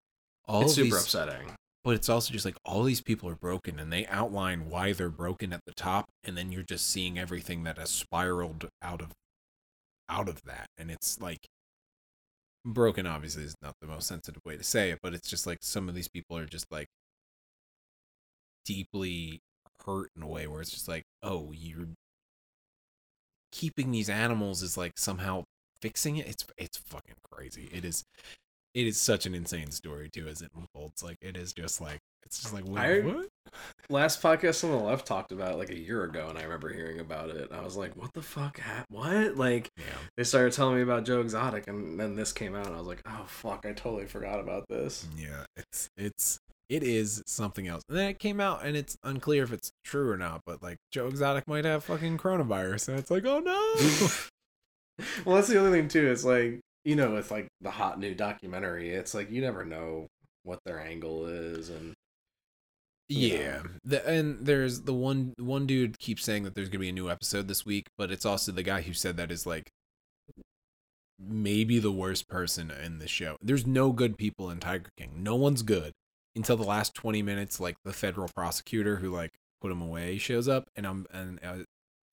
[0.47, 1.51] all it's super these, upsetting.
[1.83, 5.09] but it's also just like all these people are broken, and they outline why they're
[5.09, 9.09] broken at the top, and then you're just seeing everything that has spiraled out of
[10.09, 11.47] out of that, and it's like
[12.65, 13.05] broken.
[13.05, 15.89] Obviously, is not the most sensitive way to say it, but it's just like some
[15.89, 16.87] of these people are just like
[18.65, 19.41] deeply
[19.85, 21.87] hurt in a way where it's just like, oh, you're
[23.51, 25.43] keeping these animals is like somehow
[25.81, 26.27] fixing it.
[26.27, 27.69] It's it's fucking crazy.
[27.73, 28.03] It is
[28.73, 31.03] it is such an insane story too as it unfolds.
[31.03, 33.27] Like it is just like it's just like wait, I- what?
[33.89, 36.71] Last podcast on the left talked about it like a year ago, and I remember
[36.73, 37.49] hearing about it.
[37.51, 38.59] I was like, "What the fuck?
[38.59, 39.83] hap- What?" Like Yeah.
[40.17, 42.87] they started telling me about Joe Exotic, and then this came out, and I was
[42.87, 43.65] like, "Oh fuck!
[43.65, 46.37] I totally forgot about this." Yeah, it's it's
[46.69, 47.81] it is something else.
[47.87, 50.75] And then it came out and it's unclear if it's true or not, but like
[50.91, 53.75] Joe Exotic might have fucking coronavirus and it's like, oh no.
[55.25, 56.07] well, that's the other thing too.
[56.11, 60.07] It's like you know, with like the hot new documentary, it's like you never know
[60.43, 61.93] what their angle is, and
[63.09, 63.63] Yeah.
[63.83, 67.09] The, and there's the one one dude keeps saying that there's gonna be a new
[67.09, 69.71] episode this week, but it's also the guy who said that is like
[71.19, 73.37] maybe the worst person in the show.
[73.41, 75.23] There's no good people in Tiger King.
[75.23, 75.93] No one's good
[76.35, 77.59] until the last 20 minutes.
[77.59, 81.63] Like the federal prosecutor who like put him away shows up, and I'm and uh,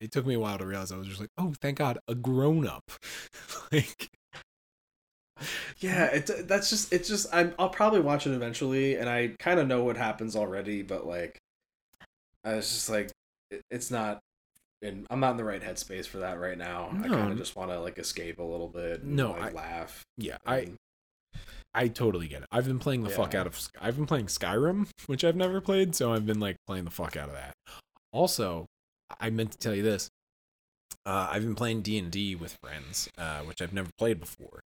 [0.01, 2.15] it took me a while to realize I was just like, oh, thank God, a
[2.15, 2.91] grown up.
[3.73, 4.11] like
[5.79, 9.59] yeah, it that's just it's just I'm, I'll probably watch it eventually, and I kind
[9.61, 11.39] of know what happens already, but like
[12.45, 13.11] I was just like,
[13.51, 14.21] it, it's not.
[14.83, 16.91] And I'm not in the right headspace for that right now.
[16.93, 17.17] I No.
[17.17, 19.03] kind of just want to like escape a little bit.
[19.03, 20.03] And, No, like, I- laugh.
[20.19, 20.77] yeah, I and-
[21.77, 22.49] I totally get it.
[22.53, 23.59] I've been playing the fuck out of.
[23.81, 27.17] I've been playing Skyrim, which I've never played, so I've been like playing the fuck
[27.17, 27.55] out of that.
[28.13, 28.67] Also,
[29.19, 30.09] I meant to tell you this.
[31.07, 34.61] Uh, I've been playing D and D with friends, uh, which I've never played before.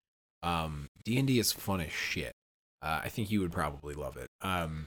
[0.44, 2.34] Um, D and D is fun as shit.
[2.82, 4.28] Uh, I think you would probably love it.
[4.42, 4.86] Um,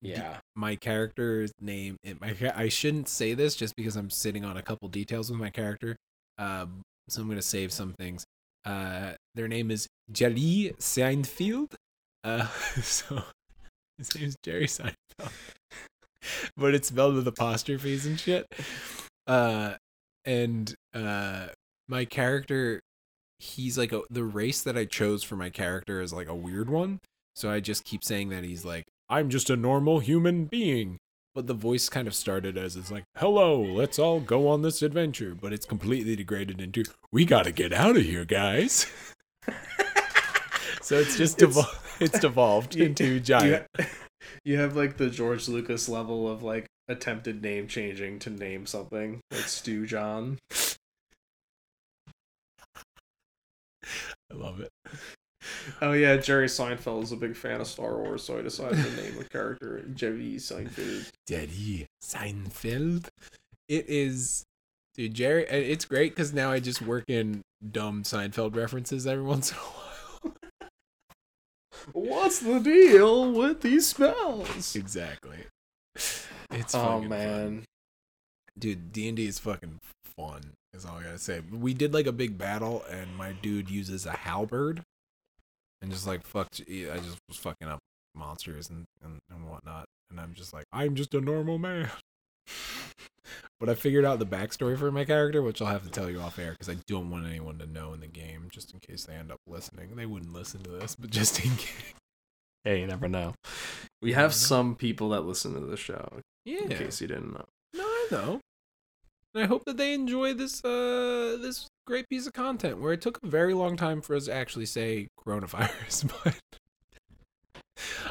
[0.00, 0.38] yeah.
[0.54, 1.96] my character's name.
[2.02, 5.40] It, my I shouldn't say this just because I'm sitting on a couple details with
[5.40, 5.96] my character.
[6.38, 8.24] Um, so I'm gonna save some things.
[8.64, 11.74] Uh, their name is Jali Seinfeld.
[12.24, 12.46] Uh,
[12.82, 13.22] so
[13.98, 14.94] His name's Jerry Seinfeld.
[16.56, 18.46] but it's spelled with apostrophes and shit.
[19.26, 19.74] Uh
[20.24, 21.48] and uh
[21.88, 22.80] my character
[23.38, 26.68] he's like a, the race that I chose for my character is like a weird
[26.70, 27.00] one.
[27.36, 30.98] So I just keep saying that he's like I'm just a normal human being.
[31.34, 34.82] But the voice kind of started as it's like, "Hello, let's all go on this
[34.82, 38.86] adventure," but it's completely degraded into, "We got to get out of here, guys."
[40.82, 43.66] so it's just It's- evol- it's devolved You- into You, giant.
[44.44, 49.20] you have like the George Lucas level of like attempted name changing to name something
[49.30, 50.38] like Stu John.
[54.32, 54.70] I love it.
[55.80, 58.96] Oh yeah, Jerry Seinfeld is a big fan of Star Wars, so I decided to
[59.02, 61.08] name a character Jerry Seinfeld.
[61.26, 63.06] Daddy Seinfeld.
[63.68, 64.42] It is,
[64.96, 65.14] dude.
[65.14, 65.44] Jerry.
[65.44, 69.60] It's great because now I just work in dumb Seinfeld references every once in a
[69.60, 70.34] while.
[71.92, 74.74] What's the deal with these spells?
[74.76, 75.38] exactly.
[76.50, 77.08] It's Oh man.
[77.60, 77.64] fun.
[78.58, 78.92] dude.
[78.92, 79.78] D and D is fucking
[80.16, 80.52] fun.
[80.74, 81.40] Is all I gotta say.
[81.50, 84.82] We did like a big battle, and my dude uses a halberd,
[85.82, 86.60] and just like fucked.
[86.68, 87.78] I just was fucking up
[88.14, 91.90] monsters and, and and whatnot, and I'm just like, I'm just a normal man.
[93.60, 96.20] But I figured out the backstory for my character, which I'll have to tell you
[96.20, 99.04] off air because I don't want anyone to know in the game, just in case
[99.04, 99.96] they end up listening.
[99.96, 101.92] They wouldn't listen to this, but just in case.
[102.64, 103.34] Hey, you never know.
[104.00, 106.62] We have some people that listen to the show, Yeah.
[106.62, 107.44] in case you didn't know.
[107.74, 108.40] No, I know.
[109.34, 113.00] And I hope that they enjoy this uh this great piece of content where it
[113.00, 116.34] took a very long time for us to actually say coronavirus, but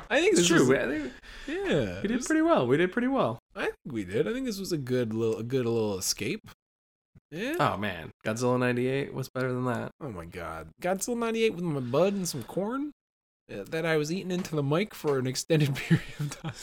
[0.09, 0.59] I think It's this true.
[0.67, 1.13] was- I think
[1.47, 2.67] yeah, we did this- pretty well.
[2.67, 3.39] We did pretty well.
[3.55, 4.27] I think we did.
[4.27, 6.49] I think this was a good little a good little escape.
[7.31, 7.55] Yeah.
[7.59, 9.13] Oh man, Godzilla '98.
[9.13, 9.91] What's better than that?
[9.99, 10.69] Oh my god.
[10.81, 12.91] Godzilla 98 with my bud and some corn
[13.51, 16.53] uh, that I was eating into the mic for an extended period of time.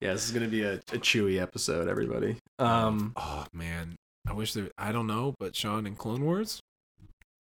[0.00, 2.36] Yeah, this is gonna be a, a chewy episode, everybody.
[2.58, 3.96] Um, oh man.
[4.28, 6.60] I wish there I don't know, but Sean in Clone Wars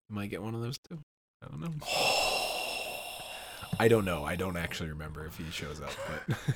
[0.10, 1.00] might get one of those too.
[1.44, 1.74] I don't know.
[3.80, 4.24] I don't know.
[4.24, 5.92] I don't actually remember if he shows up,
[6.28, 6.38] but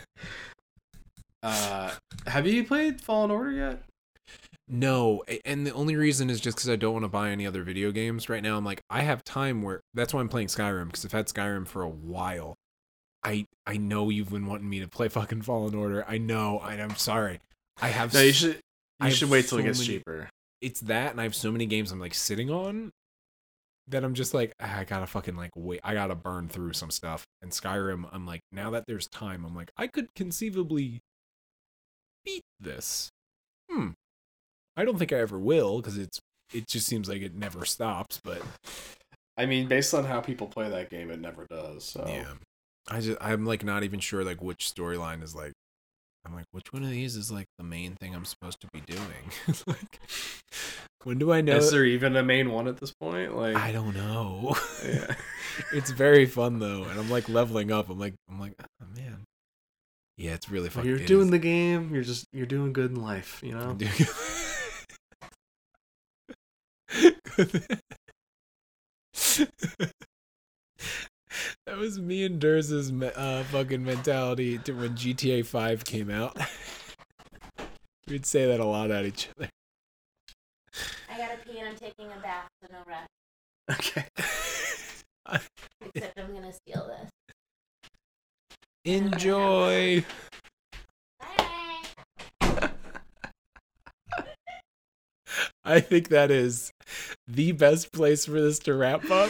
[1.44, 1.92] uh,
[2.28, 3.84] have you played Fallen Order yet?
[4.70, 5.24] no.
[5.46, 7.92] And the only reason is just because I don't want to buy any other video
[7.92, 8.56] games right now.
[8.56, 11.68] I'm like, I have time where that's why I'm playing Skyrim because I've had Skyrim
[11.68, 12.56] for a while.
[13.24, 16.06] I I know you've been wanting me to play fucking Fallen Order.
[16.08, 17.40] I know, and I'm sorry.
[17.82, 18.60] I have No, you should.
[19.00, 20.30] I You have should wait till it gets many- cheaper.
[20.62, 22.92] it's that, and I have so many games I'm like sitting on
[23.88, 25.80] that I'm just like "Ah, I gotta fucking like wait.
[25.84, 27.26] I gotta burn through some stuff.
[27.42, 31.00] And Skyrim, I'm like now that there's time, I'm like I could conceivably
[32.26, 33.10] beat this.
[33.70, 33.90] Hmm.
[34.78, 36.20] I don't think I ever will because it's
[36.54, 38.20] it just seems like it never stops.
[38.24, 38.42] But
[39.38, 41.84] I mean, based on how people play that game, it never does.
[41.86, 42.34] So yeah,
[42.90, 45.54] I just I'm like not even sure like which storyline is like.
[46.26, 48.82] I'm like, which one of these is like the main thing I'm supposed to be
[48.82, 49.32] doing?
[49.68, 50.00] like,
[51.06, 51.56] when do I know?
[51.56, 53.38] is there even a main one at this point?
[53.38, 54.54] Like, I don't know.
[54.86, 55.16] yeah.
[55.74, 57.90] it's very fun though, and I'm like leveling up.
[57.90, 59.24] I'm like, I'm like, oh, man.
[60.18, 60.86] Yeah, it's really fun.
[60.86, 61.94] you're It doing is- the game.
[61.94, 63.40] You're just you're doing good in life.
[63.42, 63.78] You know.
[71.32, 76.38] I'm doing- that was me and Durz's uh, fucking mentality when GTA 5 came out.
[78.08, 79.50] We'd say that a lot at each other.
[81.12, 83.08] I gotta pee and I'm taking a bath, so no rush.
[83.80, 84.06] Okay.
[85.96, 87.10] Except I'm gonna steal this.
[88.86, 90.04] Enjoy.
[91.20, 91.84] Bye.
[95.64, 96.72] I think that is
[97.28, 99.30] the best place for this to wrap up.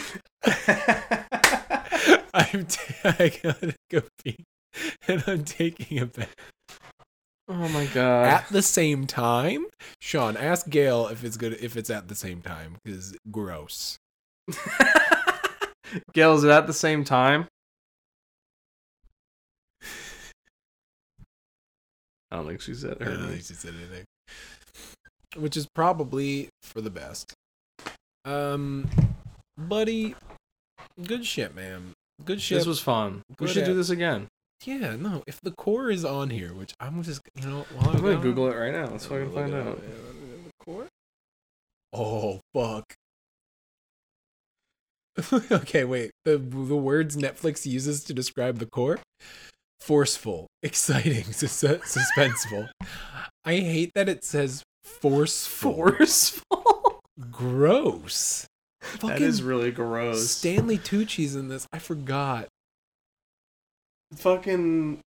[2.34, 4.44] I'm t- I gotta go pee,
[5.08, 6.34] and I'm taking a bath.
[7.48, 8.26] oh my god.
[8.26, 9.66] at the same time.
[10.02, 13.98] Sean, ask Gail if it's good if it's at the same time because gross.
[16.14, 17.48] Gail, is it at the same time?
[22.32, 24.06] I don't think she said I don't think she said anything,
[25.36, 27.34] which is probably for the best.
[28.24, 28.88] Um,
[29.58, 30.14] buddy,
[31.04, 31.94] good shit, man.
[32.26, 32.58] Good shit.
[32.60, 33.22] This was fun.
[33.30, 34.28] We Good should do this again.
[34.66, 34.96] yeah.
[34.96, 38.14] No, if the core is on here, which I'm just you know, while I'm gonna
[38.14, 38.88] gone- Google it right now.
[38.88, 39.82] Let's fucking find it out.
[39.82, 40.88] the core.
[41.94, 42.94] Oh fuck.
[45.52, 46.12] okay, wait.
[46.26, 49.00] The the words Netflix uses to describe the core:
[49.80, 52.70] forceful, exciting, sus- suspenseful.
[53.46, 55.74] I hate that it says forceful.
[55.74, 57.00] Forceful.
[57.32, 58.46] Gross.
[59.02, 60.30] that is really gross.
[60.30, 61.68] Stanley Tucci's in this.
[61.74, 62.48] I forgot.
[64.16, 65.00] fucking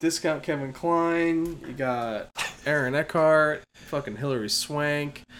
[0.00, 1.60] discount Kevin Kline.
[1.66, 2.30] You got
[2.66, 5.22] Aaron Eckhart, fucking Hilary Swank.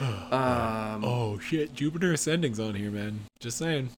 [0.00, 3.20] Um, oh shit, Jupiter Ascending's on here, man.
[3.38, 3.90] Just saying.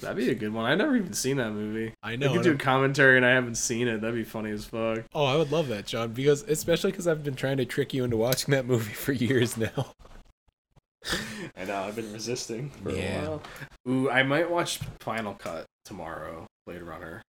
[0.00, 0.64] That'd be a good one.
[0.64, 1.92] I've never even seen that movie.
[2.02, 2.32] I I know.
[2.32, 4.00] could do commentary and I haven't seen it.
[4.00, 5.04] That'd be funny as fuck.
[5.14, 8.02] Oh, I would love that, John, because especially because I've been trying to trick you
[8.02, 9.92] into watching that movie for years now.
[11.56, 11.74] I know.
[11.76, 13.22] Uh, I've been resisting for Yeah.
[13.22, 13.42] a while.
[13.88, 17.22] Ooh, I might watch Final Cut tomorrow, Blade Runner,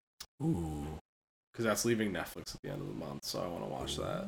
[0.43, 0.85] Ooh.
[1.51, 3.25] because that's leaving Netflix at the end of the month.
[3.25, 4.27] So I want to watch that.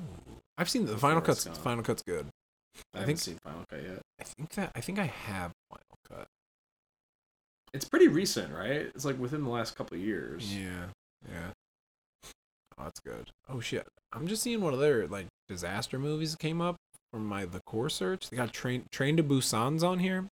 [0.58, 1.46] I've seen the final cuts.
[1.46, 2.28] Final cut's good.
[2.94, 4.02] I, I haven't think- seen Final Cut yet.
[4.20, 6.28] I think that I think I have final cut.
[7.74, 8.90] It's pretty recent, right?
[8.96, 10.56] It's like within the last couple of years.
[10.56, 10.86] Yeah,
[11.30, 11.50] yeah.
[12.80, 13.30] Oh, that's good.
[13.50, 13.88] Oh shit!
[14.14, 16.76] I'm just seeing one of their like disaster movies came up
[17.12, 18.30] from my the core search.
[18.30, 20.26] They got Train Train to Busan's on here.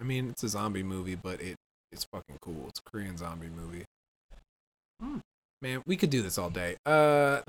[0.00, 1.56] I mean, it's a zombie movie, but it
[1.92, 2.66] it's fucking cool.
[2.68, 3.84] It's a Korean zombie movie.
[5.00, 5.18] Hmm.
[5.62, 6.76] Man, we could do this all day.
[6.84, 7.40] Uh,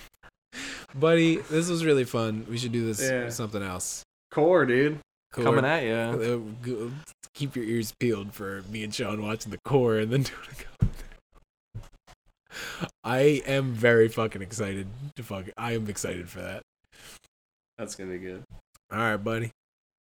[0.98, 2.46] buddy, this was really fun.
[2.48, 3.28] We should do this Yeah.
[3.28, 4.02] something else.
[4.32, 4.98] Core, dude.
[5.32, 5.44] Core.
[5.44, 6.54] Coming at you.
[6.66, 6.90] Uh,
[7.34, 10.54] keep your ears peeled for me and Sean watching the core and then doing a
[10.54, 10.90] commentary.
[13.04, 15.44] I am very fucking excited to fuck.
[15.56, 16.62] I am excited for that.
[17.80, 18.44] That's gonna be good.
[18.92, 19.52] All right, buddy.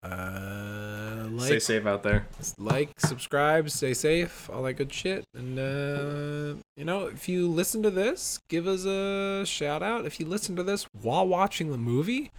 [0.01, 2.25] Uh, Stay safe out there.
[2.57, 5.25] like, subscribe, stay safe, all that good shit.
[5.35, 10.05] And uh, you know, if you listen to this, give us a shout out.
[10.05, 12.31] If you listen to this while watching the movie,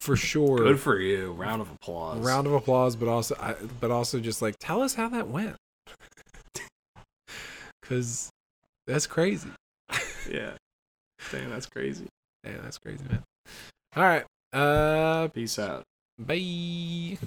[0.00, 0.58] for sure.
[0.58, 1.32] Good for you.
[1.32, 2.18] Round of applause.
[2.24, 5.56] round of applause but also I, but also just like tell us how that went
[7.82, 8.30] because
[8.86, 9.48] that's crazy
[10.30, 10.52] Yeah.
[11.32, 12.06] Dang, that's crazy.
[12.44, 13.22] yeah that's crazy man
[13.96, 14.24] all right
[14.54, 15.82] uh Peace out.
[16.18, 17.18] bye